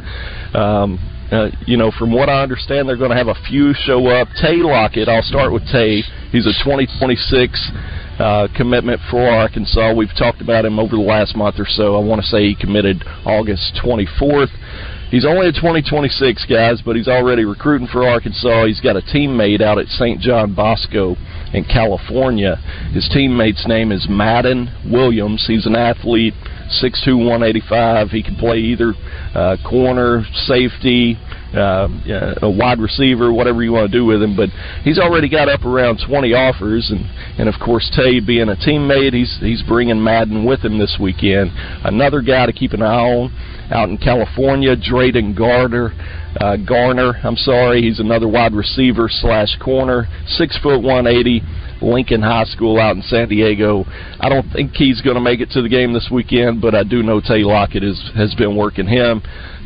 Um, 0.56 0.98
uh, 1.32 1.48
you 1.66 1.78
know, 1.78 1.90
from 1.90 2.12
what 2.12 2.28
I 2.28 2.42
understand, 2.42 2.88
they're 2.88 2.96
going 2.96 3.10
to 3.10 3.16
have 3.16 3.28
a 3.28 3.40
few 3.48 3.72
show 3.72 4.06
up. 4.06 4.28
Tay 4.40 4.56
Lockett, 4.56 5.08
I'll 5.08 5.22
start 5.22 5.52
with 5.52 5.64
Tay. 5.72 6.02
He's 6.30 6.46
a 6.46 6.52
2026 6.62 7.72
uh, 8.18 8.48
commitment 8.54 9.00
for 9.10 9.26
Arkansas. 9.26 9.94
We've 9.94 10.14
talked 10.16 10.42
about 10.42 10.66
him 10.66 10.78
over 10.78 10.96
the 10.96 11.02
last 11.02 11.34
month 11.34 11.58
or 11.58 11.66
so. 11.66 11.96
I 11.96 12.04
want 12.04 12.20
to 12.20 12.26
say 12.26 12.44
he 12.44 12.54
committed 12.54 13.02
August 13.24 13.80
24th. 13.82 14.52
He's 15.10 15.24
only 15.24 15.48
a 15.48 15.52
2026 15.52 16.46
guys, 16.46 16.80
but 16.84 16.96
he's 16.96 17.08
already 17.08 17.44
recruiting 17.44 17.88
for 17.88 18.06
Arkansas. 18.06 18.66
He's 18.66 18.80
got 18.80 18.96
a 18.96 19.02
teammate 19.02 19.60
out 19.60 19.78
at 19.78 19.86
St. 19.88 20.20
John 20.20 20.54
Bosco 20.54 21.16
in 21.52 21.64
California. 21.64 22.56
His 22.92 23.08
teammate's 23.12 23.66
name 23.66 23.92
is 23.92 24.06
Madden 24.08 24.68
Williams. 24.90 25.44
He's 25.46 25.66
an 25.66 25.76
athlete, 25.76 26.34
6'2", 26.72 27.18
185. 27.18 28.10
He 28.10 28.22
can 28.22 28.36
play 28.36 28.58
either 28.58 28.94
uh, 29.34 29.56
corner, 29.68 30.24
safety, 30.46 31.18
uh, 31.54 31.88
a 32.42 32.50
wide 32.50 32.78
receiver, 32.78 33.32
whatever 33.32 33.62
you 33.62 33.72
want 33.72 33.90
to 33.90 33.96
do 33.96 34.04
with 34.04 34.22
him. 34.22 34.36
But 34.36 34.48
he's 34.82 34.98
already 34.98 35.28
got 35.28 35.48
up 35.48 35.64
around 35.64 36.00
20 36.06 36.32
offers, 36.32 36.90
and 36.90 37.04
and 37.38 37.48
of 37.48 37.60
course 37.60 37.90
Tay 37.94 38.20
being 38.20 38.48
a 38.48 38.56
teammate, 38.56 39.12
he's 39.12 39.36
he's 39.40 39.62
bringing 39.62 40.02
Madden 40.02 40.44
with 40.44 40.64
him 40.64 40.78
this 40.78 40.96
weekend. 41.00 41.50
Another 41.84 42.22
guy 42.22 42.46
to 42.46 42.52
keep 42.52 42.72
an 42.72 42.82
eye 42.82 42.86
on 42.86 43.32
out 43.72 43.88
in 43.88 43.98
California, 43.98 44.76
Drayden 44.76 45.36
Garner. 45.36 45.92
Uh, 46.40 46.56
Garner, 46.56 47.20
I'm 47.22 47.36
sorry, 47.36 47.82
he's 47.82 48.00
another 48.00 48.28
wide 48.28 48.54
receiver 48.54 49.08
slash 49.08 49.56
corner, 49.62 50.08
six 50.26 50.58
foot 50.58 50.82
one 50.82 51.06
eighty. 51.06 51.42
Lincoln 51.82 52.22
High 52.22 52.44
School 52.44 52.78
out 52.78 52.94
in 52.94 53.02
San 53.02 53.28
Diego. 53.28 53.84
I 54.20 54.28
don't 54.28 54.48
think 54.52 54.70
he's 54.74 55.00
going 55.02 55.16
to 55.16 55.20
make 55.20 55.40
it 55.40 55.50
to 55.50 55.62
the 55.62 55.68
game 55.68 55.92
this 55.92 56.08
weekend, 56.12 56.60
but 56.60 56.76
I 56.76 56.84
do 56.84 57.02
know 57.02 57.20
Tay 57.20 57.42
Lockett 57.42 57.82
is, 57.82 58.00
has 58.14 58.32
been 58.36 58.56
working 58.56 58.86
him. 58.86 59.20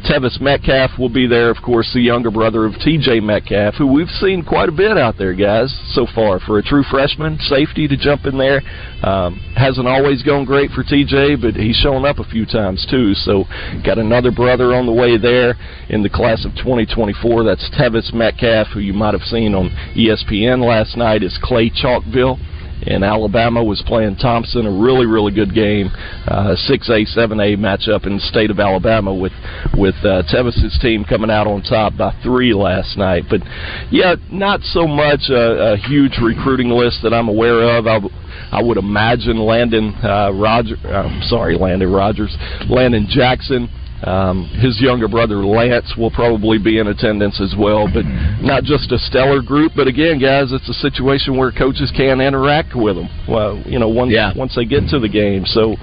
Tevis 0.07 0.41
Metcalf 0.41 0.93
will 0.99 1.09
be 1.09 1.27
there, 1.27 1.51
of 1.51 1.57
course, 1.65 1.91
the 1.93 2.01
younger 2.01 2.31
brother 2.31 2.65
of 2.65 2.75
TJ 2.75 3.23
Metcalf, 3.23 3.75
who 3.75 3.89
we've 3.89 4.09
seen 4.09 4.45
quite 4.45 4.69
a 4.69 4.73
bit 4.73 4.97
out 4.97 5.19
there, 5.19 5.35
guys, 5.35 5.75
so 5.95 6.07
far. 6.15 6.39
For 6.39 6.59
a 6.59 6.63
true 6.63 6.85
freshman, 6.89 7.39
safety 7.41 7.89
to 7.89 7.97
jump 7.97 8.25
in 8.25 8.39
there. 8.39 8.63
Um, 9.03 9.41
hasn't 9.57 9.89
always 9.89 10.23
gone 10.23 10.45
great 10.45 10.71
for 10.71 10.85
TJ, 10.85 11.41
but 11.43 11.55
he's 11.55 11.75
shown 11.77 12.05
up 12.05 12.21
a 12.21 12.25
few 12.25 12.47
times, 12.47 12.87
too. 12.89 13.15
So, 13.15 13.45
got 13.85 13.99
another 13.99 14.31
brother 14.31 14.75
on 14.75 14.87
the 14.87 14.93
way 14.93 15.19
there 15.19 15.55
in 15.89 16.05
the 16.05 16.11
class 16.11 16.45
of 16.45 16.53
2024. 16.55 17.43
That's 17.43 17.69
Tevis 17.77 18.13
Metcalf, 18.15 18.69
who 18.69 18.81
you 18.81 18.93
might 18.93 19.15
have 19.15 19.27
seen 19.27 19.55
on 19.55 19.71
ESPN 19.97 20.65
last 20.65 20.97
night, 20.97 21.25
is 21.25 21.37
Clay 21.43 21.69
Chalkville 21.69 22.39
and 22.87 23.05
Alabama 23.05 23.62
was 23.62 23.82
playing 23.87 24.16
Thompson. 24.16 24.66
A 24.66 24.70
really, 24.70 25.07
really 25.07 25.32
good 25.32 25.55
game, 25.55 25.91
uh, 26.26 26.55
six 26.57 26.89
A, 26.91 27.05
seven 27.05 27.41
A 27.41 27.57
matchup 27.57 28.07
in 28.07 28.16
the 28.16 28.20
state 28.20 28.51
of 28.51 28.61
Alabama 28.61 29.14
with 29.14 29.32
with 29.76 29.97
uh, 30.05 30.22
Tevis's 30.30 30.78
team 30.80 31.05
coming 31.05 31.30
out 31.30 31.47
on 31.47 31.62
top 31.62 31.97
by 31.97 32.14
three 32.22 32.55
last 32.55 32.97
night. 32.97 33.24
But 33.28 33.41
yeah, 33.91 34.16
not 34.30 34.61
so 34.62 34.87
much 34.87 35.28
a, 35.30 35.74
a 35.74 35.76
huge 35.76 36.18
recruiting 36.22 36.70
list 36.70 37.01
that 37.03 37.12
I'm 37.12 37.28
aware 37.28 37.76
of. 37.76 37.87
I, 37.87 37.99
I 38.53 38.62
would 38.62 38.76
imagine 38.76 39.39
Landon 39.39 39.95
uh, 40.03 40.30
Roger. 40.32 40.76
I'm 40.87 41.22
sorry, 41.22 41.57
Landon 41.57 41.93
Rogers, 41.93 42.37
Landon 42.68 43.07
Jackson. 43.09 43.68
Um, 44.05 44.44
his 44.61 44.80
younger 44.80 45.09
brother 45.09 45.36
Lance 45.44 45.94
will 45.97 46.11
probably 46.11 46.59
be 46.59 46.78
in 46.78 46.88
attendance 46.88 47.40
as 47.40 47.55
well, 47.59 47.88
but 47.92 48.05
not 48.42 48.62
just 48.64 48.92
a 48.92 48.99
stellar 48.99 49.40
group. 49.40 49.72
But 49.74 49.88
again, 49.88 50.18
guys, 50.18 50.53
it's 50.53 50.68
a 50.68 50.74
situation 50.74 51.36
where 51.36 51.51
coaches 51.51 51.90
can 51.97 52.20
interact 52.20 52.74
with 52.74 52.97
them. 52.97 53.09
Well, 53.28 53.62
you 53.64 53.78
know, 53.78 53.88
once 53.88 54.12
Yeah. 54.12 54.32
once 54.36 54.55
they 54.55 54.66
get 54.66 54.86
to 54.88 54.99
the 54.99 55.09
game. 55.09 55.47
So 55.47 55.76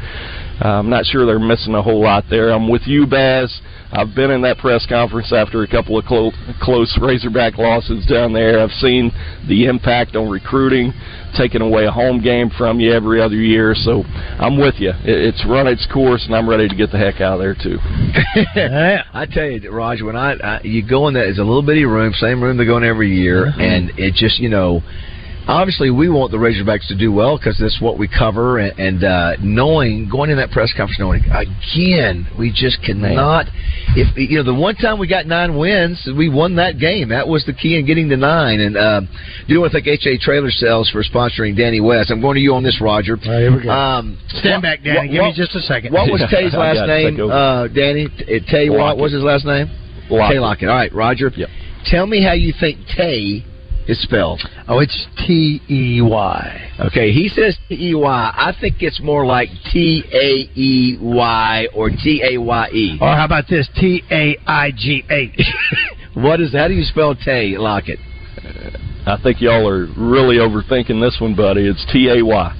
uh, 0.63 0.67
I'm 0.79 0.89
not 0.89 1.05
sure 1.05 1.25
they're 1.25 1.39
missing 1.39 1.73
a 1.75 1.81
whole 1.81 2.01
lot 2.01 2.25
there. 2.29 2.49
I'm 2.51 2.69
with 2.69 2.83
you, 2.85 3.05
Baz. 3.07 3.61
I've 3.91 4.15
been 4.15 4.31
in 4.31 4.41
that 4.41 4.57
press 4.57 4.85
conference 4.87 5.31
after 5.31 5.61
a 5.63 5.67
couple 5.67 5.97
of 5.99 6.05
clo- 6.05 6.31
close 6.61 6.97
Razorback 6.99 7.57
losses 7.59 8.05
down 8.07 8.33
there. 8.33 8.59
I've 8.59 8.71
seen 8.71 9.11
the 9.47 9.65
impact 9.65 10.15
on 10.15 10.29
recruiting, 10.29 10.93
taking 11.37 11.61
away 11.61 11.85
a 11.85 11.91
home 11.91 12.19
game 12.21 12.49
from 12.57 12.79
you 12.79 12.91
every 12.91 13.21
other 13.21 13.35
year. 13.35 13.75
So 13.75 14.03
I'm 14.39 14.57
with 14.57 14.75
you. 14.79 14.89
It- 14.89 15.33
It's 15.35 15.45
run 15.45 15.67
its 15.67 15.85
course, 15.93 16.25
and 16.25 16.35
I'm 16.35 16.49
ready 16.49 16.67
to 16.67 16.75
get 16.75 16.91
the 16.91 16.97
heck 16.97 17.21
out 17.21 17.33
of 17.33 17.39
there 17.39 17.53
too. 17.55 17.77
I 19.13 19.25
tell 19.31 19.45
you, 19.45 19.71
Raj, 19.71 20.01
when 20.01 20.15
I, 20.15 20.33
I 20.33 20.61
you 20.63 20.81
go 20.87 21.07
in 21.07 21.13
that, 21.15 21.25
it's 21.27 21.39
a 21.39 21.43
little 21.43 21.61
bitty 21.63 21.85
room, 21.85 22.13
same 22.13 22.43
room 22.43 22.57
they 22.57 22.65
go 22.65 22.77
in 22.77 22.83
every 22.83 23.15
year, 23.15 23.45
and 23.59 23.91
it 23.97 24.13
just 24.15 24.39
you 24.39 24.49
know. 24.49 24.81
Obviously, 25.47 25.91
we 25.91 26.07
want 26.07 26.31
the 26.31 26.37
Razorbacks 26.37 26.87
to 26.87 26.95
do 26.95 27.11
well 27.11 27.37
because 27.37 27.57
that's 27.59 27.79
what 27.81 27.99
we 27.99 28.07
cover. 28.07 28.59
And, 28.59 28.79
and 28.79 29.03
uh, 29.03 29.31
knowing, 29.41 30.07
going 30.09 30.29
in 30.29 30.37
that 30.37 30.51
press 30.51 30.71
conference, 30.75 30.99
knowing 30.99 31.23
again, 31.25 32.27
we 32.39 32.51
just 32.51 32.81
cannot. 32.81 33.47
If 33.95 34.15
you 34.15 34.37
know, 34.37 34.43
the 34.43 34.53
one 34.53 34.75
time 34.75 34.99
we 34.99 35.07
got 35.07 35.25
nine 35.27 35.57
wins, 35.57 36.07
we 36.17 36.29
won 36.29 36.55
that 36.55 36.79
game. 36.79 37.09
That 37.09 37.27
was 37.27 37.45
the 37.45 37.53
key 37.53 37.77
in 37.77 37.85
getting 37.85 38.07
to 38.09 38.17
nine. 38.17 38.61
And 38.61 38.77
uh, 38.77 39.01
do 39.47 39.59
want 39.59 39.73
to 39.73 39.81
thank 39.81 39.87
HA 39.87 40.17
Trailer 40.19 40.49
Sales 40.49 40.89
for 40.89 41.03
sponsoring 41.03 41.57
Danny 41.57 41.81
West. 41.81 42.09
I'm 42.09 42.21
going 42.21 42.35
to 42.35 42.41
you 42.41 42.55
on 42.55 42.63
this, 42.63 42.79
Roger. 42.79 43.17
here 43.17 43.55
we 43.55 43.63
go. 43.63 43.69
Um, 43.69 44.17
Stand 44.29 44.55
what- 44.55 44.61
back, 44.63 44.83
Danny. 44.83 45.09
what- 45.09 45.11
Give 45.11 45.23
me 45.23 45.33
just 45.35 45.55
a 45.55 45.61
second. 45.61 45.93
What 45.93 46.09
was 46.09 46.23
Tay's 46.31 46.53
last 46.53 46.87
name, 46.87 47.19
uh, 47.19 47.67
Danny? 47.67 48.07
T- 48.07 48.39
Tay, 48.49 48.69
what 48.69 48.97
was 48.97 49.11
his 49.11 49.23
last 49.23 49.45
name? 49.45 49.67
Lockett. 50.09 50.35
Tay 50.35 50.39
Lockett. 50.39 50.69
All 50.69 50.75
right, 50.75 50.93
Roger. 50.93 51.31
Tell 51.85 52.07
me 52.07 52.23
how 52.23 52.33
you 52.33 52.53
think 52.59 52.79
Tay 52.95 53.43
is 53.87 54.01
spelled. 54.01 54.41
Oh, 54.67 54.79
it's 54.79 55.07
T 55.25 55.61
E 55.69 56.01
Y. 56.01 56.71
Okay, 56.87 57.11
he 57.11 57.29
says 57.29 57.57
T 57.67 57.89
E 57.89 57.95
Y. 57.95 58.31
I 58.35 58.53
think 58.59 58.81
it's 58.81 59.01
more 59.01 59.25
like 59.25 59.49
T 59.71 60.03
A 60.11 60.59
E 60.59 60.97
Y 61.01 61.67
or 61.73 61.89
T 61.89 62.23
A 62.23 62.37
Y 62.37 62.67
E. 62.73 62.97
Or 63.01 63.15
how 63.15 63.25
about 63.25 63.45
this? 63.49 63.69
T 63.79 64.03
A 64.11 64.37
I 64.47 64.71
G 64.71 65.03
H. 65.09 65.41
What 66.15 66.41
is? 66.41 66.53
How 66.53 66.67
do 66.67 66.75
you 66.75 66.83
spell 66.83 67.15
Tay 67.15 67.57
Lockett? 67.57 67.97
Uh, 68.37 68.77
I 69.07 69.17
think 69.23 69.41
y'all 69.41 69.67
are 69.67 69.87
really 69.97 70.37
overthinking 70.37 71.01
this 71.01 71.17
one, 71.19 71.35
buddy. 71.35 71.67
It's 71.67 71.83
T 71.91 72.07
A 72.07 72.23
Y. 72.23 72.55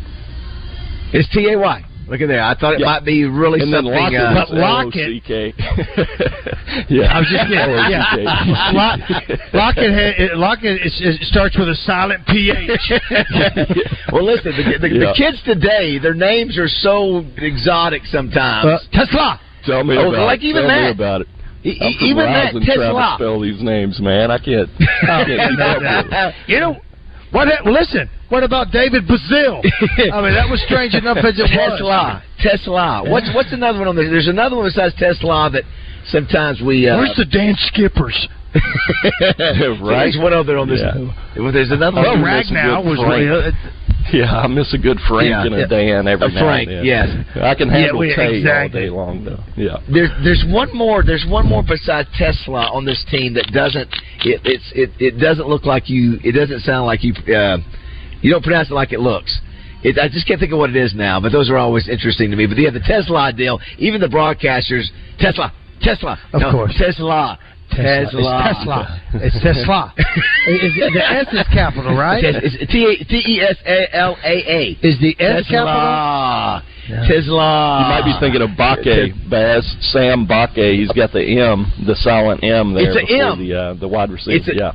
It's 1.13 1.30
T 1.30 1.47
A 1.53 1.59
Y. 1.59 1.86
Look 2.07 2.19
at 2.21 2.27
there. 2.27 2.43
I 2.43 2.53
thought 2.55 2.73
it 2.75 2.79
Yeah. 2.81 2.85
might 2.85 3.05
be 3.05 3.23
really 3.25 3.61
And 3.61 3.73
then 3.73 3.85
something. 3.85 3.93
Lockett 3.95 4.19
uh, 4.21 4.43
is 4.43 4.59
L-O-C-K. 4.59 5.53
yeah. 6.89 7.13
I 7.15 7.19
was 7.19 7.29
just 7.31 7.47
kidding. 7.47 7.79
Yeah. 7.89 8.71
Lock, 8.73 8.99
Lockett, 9.53 9.91
ha- 9.93 10.15
it- 10.19 10.37
Lockett 10.37 10.81
is, 10.85 10.93
it 11.01 11.21
starts 11.27 11.57
with 11.57 11.69
a 11.69 11.75
silent 11.75 12.25
PH. 12.27 12.91
well, 14.11 14.25
listen, 14.25 14.51
the, 14.51 14.77
the, 14.79 14.89
Yeah. 14.89 14.99
the 15.07 15.13
kids 15.17 15.41
today, 15.45 15.97
their 15.99 16.13
names 16.13 16.57
are 16.57 16.67
so 16.67 17.23
exotic 17.37 18.03
sometimes. 18.05 18.65
Uh, 18.65 18.79
TeSlaa. 18.97 19.39
Tell 19.65 19.83
me 19.83 19.95
Oh, 19.97 20.09
about 20.11 20.25
like 20.25 20.43
it. 20.43 20.47
even 20.47 20.67
Tell 20.67 20.81
me 20.81 20.91
about 20.91 21.21
it. 21.21 21.27
E- 21.63 21.79
I'm 21.79 21.93
from 21.97 22.07
even 22.07 22.25
that 22.25 22.53
Roslyn, 22.53 22.63
TeSlaa. 22.67 23.15
spell 23.15 23.39
these 23.39 23.61
names, 23.63 23.99
man. 24.01 24.29
I 24.29 24.37
can't. 24.37 24.69
I 24.79 25.23
can't 25.23 25.49
keep 25.51 25.59
up 25.59 25.77
with 25.79 25.87
it. 26.11 26.35
you 26.47 26.59
know 26.59 26.75
what? 27.34 27.49
Listen, 27.65 28.09
what 28.29 28.43
about 28.43 28.71
David 28.71 29.03
Bazzel? 29.09 29.59
I 30.13 30.21
mean, 30.21 30.34
that 30.34 30.47
was 30.49 30.61
strange 30.65 30.93
enough 30.93 31.17
as 31.17 31.34
it 31.38 31.49
TeSlaa. 31.49 32.21
TeSlaa. 32.39 33.09
What's 33.09 33.29
what's 33.34 33.51
another 33.51 33.79
one 33.79 33.88
on 33.89 33.95
there? 33.95 34.09
There's 34.09 34.29
another 34.29 34.55
one 34.55 34.65
besides 34.65 34.93
TeSlaa 34.95 35.51
that 35.53 35.63
sometimes 36.07 36.61
we. 36.61 36.88
Uh. 36.88 36.97
Where's 36.97 37.15
the 37.17 37.25
Dan 37.25 37.55
Skippers? 37.57 38.27
right? 39.81 40.13
There's 40.13 40.17
one 40.21 40.34
other 40.34 40.57
on 40.57 40.69
this. 40.69 40.79
Yeah. 40.79 41.41
Well, 41.41 41.51
there's 41.51 41.71
another 41.71 42.01
Well, 42.01 42.21
one. 42.21 42.23
Ragnow 42.23 42.86
was. 42.86 43.01
Frank. 43.01 43.55
Yeah, 44.20 44.32
I 44.32 44.47
miss 44.47 44.74
a 44.74 44.78
good 44.78 44.99
Frank 45.07 45.30
Yeah, 45.30 45.45
and 45.45 45.55
a 45.55 45.59
yeah. 45.59 45.66
Dan 45.68 46.07
every 46.07 46.28
A 46.28 46.30
now 46.30 46.41
Frank, 46.45 46.70
and 46.70 46.78
then. 46.80 46.86
yes. 46.86 47.09
I 47.36 47.55
can 47.55 47.68
Yeah, 47.70 47.74
handle 47.78 47.99
we- 47.99 48.16
Tay 48.16 48.38
exactly. 48.38 48.82
all 48.82 48.86
day 48.86 48.89
long, 48.89 49.26
though. 49.26 49.39
Yeah. 49.57 49.78
There's 49.91 50.11
there's 50.24 50.43
one 50.47 50.70
more 50.76 51.03
there's 51.03 51.26
one 51.28 51.47
more 51.47 51.64
besides 51.64 52.07
TeSlaa 52.20 52.72
on 52.74 52.86
this 52.86 53.03
team 53.09 53.34
that 53.34 53.47
doesn't 53.51 53.89
it 54.24 54.39
it's 54.45 54.72
it, 54.76 54.89
it 54.99 55.20
doesn't 55.20 55.47
look 55.47 55.66
like 55.66 55.89
you 55.89 56.20
it 56.24 56.34
doesn't 56.34 56.59
sound 56.61 56.86
like 56.86 57.03
you 57.03 57.14
uh, 57.34 57.57
you 58.22 58.30
don't 58.32 58.43
pronounce 58.43 58.70
it 58.70 58.74
like 58.74 58.93
it 58.93 58.99
looks. 58.99 59.34
It, 59.84 59.97
I 59.99 60.07
just 60.07 60.26
can't 60.28 60.39
think 60.39 60.53
of 60.53 60.59
what 60.59 60.70
it 60.70 60.78
is 60.78 60.93
now, 60.95 61.20
but 61.20 61.32
those 61.34 61.49
are 61.49 61.57
always 61.57 61.89
interesting 61.89 62.30
to 62.32 62.38
me. 62.38 62.45
But 62.47 62.57
yeah, 62.57 62.70
the 62.70 62.80
TeSlaa 62.80 63.36
deal, 63.36 63.59
even 63.80 63.99
the 63.99 64.07
broadcasters, 64.07 64.86
TeSlaa, 65.20 65.51
TeSlaa, 65.84 66.18
Of 66.32 66.39
no, 66.41 66.51
course. 66.51 66.74
TeSlaa, 66.80 67.38
TeSlaa, 67.72 68.03
It's 68.03 68.14
TeSlaa. 68.14 68.99
It's 69.16 69.36
TeSlaa. 69.38 69.91
Is 70.47 70.74
it- 70.78 70.93
the 70.93 71.05
S 71.11 71.28
is 71.34 71.47
capital, 71.53 71.95
right? 71.95 72.24
It's 72.24 72.55
it's 72.61 72.72
T 72.72 72.86
A- 72.86 73.03
T 73.05 73.24
E 73.34 73.41
S 73.41 73.57
A 73.66 73.95
L 73.95 74.18
A 74.24 74.51
A. 74.51 74.78
Is 74.82 74.99
the 74.99 75.16
S 75.20 75.45
TeSlaa. 75.47 76.61
Yeah. 76.88 76.95
TeSlaa. 77.07 77.80
You 77.82 77.88
might 77.89 78.05
be 78.05 78.14
thinking 78.20 78.41
of 78.41 78.49
Bakke, 78.51 79.30
Baz, 79.30 79.66
Sam 79.91 80.28
Mbake. 80.28 80.76
He's 80.78 80.91
got 80.91 81.11
the 81.14 81.24
M, 81.39 81.72
the 81.88 81.95
silent 81.95 82.43
M 82.43 82.74
there 82.74 82.89
It's 82.91 82.97
a 82.97 83.05
before 83.07 83.32
M. 83.34 83.39
the 83.47 83.53
uh, 83.55 83.74
the 83.76 83.88
wide 83.88 84.11
receiver. 84.11 84.38
It's 84.38 84.47
a- 84.49 84.55
yeah, 84.55 84.72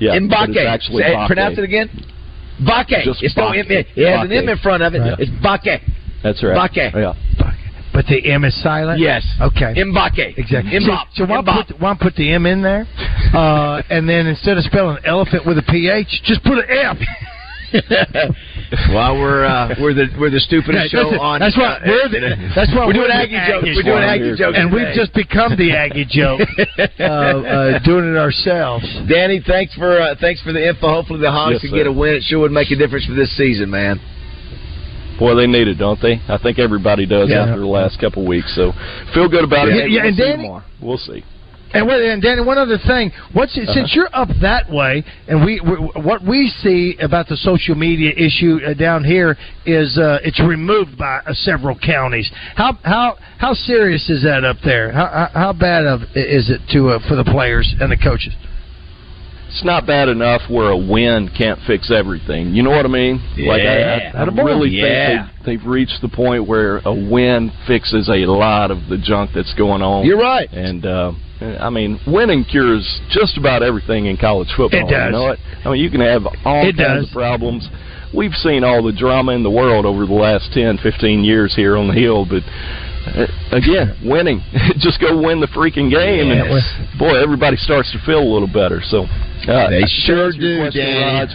yeah. 0.00 0.18
but 0.28 0.50
Mbake. 0.50 0.66
Actually 0.66 1.02
Say- 1.04 1.14
Bakke. 1.14 1.26
pronounce 1.26 1.58
it 1.58 1.64
again. 1.64 1.88
Bakke. 2.62 3.04
Just 3.04 3.22
It's 3.22 3.36
no 3.36 3.48
M. 3.52 3.64
It 3.68 3.86
has 3.96 4.24
an 4.24 4.32
M 4.32 4.48
in 4.48 4.58
front 4.58 4.82
of 4.82 4.94
it. 4.94 4.98
Right. 4.98 5.18
It's 5.18 5.30
Bake. 5.42 5.80
That's 6.22 6.42
right. 6.42 6.70
Bakke. 6.70 6.92
Yeah. 6.94 7.14
But 7.94 8.06
the 8.06 8.18
M 8.30 8.42
is 8.44 8.60
silent. 8.60 8.98
Yes. 8.98 9.24
Okay. 9.40 9.72
Mbake. 9.78 10.36
Exactly. 10.36 10.72
Mbop. 10.82 11.06
So, 11.14 11.24
so 11.24 11.30
why 11.30 11.40
Mbop. 11.42 11.68
put 11.68 11.80
why 11.80 11.96
put 11.98 12.14
the 12.16 12.32
M 12.32 12.44
in 12.44 12.60
there, 12.60 12.86
uh, 13.32 13.82
and 13.88 14.08
then 14.08 14.26
instead 14.26 14.58
of 14.58 14.64
spelling 14.64 14.98
elephant 15.04 15.46
with 15.46 15.58
a 15.58 15.62
ph, 15.62 16.08
just 16.24 16.42
put 16.42 16.58
an 16.58 16.66
F. 16.68 16.98
well, 18.90 19.18
we're 19.18 19.44
uh, 19.44 19.74
we're 19.80 19.94
the 19.94 20.06
we're 20.18 20.30
the 20.30 20.40
stupidest 20.40 20.90
show 20.90 21.10
Listen, 21.10 21.18
on. 21.18 21.40
That's 21.40 21.56
why 21.56 21.78
uh, 21.78 21.80
we're 21.86 22.08
the, 22.08 22.52
that's 22.54 22.70
why 22.74 22.86
we're 22.86 22.92
doing 22.98 23.08
the 23.08 23.14
Aggie 23.14 23.42
jokes. 23.46 23.66
We're 23.74 23.82
doing 23.82 24.02
Aggie 24.02 24.34
jokes, 24.36 24.58
and 24.58 24.70
today. 24.70 24.84
we've 24.84 24.94
just 24.94 25.14
become 25.14 25.56
the 25.56 25.70
Aggie 25.74 26.06
joke, 26.10 26.42
uh, 26.98 27.02
uh, 27.02 27.78
doing 27.82 28.10
it 28.10 28.18
ourselves. 28.18 28.86
Danny, 29.08 29.42
thanks 29.46 29.74
for 29.74 30.00
uh, 30.00 30.14
thanks 30.20 30.42
for 30.42 30.52
the 30.52 30.62
info. 30.62 30.86
Hopefully 30.88 31.20
the 31.20 31.30
Hogs 31.30 31.58
Yes, 31.58 31.60
can 31.62 31.70
sir. 31.70 31.76
get 31.76 31.86
a 31.86 31.92
win. 31.92 32.14
It 32.14 32.22
sure 32.26 32.40
would 32.40 32.52
make 32.52 32.70
a 32.70 32.76
difference 32.76 33.06
for 33.06 33.14
this 33.14 33.34
season, 33.36 33.70
man. 33.70 33.98
Boy, 35.18 35.34
they 35.34 35.46
need 35.46 35.68
it, 35.68 35.74
don't 35.78 36.00
they? 36.00 36.20
I 36.28 36.38
think 36.38 36.58
everybody 36.58 37.06
does 37.06 37.30
Yeah. 37.30 37.44
after 37.44 37.60
the 37.60 37.66
last 37.66 37.98
couple 38.00 38.22
of 38.22 38.28
weeks. 38.28 38.52
So 38.54 38.72
feel 39.12 39.28
good 39.28 39.44
about 39.44 39.68
it. 39.68 39.76
Yeah, 39.76 39.84
yeah, 39.84 40.00
we'll 40.00 40.08
and 40.08 40.16
see 40.16 40.22
Danny-. 40.22 40.60
We'll 40.80 40.98
see. 40.98 41.24
And, 41.72 41.88
wait, 41.88 42.08
and 42.08 42.22
Danny, 42.22 42.40
one 42.40 42.56
other 42.56 42.78
thing. 42.78 43.10
What's 43.32 43.58
Uh-huh. 43.58 43.72
since 43.74 43.94
you're 43.96 44.08
up 44.12 44.28
that 44.40 44.70
way, 44.70 45.02
and 45.26 45.44
we, 45.44 45.58
we 45.60 45.74
what 46.08 46.22
we 46.22 46.48
see 46.48 46.96
about 47.00 47.26
the 47.26 47.36
social 47.36 47.74
media 47.74 48.12
issue 48.16 48.60
uh, 48.64 48.74
down 48.74 49.02
here 49.02 49.36
is 49.66 49.98
uh, 49.98 50.20
it's 50.22 50.38
removed 50.38 50.96
by 50.96 51.18
uh, 51.26 51.32
several 51.34 51.74
counties. 51.76 52.30
How 52.54 52.78
how 52.84 53.16
how 53.38 53.54
serious 53.54 54.08
is 54.08 54.22
that 54.22 54.44
up 54.44 54.58
there? 54.64 54.92
How 54.92 55.06
how, 55.06 55.30
how 55.40 55.52
bad 55.52 55.84
of 55.84 56.02
is 56.14 56.48
it 56.48 56.60
to 56.72 56.90
uh, 56.90 56.98
for 57.08 57.16
the 57.16 57.24
players 57.24 57.74
and 57.80 57.90
the 57.90 57.96
coaches? 57.96 58.32
It's 59.54 59.62
not 59.64 59.86
bad 59.86 60.08
enough 60.08 60.42
where 60.50 60.70
a 60.70 60.76
win 60.76 61.30
can't 61.38 61.60
fix 61.64 61.88
everything. 61.88 62.54
You 62.56 62.64
know 62.64 62.70
what 62.70 62.84
I 62.84 62.88
mean? 62.88 63.22
Like 63.38 63.62
I, 63.62 63.78
Yeah. 63.78 64.10
I, 64.16 64.20
I 64.22 64.24
really 64.42 64.70
Yeah. 64.70 65.26
think 65.28 65.44
they've, 65.46 65.60
they've 65.60 65.66
reached 65.66 66.02
the 66.02 66.08
point 66.08 66.48
where 66.48 66.78
a 66.78 66.92
win 66.92 67.52
fixes 67.64 68.08
a 68.08 68.26
lot 68.26 68.72
of 68.72 68.88
the 68.88 68.98
junk 68.98 69.30
that's 69.32 69.54
going 69.54 69.80
on. 69.80 70.06
You're 70.06 70.18
right. 70.18 70.50
And 70.52 70.84
uh, 70.84 71.12
I 71.60 71.70
mean, 71.70 72.00
winning 72.04 72.42
cures 72.44 73.00
just 73.10 73.38
about 73.38 73.62
everything 73.62 74.06
in 74.06 74.16
college 74.16 74.48
football. 74.56 74.88
It 74.88 74.90
does. 74.90 75.06
You 75.06 75.12
know 75.12 75.22
what? 75.22 75.38
I 75.64 75.70
mean, 75.70 75.80
you 75.80 75.90
can 75.90 76.00
have 76.00 76.26
all 76.44 76.66
It 76.66 76.76
kinds 76.76 77.02
does. 77.02 77.06
of 77.06 77.12
problems. 77.12 77.68
We've 78.12 78.34
seen 78.34 78.64
all 78.64 78.82
the 78.82 78.92
drama 78.92 79.32
in 79.32 79.44
the 79.44 79.50
world 79.50 79.86
over 79.86 80.04
the 80.04 80.14
last 80.14 80.52
10, 80.52 80.78
15 80.78 81.22
years 81.22 81.54
here 81.54 81.76
on 81.76 81.86
the 81.86 81.94
hill, 81.94 82.24
but 82.26 82.42
again, 83.52 83.96
winning. 84.04 84.40
Just 84.78 85.00
go 85.00 85.20
win 85.20 85.40
the 85.40 85.46
freaking 85.48 85.90
game, 85.90 86.28
Yes. 86.28 86.74
and 86.78 86.98
boy, 86.98 87.14
everybody 87.20 87.56
starts 87.56 87.92
to 87.92 87.98
feel 88.06 88.20
a 88.20 88.30
little 88.30 88.48
better. 88.48 88.80
So 88.82 89.04
uh, 89.04 89.70
They 89.70 89.84
sure 90.06 90.32
do, 90.32 90.70
Danny. 90.70 91.04
Raj, 91.04 91.30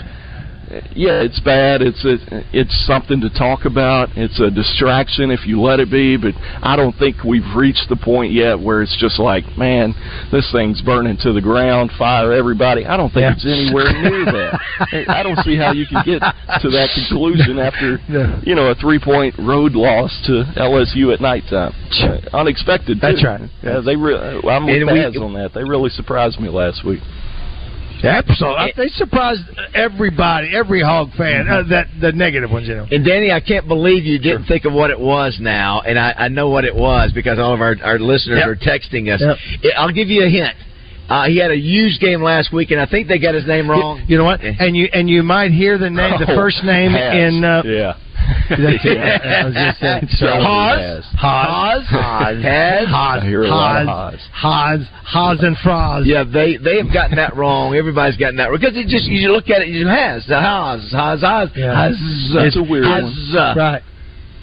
yeah, 0.96 1.22
it's 1.22 1.40
bad. 1.40 1.82
It's 1.82 2.04
a, 2.06 2.18
it's 2.54 2.86
something 2.86 3.20
to 3.22 3.30
talk 3.30 3.66
about. 3.66 4.10
It's 4.16 4.40
a 4.40 4.52
distraction 4.52 5.32
if 5.32 5.46
you 5.46 5.60
let 5.62 5.80
it 5.80 5.90
be. 5.90 6.18
But 6.18 6.34
I 6.62 6.76
don't 6.76 6.96
think 6.98 7.24
we've 7.24 7.56
reached 7.56 7.88
the 7.90 7.96
point 7.96 8.32
yet 8.34 8.60
where 8.60 8.82
it's 8.82 8.96
just 9.00 9.20
like, 9.20 9.44
man, 9.58 9.94
this 10.32 10.50
thing's 10.52 10.82
burning 10.82 11.18
to 11.22 11.34
the 11.34 11.42
ground. 11.42 11.92
Fire 11.98 12.32
everybody. 12.34 12.86
I 12.86 12.98
don't 12.98 13.10
think 13.10 13.22
Yeah. 13.24 13.34
it's 13.34 13.46
anywhere 13.46 13.92
near 14.02 14.26
that. 14.26 15.10
I 15.10 15.24
don't 15.24 15.40
see 15.40 15.56
how 15.58 15.72
you 15.74 15.86
can 15.88 16.04
get 16.06 16.20
to 16.62 16.70
that 16.70 16.90
conclusion 16.96 17.60
after 17.60 18.00
No. 18.10 18.40
you 18.44 18.56
know 18.56 18.68
a 18.68 18.76
three 18.76 19.00
point 19.00 19.36
road 19.40 19.74
loss 19.74 20.12
to 20.28 20.44
LSU 20.56 21.14
at 21.14 21.22
nighttime. 21.22 21.74
Uh, 22.02 22.20
unexpected. 22.34 23.00
That's 23.02 23.22
too. 23.22 23.28
right. 23.28 23.50
Yeah, 23.64 23.82
they. 23.84 23.96
Re- 23.96 24.42
I'm 24.48 24.66
with 24.66 24.76
we- 24.84 24.86
Baz 24.86 25.18
on 25.18 25.34
that. 25.34 25.54
They 25.54 25.64
really 25.64 25.90
surprised 25.90 26.40
me 26.40 26.50
last 26.50 26.86
week. 26.86 27.00
Absolutely, 28.04 28.74
they 28.78 28.88
surprised 28.90 29.42
everybody, 29.74 30.56
every 30.56 30.82
hog 30.82 31.10
fan. 31.18 31.48
Uh, 31.50 31.64
that 31.70 31.88
the 32.00 32.12
negative 32.12 32.52
ones, 32.52 32.68
you 32.68 32.76
know. 32.76 32.88
And 32.90 33.06
Danny, 33.06 33.32
I 33.32 33.40
can't 33.40 33.68
believe 33.68 34.06
you 34.06 34.20
didn't 34.20 34.46
think 34.46 34.66
of 34.66 34.74
what 34.74 34.90
it 34.90 35.00
was 35.00 35.38
now, 35.40 35.82
and 35.82 35.98
I, 36.00 36.14
I 36.18 36.28
know 36.30 36.50
what 36.50 36.66
it 36.66 36.76
was 36.76 37.12
because 37.14 37.40
all 37.40 37.54
of 37.54 37.62
our, 37.62 37.76
our 37.84 38.00
listeners 38.00 38.40
Yep. 38.40 38.48
are 38.48 38.56
texting 38.56 39.14
us. 39.14 39.22
Yep. 39.64 39.74
I'll 39.78 39.92
give 39.92 40.08
you 40.08 40.24
a 40.26 40.30
hint. 40.30 40.56
Uh, 41.10 41.26
he 41.26 41.38
had 41.38 41.50
a 41.50 41.58
huge 41.58 42.00
game 42.00 42.22
last 42.22 42.54
week, 42.54 42.70
and 42.72 42.80
I 42.80 42.86
think 42.86 43.08
they 43.08 43.18
got 43.18 43.34
his 43.34 43.48
name 43.48 43.68
wrong. 43.70 44.04
You 44.08 44.18
know 44.20 44.26
what? 44.26 44.42
And 44.42 44.78
you 44.78 44.88
and 44.94 45.10
you 45.10 45.24
might 45.24 45.52
hear 45.52 45.78
the 45.80 45.90
name, 45.90 46.20
the 46.20 46.26
Oh, 46.32 46.36
first 46.36 46.64
name 46.64 46.92
Has. 46.92 47.34
in. 47.34 47.44
Uh, 47.44 47.64
yeah. 47.66 47.94
That's 48.50 48.86
it. 48.86 48.98
I 48.98 49.46
was 49.46 49.54
just 49.54 49.80
saying. 49.80 50.08
So, 50.18 50.28
Has. 50.28 51.06
Haas, 51.16 51.86
Haas, 51.86 51.88
Haas, 51.88 52.88
Haas, 52.88 53.22
I 53.22 53.26
hear 53.26 53.44
a 53.44 53.48
lot 53.48 53.82
of 53.82 53.88
Haas, 53.88 54.20
Haas, 54.32 54.80
Haas, 55.04 55.40
and 55.42 55.56
Fraz. 55.58 56.06
Yeah, 56.06 56.24
they 56.24 56.58
they 56.58 56.78
have 56.78 56.94
gotten 56.94 57.16
that 57.18 57.36
wrong. 57.36 57.76
Everybody's 57.76 58.18
gotten 58.18 58.38
that 58.38 58.50
wrong 58.50 58.60
because 58.60 58.76
it 58.78 58.88
just 58.88 59.06
you 59.06 59.32
look 59.32 59.50
at 59.50 59.62
it, 59.62 59.70
you 59.70 59.88
has 59.88 60.26
the 60.28 60.40
Haas, 60.40 60.92
Haas, 60.92 61.22
Haas, 61.22 61.50
Haas. 61.56 61.96
That's 62.34 62.58
a 62.58 62.64
weird 62.64 62.86
one. 62.86 63.14
Right. 63.56 63.84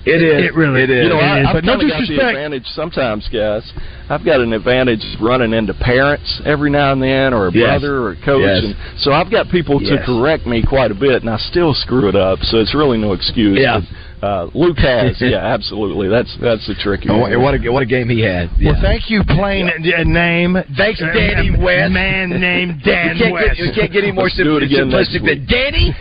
It 0.07 0.23
is. 0.23 0.45
It 0.45 0.55
really- 0.55 0.83
It 0.83 0.91
is. 0.91 1.03
You 1.03 1.09
know, 1.11 1.19
It 1.19 1.23
I, 1.25 1.41
is, 1.41 1.47
I've 1.49 1.55
but 1.55 1.65
no 1.65 1.73
kinda 1.79 1.89
got 1.89 1.95
the 2.01 2.07
disrespect. 2.07 2.29
advantage 2.37 2.67
sometimes, 2.69 3.29
guys. 3.29 3.73
I've 4.09 4.25
got 4.25 4.41
an 4.41 4.53
advantage 4.53 5.05
running 5.21 5.53
into 5.53 5.75
parents 5.75 6.41
every 6.45 6.71
now 6.71 6.93
and 6.93 7.03
then, 7.03 7.35
or 7.35 7.49
a 7.49 7.53
Yes. 7.53 7.81
brother, 7.81 7.97
or 7.97 8.11
a 8.13 8.17
coach, 8.17 8.43
Yes. 8.43 8.65
and 8.65 8.77
so 8.99 9.13
I've 9.13 9.31
got 9.31 9.49
people 9.51 9.81
to 9.81 9.99
correct 9.99 10.47
me 10.47 10.63
quite 10.63 10.93
a 10.93 10.95
bit, 10.95 11.23
and 11.23 11.29
I 11.31 11.37
still 11.39 11.75
screw 11.75 12.09
it 12.09 12.15
up. 12.15 12.39
So 12.45 12.59
it's 12.59 12.73
really 12.75 12.99
no 12.99 13.13
excuse. 13.15 13.59
Yeah. 13.59 13.81
But, 13.81 13.89
uh, 14.23 14.49
Luke 14.55 14.79
Hasz, 14.79 15.21
yeah, 15.21 15.37
absolutely. 15.55 16.09
That's 16.09 16.35
that's 16.41 16.67
the 16.67 16.75
tricky 16.75 17.09
Oh, 17.11 17.19
one. 17.19 17.43
what 17.43 17.55
a 17.55 17.71
what 17.71 17.83
a 17.83 17.87
game 17.87 18.09
he 18.09 18.21
had. 18.23 18.51
Well, 18.63 18.79
thank 18.81 19.11
you, 19.11 19.23
plain 19.25 19.69
a 19.69 20.05
name. 20.05 20.57
Thanks, 20.77 21.03
Uh, 21.03 21.13
Danny 21.13 21.51
West. 21.57 21.93
Man 21.93 22.31
named 22.41 22.83
Dan 22.85 23.17
you 23.17 23.23
can't 23.25 23.33
West. 23.35 23.49
Get, 23.49 23.59
you 23.59 23.73
can't 23.75 23.93
get 23.93 24.03
any 24.05 24.13
more 24.13 24.25
Let's 24.25 24.37
do 24.37 24.57
it 24.57 24.69
sim- 24.71 24.89
simplistic 24.91 25.25
than 25.25 25.47
Danny 25.47 25.95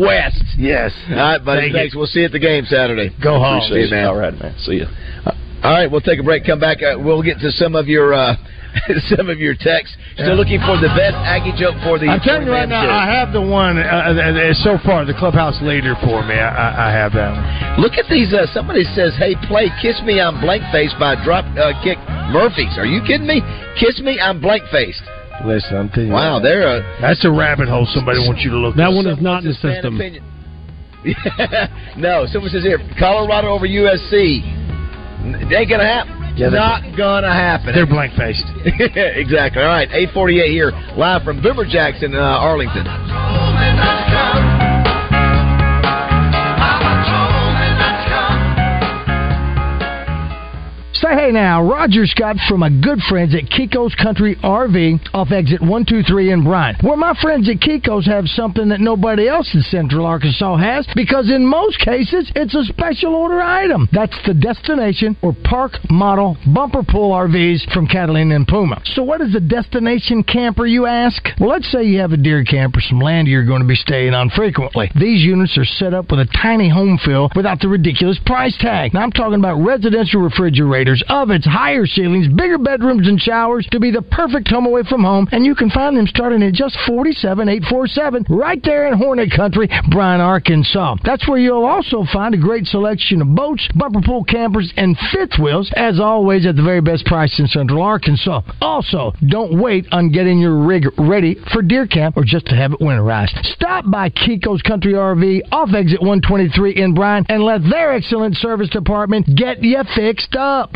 West. 0.00 0.42
Yes. 0.58 0.92
All 1.10 1.16
right, 1.16 1.44
buddy. 1.44 1.60
Thank 1.62 1.74
thanks. 1.74 1.94
you. 1.94 1.98
We'll 2.00 2.08
see 2.08 2.20
you 2.20 2.26
at 2.26 2.32
the 2.32 2.38
game 2.38 2.64
Saturday. 2.66 3.10
Go 3.22 3.38
home. 3.38 3.56
Appreciate 3.62 3.86
it. 3.86 3.90
man. 3.90 4.06
All 4.06 4.16
right, 4.16 4.34
man. 4.38 4.54
See 4.58 4.78
ya. 4.84 4.86
All 5.64 5.72
right, 5.72 5.90
we'll 5.90 6.00
take 6.04 6.20
a 6.20 6.22
break. 6.22 6.44
Come 6.44 6.60
back. 6.60 6.78
Uh, 6.82 6.96
we'll 6.98 7.22
get 7.22 7.38
to 7.40 7.50
some 7.50 7.74
of 7.74 7.88
your 7.88 8.12
uh, 8.12 8.36
some 9.08 9.28
of 9.28 9.38
your 9.38 9.54
texts. 9.58 9.96
Still 10.14 10.36
looking 10.36 10.60
for 10.60 10.76
the 10.76 10.92
best 10.96 11.16
Aggie 11.24 11.56
joke 11.56 11.76
for 11.82 11.98
the. 11.98 12.08
I'm 12.08 12.20
telling 12.20 12.46
you 12.46 12.52
right 12.52 12.68
now, 12.68 12.84
show. 12.84 12.92
I 12.92 13.08
have 13.08 13.32
the 13.32 13.40
one 13.42 13.78
uh, 13.78 13.82
uh, 13.82 14.12
uh, 14.16 14.52
so 14.64 14.78
far, 14.84 15.04
the 15.04 15.16
clubhouse 15.16 15.56
leader 15.62 15.96
for 16.04 16.24
me. 16.24 16.36
I, 16.36 16.48
I, 16.48 16.68
I 16.88 16.90
have 16.92 17.12
that 17.16 17.32
one. 17.32 17.80
Look 17.80 17.96
at 17.96 18.08
these. 18.08 18.32
Uh, 18.32 18.46
somebody 18.52 18.84
says, 18.96 19.16
"Hey, 19.18 19.34
play 19.48 19.72
Kiss 19.80 20.00
Me, 20.04 20.20
I'm 20.20 20.40
Blank 20.40 20.64
Faced" 20.72 20.96
by 21.00 21.16
Drop 21.24 21.44
uh, 21.56 21.72
Kick 21.82 21.98
Murphys. 22.32 22.76
Are 22.76 22.86
you 22.88 23.00
kidding 23.04 23.26
me? 23.26 23.40
Kiss 23.80 24.00
Me, 24.00 24.20
I'm 24.20 24.40
Blank 24.40 24.64
Faced. 24.70 25.02
Listen, 25.44 25.76
I'm 25.76 25.88
telling 25.90 26.08
you. 26.08 26.14
Wow, 26.14 26.40
they're 26.40 26.80
a 26.80 27.00
That's 27.00 27.24
a 27.24 27.30
rabbit 27.30 27.68
hole 27.68 27.86
somebody 27.92 28.20
wants 28.24 28.40
you 28.44 28.50
to 28.50 28.56
look 28.56 28.76
That 28.76 28.88
one 28.92 29.06
is 29.06 29.20
not 29.20 29.44
in 29.44 29.52
the 29.52 29.58
fan 29.60 29.82
system. 29.82 29.96
opinion. 29.96 30.24
no, 32.00 32.26
someone 32.32 32.50
says 32.50 32.64
here, 32.64 32.78
Colorado 32.98 33.48
over 33.48 33.66
USC. 33.68 34.65
It 35.34 35.52
ain't 35.52 35.70
gonna 35.70 35.84
happen. 35.84 36.34
Yeah, 36.36 36.50
not 36.50 36.96
gonna 36.96 37.32
happen. 37.32 37.74
They're 37.74 37.86
blank 37.86 38.14
faced. 38.14 38.44
exactly. 38.64 39.62
All 39.62 39.68
right, 39.68 39.88
848 39.88 40.50
here, 40.50 40.72
live 40.96 41.22
from 41.22 41.42
Boomer 41.42 41.64
Jackson, 41.64 42.14
uh, 42.14 42.18
Arlington. 42.18 42.86
Say 51.02 51.14
hey 51.14 51.30
now, 51.30 51.62
Roger 51.62 52.06
Scott 52.06 52.36
from 52.48 52.60
my 52.60 52.70
good 52.70 52.98
friends 53.10 53.34
at 53.34 53.50
Kiko's 53.50 53.94
Country 53.96 54.34
RV 54.36 55.10
off 55.12 55.30
exit 55.30 55.60
123 55.60 56.32
in 56.32 56.42
Bryant. 56.42 56.82
Where 56.82 56.96
my 56.96 57.12
friends 57.20 57.50
at 57.50 57.60
Kiko's 57.60 58.06
have 58.06 58.24
something 58.28 58.70
that 58.70 58.80
nobody 58.80 59.28
else 59.28 59.50
in 59.52 59.60
Central 59.60 60.06
Arkansas 60.06 60.56
has 60.56 60.88
because 60.94 61.30
in 61.30 61.44
most 61.44 61.78
cases 61.80 62.32
it's 62.34 62.54
a 62.54 62.64
special 62.64 63.14
order 63.14 63.42
item. 63.42 63.90
That's 63.92 64.16
the 64.24 64.32
destination 64.32 65.18
or 65.20 65.36
park 65.44 65.72
model 65.90 66.38
bumper 66.46 66.82
pull 66.82 67.12
RVs 67.12 67.70
from 67.74 67.86
Catalina 67.86 68.34
and 68.34 68.48
Puma. 68.48 68.80
So 68.94 69.02
what 69.02 69.20
is 69.20 69.34
a 69.34 69.40
destination 69.40 70.22
camper 70.22 70.64
you 70.64 70.86
ask? 70.86 71.22
Well 71.38 71.50
let's 71.50 71.70
say 71.70 71.84
you 71.84 72.00
have 72.00 72.12
a 72.12 72.16
deer 72.16 72.42
camp 72.42 72.74
or 72.74 72.80
some 72.80 73.00
land 73.00 73.28
you're 73.28 73.44
going 73.44 73.60
to 73.60 73.68
be 73.68 73.76
staying 73.76 74.14
on 74.14 74.30
frequently. 74.30 74.90
These 74.98 75.22
units 75.22 75.58
are 75.58 75.66
set 75.66 75.92
up 75.92 76.10
with 76.10 76.20
a 76.20 76.38
tiny 76.42 76.70
home 76.70 76.98
fill 77.04 77.28
without 77.36 77.60
the 77.60 77.68
ridiculous 77.68 78.18
price 78.24 78.56
tag. 78.60 78.94
Now 78.94 79.00
I'm 79.00 79.12
talking 79.12 79.38
about 79.38 79.60
residential 79.60 80.22
refrigerators, 80.22 80.85
ovens, 81.08 81.44
higher 81.44 81.86
ceilings, 81.86 82.28
bigger 82.28 82.58
bedrooms 82.58 83.08
and 83.08 83.20
showers 83.20 83.66
to 83.72 83.80
be 83.80 83.90
the 83.90 84.02
perfect 84.02 84.48
home 84.48 84.66
away 84.66 84.82
from 84.88 85.02
home, 85.02 85.28
and 85.32 85.44
you 85.44 85.54
can 85.54 85.70
find 85.70 85.96
them 85.96 86.06
starting 86.06 86.42
at 86.42 86.54
just 86.54 86.76
forty-seven 86.86 87.48
eight 87.48 87.64
four 87.68 87.86
seven 87.86 88.24
right 88.28 88.60
there 88.62 88.86
in 88.86 88.98
Hornet 88.98 89.30
Country, 89.34 89.68
Bryant, 89.90 90.22
Arkansas. 90.22 90.96
That's 91.04 91.28
where 91.28 91.38
you'll 91.38 91.64
also 91.64 92.04
find 92.12 92.34
a 92.34 92.38
great 92.38 92.66
selection 92.66 93.22
of 93.22 93.34
boats, 93.34 93.66
bumper 93.74 94.00
pull 94.04 94.24
campers, 94.24 94.72
and 94.76 94.96
fifth 95.12 95.38
wheels, 95.38 95.70
as 95.76 95.98
always 95.98 96.46
at 96.46 96.56
the 96.56 96.62
very 96.62 96.80
best 96.80 97.04
price 97.06 97.38
in 97.38 97.46
Central 97.46 97.82
Arkansas. 97.82 98.42
Also, 98.60 99.12
don't 99.28 99.60
wait 99.60 99.86
on 99.92 100.12
getting 100.12 100.38
your 100.38 100.64
rig 100.64 100.86
ready 100.98 101.36
for 101.52 101.62
deer 101.62 101.86
camp 101.86 102.16
or 102.16 102.24
just 102.24 102.46
to 102.46 102.54
have 102.54 102.72
it 102.72 102.80
winterized. 102.80 103.34
Stop 103.54 103.90
by 103.90 104.10
Kiko's 104.10 104.62
Country 104.62 104.92
RV 104.92 105.42
off 105.52 105.70
exit 105.74 106.00
123 106.00 106.76
in 106.76 106.94
Bryant 106.94 107.26
and 107.28 107.42
let 107.42 107.62
their 107.68 107.92
excellent 107.92 108.36
service 108.36 108.68
department 108.68 109.26
get 109.36 109.62
you 109.62 109.82
fixed 109.94 110.36
up. 110.36 110.75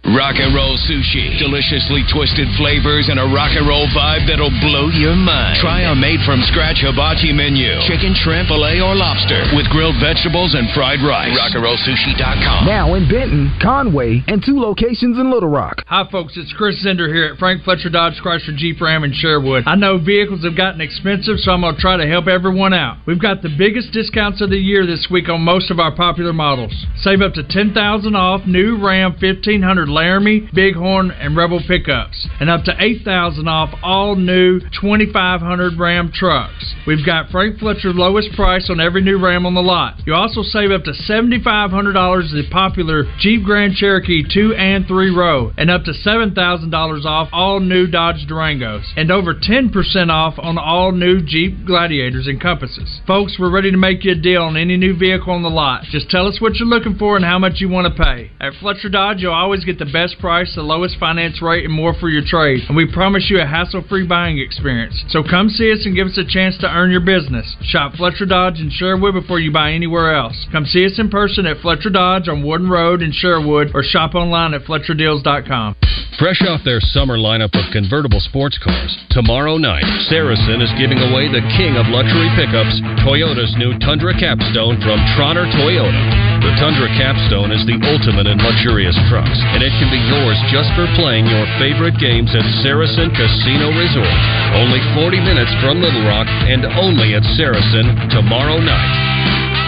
Rock 0.00 0.40
and 0.40 0.56
roll 0.56 0.80
sushi. 0.88 1.36
Deliciously 1.36 2.00
twisted 2.08 2.48
flavors 2.56 3.12
and 3.12 3.20
a 3.20 3.28
rock 3.36 3.52
and 3.52 3.68
roll 3.68 3.84
vibe 3.92 4.24
that'll 4.24 4.50
blow 4.64 4.88
your 4.88 5.12
mind. 5.12 5.60
Try 5.60 5.84
a 5.84 5.94
made 5.94 6.24
from 6.24 6.40
scratch 6.48 6.80
hibachi 6.80 7.36
menu. 7.36 7.68
Chicken, 7.84 8.16
shrimp, 8.16 8.48
filet, 8.48 8.80
or 8.80 8.96
lobster 8.96 9.44
with 9.52 9.68
grilled 9.68 10.00
vegetables 10.00 10.56
and 10.56 10.72
fried 10.72 11.04
rice. 11.04 11.36
RockandRollSushi.com. 11.36 12.64
Now 12.64 12.96
in 12.96 13.12
Benton, 13.12 13.52
Conway, 13.60 14.24
and 14.26 14.40
two 14.40 14.56
locations 14.56 15.20
in 15.20 15.28
Little 15.28 15.52
Rock. 15.52 15.84
Hi, 15.86 16.08
folks. 16.08 16.32
It's 16.40 16.52
Chris 16.56 16.80
Zender 16.80 17.12
here 17.12 17.36
at 17.36 17.38
Frank 17.38 17.62
Fletcher 17.68 17.92
Dodge 17.92 18.16
Chrysler 18.24 18.56
Jeep 18.56 18.80
Ram 18.80 19.04
in 19.04 19.12
Sherwood. 19.12 19.64
I 19.68 19.76
know 19.76 20.00
vehicles 20.00 20.44
have 20.48 20.56
gotten 20.56 20.80
expensive, 20.80 21.36
so 21.44 21.52
I'm 21.52 21.60
going 21.60 21.76
to 21.76 21.80
try 21.80 22.00
to 22.00 22.08
help 22.08 22.26
everyone 22.26 22.72
out. 22.72 23.04
We've 23.06 23.20
got 23.20 23.42
the 23.42 23.52
biggest 23.52 23.92
discounts 23.92 24.40
of 24.40 24.48
the 24.48 24.56
year 24.56 24.86
this 24.86 25.08
week 25.10 25.28
on 25.28 25.42
most 25.42 25.70
of 25.70 25.78
our 25.78 25.94
popular 25.94 26.32
models. 26.32 26.72
Save 26.96 27.20
up 27.20 27.34
to 27.34 27.44
10000 27.44 28.16
off 28.16 28.46
new 28.46 28.80
Ram 28.80 29.12
1500 29.12 29.89
Laramie, 29.90 30.48
Bighorn, 30.52 31.10
and 31.10 31.36
Rebel 31.36 31.60
pickups, 31.66 32.28
and 32.40 32.48
up 32.48 32.64
to 32.64 32.74
8000 32.78 33.46
off 33.48 33.74
all 33.82 34.16
new 34.16 34.60
2500 34.80 35.78
Ram 35.78 36.10
trucks. 36.12 36.74
We've 36.86 37.04
got 37.04 37.30
Frank 37.30 37.58
Fletcher's 37.58 37.94
lowest 37.94 38.32
price 38.32 38.70
on 38.70 38.80
every 38.80 39.02
new 39.02 39.18
Ram 39.18 39.44
on 39.46 39.54
the 39.54 39.60
lot. 39.60 40.00
You 40.06 40.14
also 40.14 40.42
save 40.42 40.70
up 40.70 40.84
to 40.84 40.92
$7,500 40.92 42.32
the 42.32 42.48
popular 42.50 43.04
Jeep 43.18 43.44
Grand 43.44 43.74
Cherokee 43.74 44.22
2 44.22 44.54
and 44.54 44.86
3 44.86 45.10
row, 45.10 45.52
and 45.56 45.70
up 45.70 45.84
to 45.84 45.92
$7,000 45.92 47.04
off 47.04 47.28
all 47.32 47.60
new 47.60 47.86
Dodge 47.86 48.26
Durangos, 48.28 48.84
and 48.96 49.10
over 49.10 49.34
10% 49.34 50.10
off 50.10 50.38
on 50.38 50.56
all 50.56 50.92
new 50.92 51.20
Jeep 51.20 51.66
Gladiators 51.66 52.26
and 52.26 52.40
Compasses. 52.40 53.00
Folks, 53.06 53.36
we're 53.38 53.50
ready 53.50 53.70
to 53.70 53.76
make 53.76 54.04
you 54.04 54.12
a 54.12 54.14
deal 54.14 54.44
on 54.44 54.56
any 54.56 54.76
new 54.76 54.96
vehicle 54.96 55.32
on 55.32 55.42
the 55.42 55.50
lot. 55.50 55.82
Just 55.90 56.08
tell 56.10 56.26
us 56.26 56.40
what 56.40 56.56
you're 56.56 56.68
looking 56.68 56.96
for 56.96 57.16
and 57.16 57.24
how 57.24 57.38
much 57.38 57.60
you 57.60 57.68
want 57.68 57.86
to 57.86 58.02
pay. 58.02 58.30
At 58.40 58.54
Fletcher 58.60 58.88
Dodge, 58.88 59.20
you'll 59.20 59.32
always 59.32 59.64
get 59.64 59.78
the 59.80 59.90
best 59.90 60.20
price, 60.20 60.54
the 60.54 60.62
lowest 60.62 61.00
finance 61.00 61.40
rate, 61.42 61.64
and 61.64 61.72
more 61.72 61.94
for 61.98 62.08
your 62.08 62.22
trade. 62.22 62.60
And 62.68 62.76
we 62.76 62.86
promise 62.86 63.26
you 63.28 63.40
a 63.40 63.46
hassle-free 63.46 64.06
buying 64.06 64.38
experience. 64.38 65.02
So 65.08 65.24
come 65.24 65.48
see 65.48 65.72
us 65.72 65.82
and 65.84 65.96
give 65.96 66.06
us 66.06 66.18
a 66.18 66.24
chance 66.24 66.56
to 66.58 66.68
earn 66.68 66.92
your 66.92 67.00
business. 67.00 67.56
Shop 67.62 67.94
Fletcher 67.96 68.26
Dodge 68.26 68.60
in 68.60 68.70
Sherwood 68.70 69.14
before 69.14 69.40
you 69.40 69.50
buy 69.50 69.72
anywhere 69.72 70.14
else. 70.14 70.46
Come 70.52 70.66
see 70.66 70.84
us 70.84 71.00
in 71.00 71.08
person 71.08 71.46
at 71.46 71.58
Fletcher 71.64 71.90
Dodge 71.90 72.28
on 72.28 72.44
Warden 72.44 72.68
Road 72.68 73.02
in 73.02 73.10
Sherwood 73.10 73.72
or 73.74 73.82
shop 73.82 74.14
online 74.14 74.54
at 74.54 74.62
FletcherDeals.com. 74.62 75.76
Fresh 76.20 76.42
off 76.42 76.60
their 76.64 76.80
summer 76.80 77.16
lineup 77.16 77.56
of 77.56 77.72
convertible 77.72 78.20
sports 78.20 78.58
cars, 78.58 78.94
tomorrow 79.08 79.56
night, 79.56 79.84
Saracen 80.10 80.60
is 80.60 80.68
giving 80.76 80.98
away 80.98 81.32
the 81.32 81.40
king 81.56 81.80
of 81.80 81.88
luxury 81.88 82.28
pickups, 82.36 82.76
Toyota's 83.00 83.56
new 83.56 83.72
Tundra 83.78 84.12
Capstone 84.12 84.76
from 84.82 85.00
Trotter 85.16 85.46
Toyota. 85.56 86.29
The 86.50 86.66
Tundra 86.66 86.90
Capstone 86.98 87.54
is 87.54 87.62
the 87.62 87.78
ultimate 87.78 88.26
in 88.26 88.34
luxurious 88.42 88.98
trucks, 89.06 89.38
and 89.54 89.62
it 89.62 89.70
can 89.78 89.86
be 89.86 90.02
yours 90.10 90.34
just 90.50 90.66
for 90.74 90.82
playing 90.98 91.30
your 91.30 91.46
favorite 91.62 91.94
games 92.02 92.34
at 92.34 92.42
Saracen 92.66 93.06
Casino 93.14 93.70
Resort. 93.70 94.18
Only 94.58 94.82
40 94.98 95.22
minutes 95.22 95.54
from 95.62 95.78
Little 95.78 96.02
Rock 96.10 96.26
and 96.26 96.66
only 96.74 97.14
at 97.14 97.22
Saracen 97.38 97.94
tomorrow 98.10 98.58
night. 98.58 98.92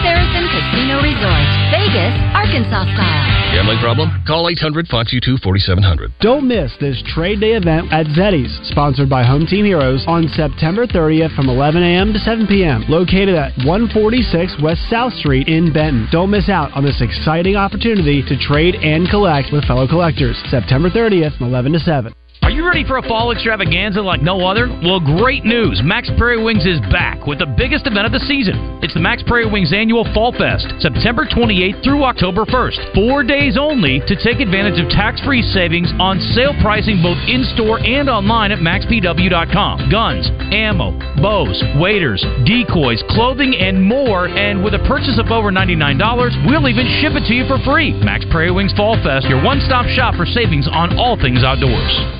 Saracen 0.03 0.42
Casino 0.53 1.01
Resort, 1.01 1.45
Vegas, 1.73 2.13
Arkansas 2.29 2.85
style. 2.93 3.25
Gambling 3.57 3.79
problem? 3.79 4.13
Call 4.27 4.49
800 4.49 4.85
522 4.85 5.41
4700. 5.41 6.13
Don't 6.21 6.47
miss 6.47 6.71
this 6.79 7.01
trade 7.09 7.41
day 7.41 7.57
event 7.57 7.91
at 7.91 8.05
Zeddy's, 8.13 8.53
sponsored 8.69 9.09
by 9.09 9.23
Home 9.23 9.47
Team 9.47 9.65
Heroes, 9.65 10.05
on 10.05 10.27
September 10.29 10.85
30th 10.85 11.35
from 11.35 11.49
11 11.49 11.81
a.m. 11.81 12.13
to 12.13 12.19
7 12.19 12.45
p.m. 12.45 12.85
Located 12.87 13.33
at 13.33 13.57
146 13.65 14.61
West 14.61 14.81
South 14.91 15.13
Street 15.13 15.47
in 15.47 15.73
Benton. 15.73 16.07
Don't 16.11 16.29
miss 16.29 16.49
out 16.49 16.71
on 16.73 16.85
this 16.85 17.01
exciting 17.01 17.55
opportunity 17.55 18.21
to 18.21 18.37
trade 18.37 18.75
and 18.75 19.09
collect 19.09 19.49
with 19.51 19.65
fellow 19.65 19.87
collectors. 19.87 20.37
September 20.53 20.91
30th 20.91 21.35
from 21.39 21.47
11 21.47 21.73
to 21.73 21.79
7. 21.79 22.13
Are 22.43 22.51
you 22.51 22.67
ready 22.67 22.83
for 22.83 22.97
a 22.97 23.07
fall 23.07 23.31
extravaganza 23.31 24.01
like 24.01 24.21
no 24.21 24.45
other? 24.45 24.67
Well, 24.83 24.99
great 24.99 25.45
news! 25.45 25.79
Mack's 25.81 26.11
Prairie 26.17 26.43
Wings 26.43 26.65
is 26.65 26.81
back 26.91 27.25
with 27.25 27.39
the 27.39 27.47
biggest 27.47 27.87
event 27.87 28.05
of 28.05 28.11
the 28.11 28.19
season. 28.27 28.83
It's 28.83 28.93
the 28.93 28.99
Mack's 28.99 29.23
Prairie 29.23 29.49
Wings 29.49 29.71
annual 29.71 30.03
Fall 30.13 30.35
Fest, 30.35 30.67
September 30.83 31.23
28th 31.23 31.81
through 31.85 32.03
October 32.03 32.43
1st. 32.43 32.95
Four 32.95 33.23
days 33.23 33.55
only 33.55 34.03
to 34.11 34.15
take 34.19 34.43
advantage 34.43 34.75
of 34.75 34.91
tax-free 34.91 35.41
savings 35.55 35.87
on 36.03 36.19
sale 36.35 36.51
pricing 36.59 36.99
both 37.01 37.17
in-store 37.31 37.79
and 37.79 38.09
online 38.09 38.51
at 38.51 38.59
mackspw.com. 38.59 39.89
Guns, 39.89 40.27
ammo, 40.51 40.91
bows, 41.23 41.63
waders, 41.79 42.19
decoys, 42.43 43.01
clothing, 43.15 43.55
and 43.55 43.79
more. 43.79 44.27
And 44.27 44.61
with 44.61 44.75
a 44.75 44.83
purchase 44.83 45.15
of 45.15 45.31
over 45.31 45.47
$99, 45.47 45.79
we'll 46.45 46.67
even 46.67 46.91
ship 46.99 47.15
it 47.15 47.23
to 47.23 47.33
you 47.33 47.47
for 47.47 47.55
free. 47.63 47.95
Mack's 48.03 48.27
Prairie 48.27 48.51
Wings 48.51 48.75
Fall 48.75 48.99
Fest, 48.99 49.31
your 49.31 49.41
one-stop 49.41 49.87
shop 49.95 50.15
for 50.19 50.25
savings 50.25 50.67
on 50.67 50.99
all 50.99 51.15
things 51.15 51.39
outdoors. 51.39 52.19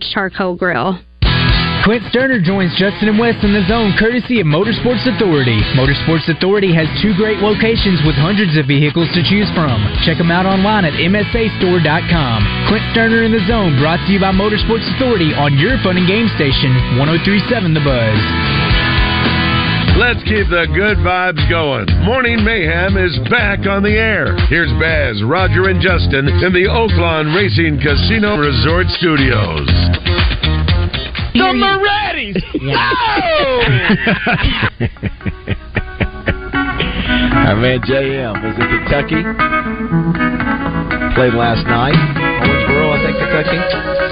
charcoal 0.00 0.56
grill. 0.56 0.98
Clint 1.86 2.02
Stoerner 2.10 2.42
joins 2.42 2.74
Justin 2.74 3.14
and 3.14 3.18
West 3.18 3.46
in 3.46 3.54
the 3.54 3.62
zone 3.70 3.94
courtesy 3.94 4.42
of 4.42 4.46
Motorsports 4.50 5.06
Authority. 5.06 5.54
Motorsports 5.78 6.26
Authority 6.26 6.74
has 6.74 6.90
two 6.98 7.14
great 7.14 7.38
locations 7.38 8.02
with 8.02 8.18
hundreds 8.18 8.58
of 8.58 8.66
vehicles 8.66 9.06
to 9.14 9.22
choose 9.22 9.46
from. 9.54 9.78
Check 10.02 10.18
them 10.18 10.34
out 10.34 10.50
online 10.50 10.82
at 10.82 10.98
MSAstore.com. 10.98 12.38
Clint 12.66 12.86
Stoerner 12.90 13.22
in 13.22 13.30
the 13.30 13.46
zone 13.46 13.78
brought 13.78 14.02
to 14.02 14.10
you 14.10 14.18
by 14.18 14.34
Motorsports 14.34 14.82
Authority 14.98 15.30
on 15.38 15.54
your 15.62 15.78
fun 15.86 15.94
and 15.94 16.10
game 16.10 16.26
station, 16.34 16.74
1037 16.98 17.70
The 17.70 17.84
Buzz. 17.86 18.85
Let's 19.96 20.20
keep 20.28 20.44
the 20.52 20.68
good 20.76 20.98
vibes 21.00 21.40
going. 21.48 21.88
Morning 22.04 22.44
Mayhem 22.44 22.98
is 22.98 23.16
back 23.30 23.66
on 23.66 23.82
the 23.82 23.96
air. 23.96 24.36
Here's 24.48 24.70
Baz, 24.78 25.22
Roger, 25.24 25.70
and 25.72 25.80
Justin 25.80 26.28
in 26.28 26.52
the 26.52 26.68
Oaklawn 26.68 27.34
Racing 27.34 27.80
Casino 27.80 28.36
Resort 28.36 28.86
Studios. 29.00 29.66
The 31.32 31.48
Moretti's! 31.48 32.36
Our 37.48 37.56
man 37.56 37.80
JM 37.80 38.36
was 38.44 38.52
in 38.60 38.68
Kentucky. 38.68 39.24
Played 41.16 41.32
last 41.32 41.64
night. 41.66 41.96
Owensboro, 41.96 42.92
I 42.92 43.00
think, 43.00 43.16
Kentucky. 43.16 44.05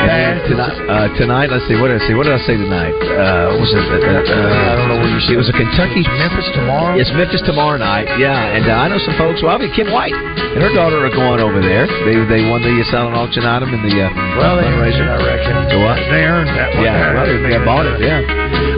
And 0.00 0.40
tonight, 0.48 0.76
uh, 0.88 1.08
tonight, 1.20 1.48
let's 1.52 1.66
see. 1.68 1.76
What 1.76 1.92
did 1.92 2.00
I 2.00 2.02
say? 2.08 2.14
What 2.16 2.24
did 2.24 2.32
I 2.32 2.42
say 2.48 2.56
tonight? 2.56 2.96
Uh, 2.96 3.52
what 3.52 3.60
was 3.68 3.72
it? 3.76 3.84
Uh, 3.84 4.00
uh, 4.00 4.72
I 4.72 4.72
don't 4.80 4.88
know 4.88 4.98
where 4.98 5.12
you. 5.12 5.20
See. 5.28 5.36
It 5.36 5.40
was 5.40 5.52
a 5.52 5.56
Kentucky. 5.56 6.00
Memphis 6.08 6.48
tomorrow. 6.56 6.96
It's 6.96 7.12
Memphis 7.12 7.44
tomorrow 7.44 7.76
night. 7.76 8.08
Yeah, 8.16 8.32
and 8.32 8.64
uh, 8.64 8.80
I 8.80 8.88
know 8.88 8.96
some 9.04 9.12
folks. 9.20 9.44
Well, 9.44 9.52
I 9.52 9.60
mean, 9.60 9.72
Kim 9.76 9.92
White 9.92 10.16
and 10.16 10.60
her 10.64 10.72
daughter 10.72 11.04
are 11.04 11.12
going 11.12 11.44
over 11.44 11.60
there. 11.60 11.84
They 12.08 12.16
they 12.32 12.42
won 12.48 12.64
the 12.64 12.72
silent 12.88 13.12
auction 13.12 13.44
item 13.44 13.76
in 13.76 13.80
the 13.84 13.94
uh, 14.00 14.08
Well, 14.40 14.56
fundraiser. 14.64 15.04
I 15.04 15.18
reckon. 15.20 15.54
The 15.68 15.78
what? 15.84 16.00
They 16.08 16.24
earned 16.24 16.48
that 16.56 16.70
one. 16.74 16.84
Yeah, 16.88 17.14
well, 17.14 17.26
they, 17.28 17.38
they 17.44 17.60
bought 17.60 17.84
it. 17.84 18.00
Yeah. 18.00 18.24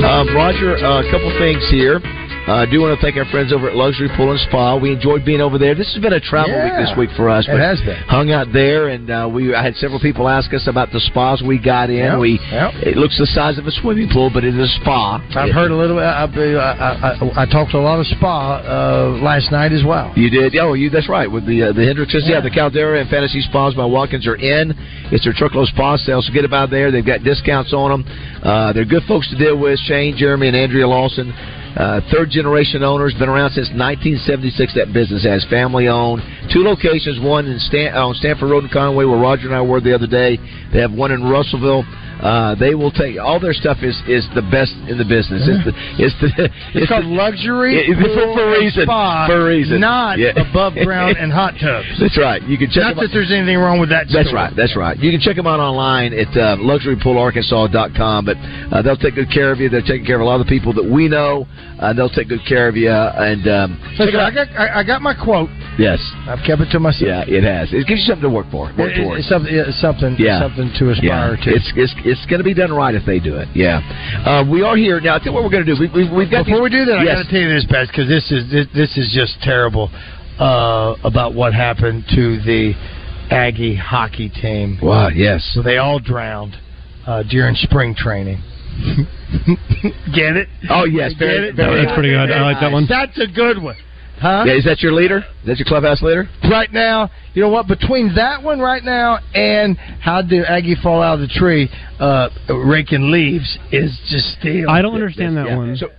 Um, 0.02 0.26
Roger, 0.34 0.74
uh, 0.82 1.06
a 1.06 1.06
couple 1.14 1.30
things 1.38 1.62
here. 1.70 2.02
Uh, 2.52 2.56
I 2.56 2.66
do 2.68 2.84
want 2.84 2.92
to 2.92 3.00
thank 3.00 3.16
our 3.16 3.24
friends 3.32 3.50
over 3.50 3.64
at 3.64 3.74
Luxury 3.74 4.12
Pool 4.14 4.30
and 4.30 4.40
Spa. 4.40 4.76
We 4.76 4.92
enjoyed 4.92 5.24
being 5.24 5.40
over 5.40 5.56
there. 5.56 5.74
This 5.74 5.88
has 5.94 6.02
been 6.02 6.12
a 6.12 6.20
travel 6.20 6.52
week 6.52 6.76
this 6.76 6.92
week 7.00 7.08
for 7.16 7.32
us. 7.32 7.48
it 7.48 7.56
but 7.56 7.64
has 7.64 7.80
been. 7.80 7.96
Hung 8.04 8.28
out 8.30 8.52
there, 8.52 8.92
and 8.92 9.08
uh, 9.08 9.24
we 9.24 9.54
I 9.54 9.64
had 9.64 9.72
several 9.76 9.98
people 9.98 10.28
ask 10.28 10.52
us 10.52 10.68
about 10.68 10.92
the 10.92 11.00
spas 11.00 11.40
we 11.40 11.56
got 11.56 11.88
in. 11.88 12.04
Yep, 12.12 12.20
we 12.20 12.36
yep. 12.52 12.76
it 12.84 13.00
looks 13.00 13.16
the 13.16 13.24
size 13.32 13.56
of 13.56 13.64
a 13.64 13.72
swimming 13.80 14.12
pool, 14.12 14.28
but 14.28 14.44
it 14.44 14.52
is 14.52 14.68
a 14.68 14.72
spa. 14.84 15.24
I've 15.32 15.48
heard 15.48 15.70
a 15.70 15.76
little 15.76 15.96
bit. 15.96 16.04
I, 16.04 16.28
I, 16.28 16.90
I, 16.92 17.42
I 17.42 17.46
talked 17.48 17.72
to 17.72 17.78
a 17.78 17.86
lot 17.88 18.00
of 18.00 18.06
spa 18.20 18.60
uh, 18.60 19.24
last 19.24 19.48
night 19.50 19.72
as 19.72 19.80
well. 19.80 20.12
You 20.12 20.28
did? 20.28 20.52
Oh, 20.60 20.74
you. 20.74 20.90
That's 20.90 21.08
right. 21.08 21.32
With 21.32 21.48
the 21.48 21.72
uh, 21.72 21.72
the 21.72 21.88
Hendrickses, 21.88 22.28
yeah. 22.28 22.44
the 22.44 22.52
Caldera 22.52 23.00
and 23.00 23.08
Fantasy 23.08 23.40
Spas 23.48 23.72
by 23.72 23.86
Watkins 23.86 24.28
are 24.28 24.36
in. 24.36 24.76
It's 25.08 25.24
their 25.24 25.32
truckload 25.32 25.68
spa 25.72 25.96
sale, 25.96 26.20
so 26.20 26.30
get 26.34 26.44
about 26.44 26.68
there. 26.68 26.92
They've 26.92 27.00
got 27.00 27.24
discounts 27.24 27.72
on 27.72 28.04
them. 28.04 28.42
Uh, 28.44 28.74
they're 28.74 28.84
good 28.84 29.08
folks 29.08 29.30
to 29.30 29.38
deal 29.40 29.56
with. 29.56 29.80
Shane, 29.88 30.20
Jeremy, 30.20 30.48
and 30.48 30.56
Andrea 30.56 30.86
Lawson. 30.86 31.32
Uh, 31.76 32.00
third 32.12 32.28
generation 32.30 32.82
owners, 32.82 33.14
been 33.18 33.28
around 33.28 33.50
since 33.50 33.68
1976. 33.72 34.74
That 34.74 34.92
business 34.92 35.24
has 35.24 35.44
family 35.48 35.88
owned, 35.88 36.22
two 36.52 36.62
locations. 36.62 37.18
One 37.18 37.46
in 37.46 37.58
Stan- 37.58 37.94
on 37.94 38.14
Stanford 38.14 38.50
Road 38.50 38.64
in 38.64 38.70
Conway, 38.70 39.04
where 39.04 39.18
Roger 39.18 39.46
and 39.46 39.54
I 39.54 39.62
were 39.62 39.80
the 39.80 39.94
other 39.94 40.06
day. 40.06 40.38
They 40.72 40.80
have 40.80 40.92
one 40.92 41.12
in 41.12 41.24
Russellville. 41.24 41.84
Uh, 42.22 42.54
they 42.54 42.74
will 42.74 42.92
take 42.92 43.18
all 43.18 43.40
their 43.40 43.52
stuff 43.52 43.78
is 43.82 43.98
is 44.06 44.22
the 44.34 44.42
best 44.54 44.72
in 44.86 44.96
the 44.96 45.04
business. 45.04 45.42
It's 45.42 45.64
the 45.66 45.74
it's 45.98 46.14
the 46.22 46.30
It's, 46.78 46.88
called 46.88 47.04
luxury 47.04 47.74
it- 47.82 47.98
for, 47.98 48.06
pool 48.14 48.34
for 48.38 48.46
a 48.54 48.60
reason. 48.62 48.84
spa, 48.86 49.26
for 49.26 49.42
a 49.42 49.44
reason, 49.50 49.80
not 49.80 50.18
Yeah. 50.18 50.38
above 50.38 50.74
ground 50.74 51.16
and 51.18 51.32
hot 51.32 51.54
tubs. 51.60 51.86
That's 52.00 52.16
right. 52.16 52.40
You 52.46 52.56
can 52.56 52.70
check 52.70 52.94
Not 52.94 52.96
that 53.02 53.10
there's 53.12 53.32
anything 53.32 53.58
wrong 53.58 53.80
with 53.80 53.90
that. 53.90 54.06
That's 54.12 54.28
store. 54.30 54.38
right. 54.38 54.52
That's 54.54 54.76
right. 54.76 54.96
You 54.98 55.10
can 55.10 55.20
check 55.20 55.34
them 55.36 55.46
out 55.48 55.58
online 55.58 56.14
at 56.14 56.28
uh, 56.38 56.56
luxurypoolarkansas.com. 56.62 58.24
But 58.24 58.36
uh, 58.70 58.82
they'll 58.82 58.96
take 58.96 59.14
good 59.14 59.30
care 59.30 59.50
of 59.52 59.58
you. 59.58 59.68
They're 59.68 59.82
taking 59.82 60.06
care 60.06 60.16
of 60.16 60.22
a 60.22 60.24
lot 60.24 60.40
of 60.40 60.46
the 60.46 60.50
people 60.50 60.72
that 60.74 60.84
we 60.84 61.08
know. 61.08 61.46
Uh, 61.82 61.92
they'll 61.92 62.08
take 62.08 62.28
good 62.28 62.46
care 62.46 62.68
of 62.68 62.76
you. 62.76 62.88
And 62.94 63.42
um, 63.50 63.74
Listen, 63.98 64.14
I 64.20 64.30
got 64.30 64.46
I, 64.54 64.80
I 64.80 64.82
got 64.86 65.02
my 65.02 65.14
quote. 65.18 65.50
yes, 65.82 65.98
I've 66.30 66.38
kept 66.46 66.62
it 66.62 66.70
to 66.70 66.78
myself. 66.78 67.26
yeah, 67.26 67.26
it 67.26 67.42
has. 67.42 67.74
It 67.74 67.90
gives 67.90 68.06
you 68.06 68.06
something 68.14 68.30
to 68.30 68.30
work 68.30 68.46
for. 68.54 68.70
Work 68.78 68.94
It- 68.94 69.02
towards. 69.02 69.26
something, 69.26 69.50
something, 69.82 70.14
Yeah. 70.18 70.38
something 70.38 70.70
to 70.78 70.90
aspire 70.94 71.34
yeah. 71.34 71.44
to. 71.44 71.48
It's 71.50 71.72
it's 71.74 71.94
it's 72.06 72.24
going 72.30 72.38
to 72.38 72.46
be 72.46 72.54
done 72.54 72.70
right 72.72 72.94
if 72.94 73.02
they 73.04 73.18
do 73.18 73.34
it. 73.36 73.48
Yeah. 73.52 73.82
Uh, 74.22 74.46
we 74.48 74.62
are 74.62 74.76
here 74.78 75.00
now. 75.02 75.16
I 75.16 75.18
think 75.18 75.34
what 75.34 75.42
we're 75.42 75.50
going 75.50 75.66
to 75.66 75.74
do. 75.74 75.80
We, 75.82 75.90
we, 75.90 76.02
we've 76.22 76.30
got 76.30 76.46
Before 76.46 76.62
these- 76.62 76.70
we 76.70 76.78
do 76.78 76.84
that, 76.86 77.02
I 77.02 77.04
yes. 77.04 77.18
got 77.18 77.22
to 77.26 77.30
tell 77.34 77.42
you 77.42 77.50
this, 77.50 77.66
Pat, 77.68 77.88
because 77.90 78.06
this 78.06 78.30
is 78.30 78.46
this, 78.46 78.66
this 78.72 78.92
is 78.96 79.10
just 79.10 79.42
terrible 79.42 79.90
uh, 80.38 80.94
about 81.02 81.34
what 81.34 81.52
happened 81.52 82.04
to 82.14 82.38
the 82.46 82.78
Aggie 83.30 83.74
hockey 83.74 84.28
team. 84.28 84.78
Wow, 84.82 85.08
yes. 85.08 85.42
So 85.54 85.62
they 85.62 85.78
all 85.78 85.98
drowned 85.98 86.54
uh, 87.06 87.22
during 87.28 87.54
spring 87.56 87.94
training. 87.96 88.38
Get 90.14 90.36
it? 90.36 90.48
Oh 90.70 90.84
yes, 90.84 91.12
Get 91.12 91.18
very, 91.18 91.48
it? 91.48 91.56
very 91.56 91.82
That's 91.84 91.94
pretty 91.94 92.10
good. 92.10 92.30
I 92.30 92.42
like 92.42 92.60
that 92.60 92.72
one. 92.72 92.86
That's 92.88 93.18
a 93.18 93.26
good 93.26 93.62
one. 93.62 93.76
Huh? 94.20 94.44
Yeah, 94.46 94.54
is 94.54 94.64
that 94.66 94.80
your 94.82 94.92
leader? 94.92 95.18
Is 95.42 95.46
that 95.46 95.58
your 95.58 95.66
clubhouse 95.66 96.00
leader? 96.00 96.28
Right 96.48 96.72
now, 96.72 97.10
you 97.34 97.42
know 97.42 97.48
what? 97.48 97.66
Between 97.66 98.14
that 98.14 98.40
one 98.42 98.60
right 98.60 98.84
now 98.84 99.18
and 99.34 99.76
how 99.76 100.22
did 100.22 100.44
Aggie 100.44 100.76
fall 100.80 101.02
out 101.02 101.14
of 101.14 101.20
the 101.20 101.26
tree, 101.34 101.68
uh, 101.98 102.28
raking 102.48 103.10
leaves 103.10 103.58
is 103.72 103.90
just 104.10 104.38
still. 104.38 104.70
I 104.70 104.80
don't 104.80 104.94
understand 104.94 105.36
that 105.38 105.46
Yeah. 105.46 105.56
one. 105.56 105.76
So- 105.76 105.90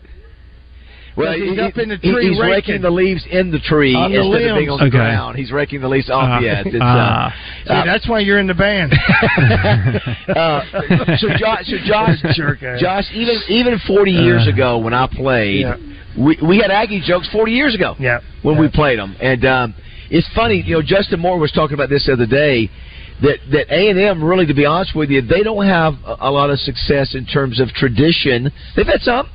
Well, 1.16 1.34
He's 1.34 1.51
he- 1.53 1.59
up 1.61 1.78
in 1.78 1.89
the 1.89 1.97
tree 1.99 2.30
he's 2.30 2.39
raking. 2.39 2.51
raking 2.74 2.82
the 2.82 2.89
leaves 2.89 3.24
in 3.30 3.51
the 3.51 3.59
tree 3.59 3.93
On 3.93 4.11
the 4.11 4.20
instead 4.22 4.49
of 4.49 4.57
being 4.57 4.70
on 4.70 4.80
the 4.80 4.86
Okay. 4.86 4.97
ground. 4.97 5.38
He's 5.38 5.51
raking 5.51 5.82
the 5.82 5.88
leaves 5.88 6.09
off. 6.09 6.24
Ah. 6.28 6.39
yeah, 6.39 6.61
it's, 6.66 6.70
it's, 6.74 6.78
Ah. 6.82 7.28
uh, 7.28 7.32
See, 7.68 7.74
uh, 7.74 7.86
that's 7.86 8.07
why 8.07 8.20
you're 8.20 8.39
in 8.39 8.47
the 8.47 8.53
band. 8.55 8.93
uh, 10.36 10.61
so 11.18 11.28
Josh, 11.38 11.66
so 11.68 11.78
Josh, 11.86 12.18
Josh, 12.80 13.05
even 13.14 13.36
even 13.49 13.80
40 13.86 14.11
years 14.11 14.47
Uh, 14.47 14.51
ago 14.51 14.78
when 14.80 14.93
I 14.93 15.07
played, 15.07 15.61
yeah. 15.61 15.76
we 16.18 16.38
we 16.41 16.57
had 16.57 16.72
Aggie 16.72 17.01
jokes 17.05 17.28
40 17.32 17.51
years 17.51 17.76
ago. 17.76 17.95
Yeah. 17.99 18.20
when 18.41 18.55
Yeah. 18.55 18.61
we 18.61 18.68
played 18.70 18.99
them, 18.99 19.16
and 19.22 19.45
um, 19.45 19.74
it's 20.09 20.28
funny. 20.36 20.61
You 20.66 20.76
know, 20.76 20.82
Justin 20.82 21.20
Moore 21.20 21.38
was 21.38 21.51
talking 21.51 21.74
about 21.76 21.89
this 21.89 22.05
the 22.07 22.14
other 22.14 22.26
day. 22.26 22.70
That 23.22 23.38
that 23.51 23.70
A 23.72 23.89
and 23.89 23.99
M 23.99 24.24
really, 24.24 24.47
to 24.47 24.53
be 24.53 24.66
honest 24.66 24.95
with 24.95 25.09
you, 25.09 25.22
they 25.22 25.43
don't 25.43 25.66
have 25.66 25.93
a, 26.05 26.16
a 26.22 26.32
lot 26.32 26.49
of 26.49 26.59
success 26.59 27.14
in 27.16 27.26
terms 27.26 27.59
of 27.59 27.70
tradition. 27.74 28.51
They've 28.76 28.88
had 28.88 29.01
some. 29.01 29.30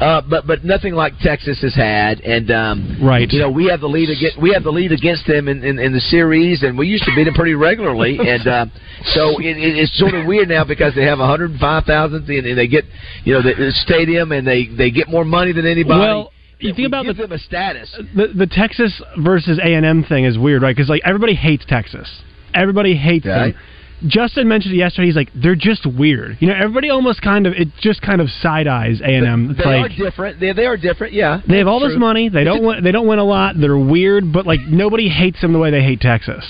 Uh, 0.00 0.22
but 0.22 0.46
but 0.46 0.64
nothing 0.64 0.94
like 0.94 1.12
Texas 1.20 1.60
has 1.60 1.74
had, 1.74 2.20
and 2.20 2.50
um, 2.50 2.98
Right. 3.04 3.30
You 3.30 3.38
know 3.40 3.50
we 3.50 3.66
have 3.66 3.80
the 3.80 3.86
lead 3.86 4.08
against 4.08 4.40
we 4.40 4.50
have 4.54 4.62
the 4.64 4.70
lead 4.72 4.92
against 4.92 5.26
them 5.26 5.46
in, 5.46 5.62
in, 5.62 5.78
in 5.78 5.92
the 5.92 6.00
series, 6.00 6.62
and 6.62 6.78
we 6.78 6.86
used 6.86 7.04
to 7.04 7.12
beat 7.14 7.24
them 7.24 7.34
pretty 7.34 7.54
regularly, 7.54 8.18
and 8.32 8.46
uh, 8.48 8.66
so 9.12 9.38
it, 9.40 9.58
it, 9.58 9.76
it's 9.76 9.98
sort 9.98 10.14
of 10.14 10.26
weird 10.26 10.48
now 10.48 10.64
because 10.64 10.94
they 10.94 11.04
have 11.04 11.18
105,000 11.18 12.28
and, 12.30 12.46
and 12.46 12.58
they 12.58 12.66
get 12.66 12.84
you 13.24 13.34
know 13.34 13.42
the, 13.42 13.52
the 13.54 13.72
stadium 13.84 14.32
and 14.32 14.46
they 14.46 14.66
they 14.74 14.90
get 14.90 15.08
more 15.08 15.24
money 15.24 15.52
than 15.52 15.66
anybody. 15.66 16.00
Well, 16.00 16.32
you 16.60 16.74
think 16.74 16.86
about 16.88 17.04
the 17.04 17.12
them 17.12 17.32
a 17.32 17.38
status. 17.38 17.94
the 18.16 18.28
the 18.34 18.46
Texas 18.46 19.02
versus 19.18 19.58
A 19.62 19.74
and 19.74 19.84
M 19.84 20.02
thing 20.04 20.24
is 20.24 20.38
weird, 20.38 20.62
right? 20.62 20.74
Because 20.74 20.88
like 20.88 21.02
everybody 21.04 21.34
hates 21.34 21.64
Texas, 21.66 22.08
everybody 22.54 22.94
hates 22.96 23.26
Right. 23.26 23.52
them. 23.54 23.62
Justin 24.06 24.48
mentioned 24.48 24.74
it 24.74 24.78
yesterday. 24.78 25.06
He's 25.06 25.16
like, 25.16 25.30
they're 25.34 25.54
just 25.56 25.86
weird. 25.86 26.36
You 26.40 26.48
know, 26.48 26.54
everybody 26.54 26.90
almost 26.90 27.22
kind 27.22 27.46
of 27.46 27.54
it 27.54 27.68
just 27.80 28.02
kind 28.02 28.20
of 28.20 28.28
side 28.42 28.66
eyes 28.66 29.00
A 29.00 29.04
and 29.14 29.26
M. 29.26 29.56
They 29.58 29.64
like 29.64 29.92
are 29.92 29.96
different. 29.96 30.40
They, 30.40 30.52
they 30.52 30.66
are 30.66 30.76
different. 30.76 31.12
Yeah, 31.12 31.40
they 31.48 31.58
have 31.58 31.68
all 31.68 31.80
that's 31.80 31.92
this 31.92 31.98
money. 32.00 32.28
They 32.28 32.44
don't 32.44 32.64
win, 32.64 32.82
they 32.84 32.92
don't 32.92 33.06
win 33.06 33.18
a 33.18 33.24
lot. 33.24 33.54
They're 33.60 33.78
weird, 33.78 34.32
but 34.32 34.46
like 34.46 34.60
nobody 34.68 35.08
hates 35.08 35.40
them 35.40 35.52
the 35.52 35.58
way 35.58 35.70
they 35.70 35.82
hate 35.82 36.00
Texas. 36.00 36.44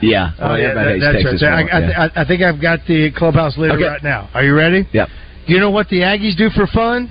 Yeah, 0.00 0.30
Oh, 0.38 0.54
yeah, 0.54 0.74
that- 0.74 0.98
that's 1.00 1.22
Texas 1.24 1.42
right. 1.42 1.64
more, 1.66 1.74
I, 1.74 1.78
yeah. 1.80 2.08
I, 2.14 2.22
I 2.22 2.24
think 2.24 2.40
I've 2.42 2.60
got 2.62 2.86
the 2.86 3.10
clubhouse 3.10 3.58
leader 3.58 3.74
Okay. 3.74 3.82
right 3.84 4.02
now. 4.04 4.28
Are 4.32 4.44
you 4.44 4.54
ready? 4.54 4.86
Yep. 4.92 5.08
Do 5.48 5.52
you 5.52 5.58
know 5.58 5.70
what 5.70 5.88
the 5.88 6.02
Aggies 6.02 6.36
do 6.36 6.50
for 6.50 6.68
fun? 6.68 7.10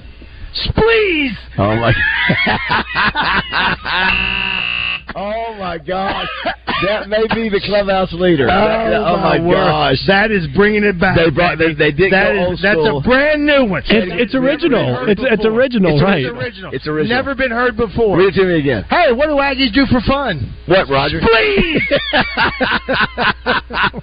Spleeze. 0.54 1.36
Oh 1.58 1.76
my! 1.76 1.94
oh 5.16 5.56
my 5.60 5.78
gosh! 5.78 6.28
That 6.86 7.10
may 7.10 7.26
be 7.34 7.50
the 7.50 7.60
clubhouse 7.66 8.14
leader. 8.14 8.46
That- 8.46 8.90
that- 8.92 9.02
oh 9.02 9.18
my, 9.18 9.40
word. 9.42 9.56
gosh! 9.56 9.98
That 10.06 10.30
is 10.30 10.46
bringing 10.56 10.84
it 10.84 11.00
back. 11.00 11.18
They 11.18 11.32
brought- 11.32 11.58
they- 11.58 11.74
they 11.74 11.92
did 11.92 12.14
That 12.14 12.34
go 12.34 12.42
is- 12.44 12.48
old 12.50 12.60
That's 12.62 12.78
a 12.86 13.02
brand 13.10 13.44
new 13.48 13.66
one. 13.66 13.82
It's 13.88 14.14
it's 14.14 14.36
original. 14.36 15.10
It's 15.10 15.20
it's 15.24 15.44
original, 15.44 15.96
It's 15.96 16.04
right? 16.04 16.22
It's 16.24 16.30
original. 16.38 16.72
It's 16.72 16.86
original. 16.88 17.18
Never 17.18 17.34
been 17.34 17.50
heard 17.50 17.76
before. 17.78 18.16
Read 18.20 18.28
it 18.38 18.40
to 18.40 18.46
me 18.46 18.60
again. 18.60 18.84
Hey, 18.92 19.12
what 19.12 19.26
do 19.26 19.42
Aggies 19.42 19.74
do 19.74 19.88
for 19.88 20.02
fun? 20.02 20.54
What, 20.68 20.88
Roger? 20.88 21.18
Please. 21.20 21.82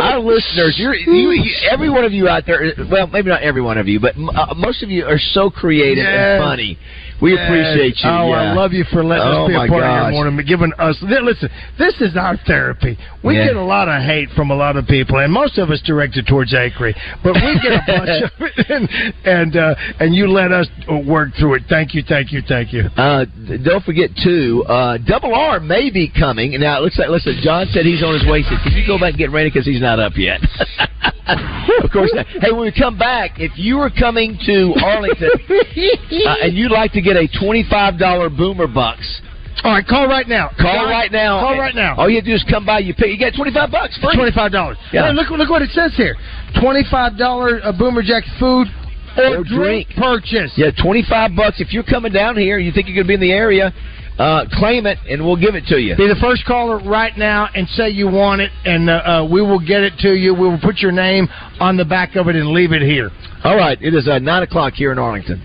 Our 0.00 0.20
listeners, 0.20 0.76
you're, 0.78 0.94
you, 0.94 1.30
you, 1.32 1.52
every 1.70 1.90
one 1.90 2.04
of 2.04 2.12
you 2.12 2.28
out 2.28 2.44
there. 2.46 2.72
Well, 2.90 3.06
maybe 3.08 3.28
not 3.28 3.42
every 3.42 3.60
one 3.62 3.76
of 3.78 3.86
you, 3.88 4.00
but 4.00 4.16
m- 4.16 4.30
uh, 4.30 4.54
most 4.56 4.82
of 4.82 4.90
you 4.90 5.04
are 5.04 5.18
so 5.18 5.50
creative 5.50 6.04
Yes. 6.04 6.16
and 6.16 6.42
funny. 6.42 6.78
We 7.20 7.34
Yes. 7.34 7.48
appreciate 7.48 8.04
you. 8.04 8.10
Oh, 8.10 8.28
yeah. 8.30 8.36
I 8.36 8.52
love 8.54 8.72
you 8.72 8.84
for 8.92 9.02
letting 9.02 9.26
Oh, 9.26 9.44
us 9.44 9.48
be 9.48 9.54
a 9.54 9.58
part 9.66 9.82
of 9.82 10.02
your 10.02 10.10
morning, 10.10 10.46
giving 10.46 10.72
us. 10.78 10.96
Listen, 11.02 11.50
this 11.76 12.00
is 12.00 12.16
our 12.16 12.36
therapy. 12.46 12.96
We 13.22 13.36
Yeah. 13.36 13.46
get 13.48 13.56
a 13.56 13.60
lot 13.62 13.88
of 13.88 14.00
hate 14.02 14.30
from 14.36 14.50
a 14.50 14.54
lot 14.54 14.76
of 14.76 14.86
people, 14.86 15.18
and 15.18 15.32
most 15.32 15.58
of 15.58 15.70
us 15.70 15.80
directed 15.80 16.26
towards 16.28 16.52
Acree, 16.52 16.94
but 17.24 17.34
we 17.34 17.58
get 17.60 17.72
a 17.72 17.82
bunch 17.86 18.22
of 18.22 18.30
it, 18.40 18.70
and 18.70 18.88
and, 19.24 19.56
uh, 19.56 19.74
and 19.98 20.14
you 20.14 20.28
let 20.28 20.52
us 20.52 20.68
work 21.04 21.34
through 21.34 21.54
it. 21.54 21.62
Thank 21.68 21.94
you, 21.94 22.02
thank 22.02 22.30
you, 22.32 22.40
thank 22.42 22.72
you. 22.72 22.88
Uh, 22.96 23.24
don't 23.64 23.84
forget 23.84 24.10
too. 24.16 24.64
Uh, 24.68 24.98
Double 24.98 25.34
R 25.34 25.58
may 25.60 25.90
be 25.90 26.08
coming. 26.08 26.58
Now 26.60 26.78
it 26.78 26.82
looks 26.82 26.98
like. 26.98 27.08
Listen, 27.08 27.36
John 27.42 27.66
said 27.72 27.84
he's 27.84 28.02
on 28.02 28.14
his 28.14 28.24
way. 28.26 28.42
Said, 28.44 28.58
"Can 28.62 28.72
you 28.72 28.86
go 28.86 28.96
back 28.98 29.10
and 29.10 29.18
get 29.18 29.30
ready 29.30 29.50
because 29.50 29.66
he's 29.66 29.80
not 29.80 29.98
up 29.98 30.16
yet?" 30.16 30.40
of 31.82 31.90
course. 31.90 32.10
Not. 32.14 32.26
Hey, 32.40 32.52
when 32.52 32.62
we 32.62 32.72
come 32.72 32.96
back, 32.98 33.38
if 33.40 33.52
you 33.56 33.76
were 33.78 33.90
coming 33.90 34.38
to 34.46 34.74
Arlington 34.84 35.28
uh, 35.50 36.34
and 36.42 36.56
you'd 36.56 36.70
like 36.72 36.92
to 36.92 37.00
get 37.08 37.16
a 37.16 37.28
twenty-five 37.40 37.98
dollar 37.98 38.28
Boomer 38.28 38.66
Bucks. 38.66 39.22
All 39.64 39.72
right, 39.72 39.84
call 39.84 40.06
right 40.06 40.28
now. 40.28 40.50
Call 40.60 40.86
right 40.86 41.10
now. 41.10 41.40
Call 41.40 41.58
right 41.58 41.74
now. 41.74 41.96
All 41.96 42.08
you 42.08 42.22
do 42.22 42.32
is 42.32 42.44
come 42.48 42.64
by. 42.64 42.78
You 42.78 42.94
pay. 42.94 43.08
You 43.08 43.18
get 43.18 43.34
twenty-five 43.34 43.70
bucks 43.70 43.98
free. 43.98 44.14
Twenty 44.14 44.30
five 44.32 44.52
dollars. 44.52 44.76
Yeah. 44.92 45.08
Hey, 45.08 45.14
look 45.14 45.30
look 45.30 45.50
what 45.50 45.62
it 45.62 45.70
says 45.70 45.92
here. 45.96 46.14
Twenty 46.60 46.84
five 46.90 47.18
dollar 47.18 47.60
uh, 47.64 47.72
Boomer 47.76 48.02
Jack 48.02 48.22
food 48.38 48.68
or, 49.16 49.38
Or 49.38 49.44
drink, 49.44 49.88
drink. 49.88 49.88
purchase. 49.98 50.52
Yeah, 50.56 50.70
twenty-five 50.80 51.32
bucks. 51.34 51.60
If 51.60 51.72
you're 51.72 51.82
coming 51.82 52.12
down 52.12 52.36
here, 52.36 52.58
you 52.58 52.70
think 52.70 52.86
you're 52.86 52.94
going 52.94 53.06
to 53.06 53.08
be 53.08 53.14
in 53.14 53.20
the 53.20 53.32
area, 53.32 53.72
uh, 54.18 54.44
claim 54.52 54.86
it, 54.86 54.98
and 55.10 55.24
we'll 55.26 55.40
give 55.40 55.56
it 55.56 55.64
to 55.66 55.78
you. 55.78 55.96
Be 55.96 56.06
the 56.06 56.20
first 56.22 56.44
caller 56.46 56.78
right 56.78 57.16
now 57.18 57.48
and 57.52 57.66
say 57.70 57.88
you 57.90 58.06
want 58.06 58.40
it, 58.40 58.52
and 58.64 58.88
uh, 58.88 58.92
uh, 58.92 59.28
we 59.28 59.42
will 59.42 59.58
get 59.58 59.82
it 59.82 59.94
to 60.06 60.14
you. 60.14 60.34
We 60.34 60.46
will 60.48 60.60
put 60.62 60.78
your 60.78 60.92
name 60.92 61.26
on 61.58 61.76
the 61.76 61.84
back 61.84 62.14
of 62.14 62.28
it 62.28 62.36
and 62.36 62.50
leave 62.50 62.70
it 62.70 62.82
here. 62.82 63.10
All 63.42 63.56
right, 63.56 63.76
it 63.82 63.92
is 63.92 64.06
uh, 64.06 64.20
nine 64.20 64.44
o'clock 64.44 64.74
here 64.74 64.92
in 64.92 64.98
Arlington. 65.00 65.42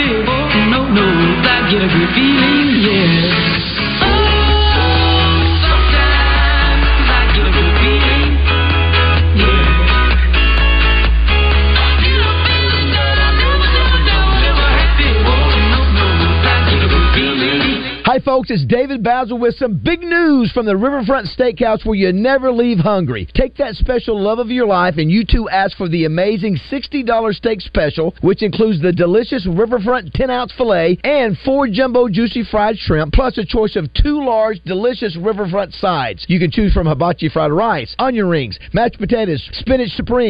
Oh, 0.00 0.70
no, 0.70 0.88
no, 0.88 1.04
I 1.42 1.68
get 1.70 1.82
a 1.82 1.88
good 1.88 2.14
feeling, 2.14 2.82
yeah. 2.86 3.47
Folks. 18.28 18.50
It's 18.50 18.66
David 18.66 19.02
Bazzel 19.02 19.40
with 19.40 19.54
some 19.54 19.80
big 19.82 20.02
news 20.02 20.52
from 20.52 20.66
the 20.66 20.76
Riverfront 20.76 21.28
Steakhouse 21.28 21.86
where 21.86 21.94
you 21.94 22.12
never 22.12 22.52
leave 22.52 22.76
hungry. 22.76 23.26
Take 23.32 23.56
that 23.56 23.74
special 23.74 24.20
love 24.20 24.38
of 24.38 24.50
your 24.50 24.66
life 24.66 24.98
and 24.98 25.10
you 25.10 25.24
too 25.24 25.48
ask 25.48 25.78
for 25.78 25.88
the 25.88 26.04
amazing 26.04 26.58
$60 26.70 27.34
steak 27.34 27.62
special, 27.62 28.14
which 28.20 28.42
includes 28.42 28.82
the 28.82 28.92
delicious 28.92 29.46
Riverfront 29.46 30.12
10 30.12 30.28
ounce 30.28 30.52
filet 30.52 30.98
and 31.04 31.38
four 31.38 31.68
jumbo 31.68 32.06
juicy 32.10 32.44
fried 32.44 32.76
shrimp, 32.76 33.14
plus 33.14 33.38
a 33.38 33.46
choice 33.46 33.76
of 33.76 33.90
two 33.94 34.22
large 34.22 34.60
delicious 34.62 35.16
Riverfront 35.16 35.72
sides. 35.72 36.26
You 36.28 36.38
can 36.38 36.50
choose 36.50 36.74
from 36.74 36.86
hibachi 36.86 37.30
fried 37.30 37.50
rice, 37.50 37.96
onion 37.98 38.28
rings, 38.28 38.58
mashed 38.74 38.98
potatoes, 38.98 39.48
spinach 39.52 39.92
supreme 39.92 40.26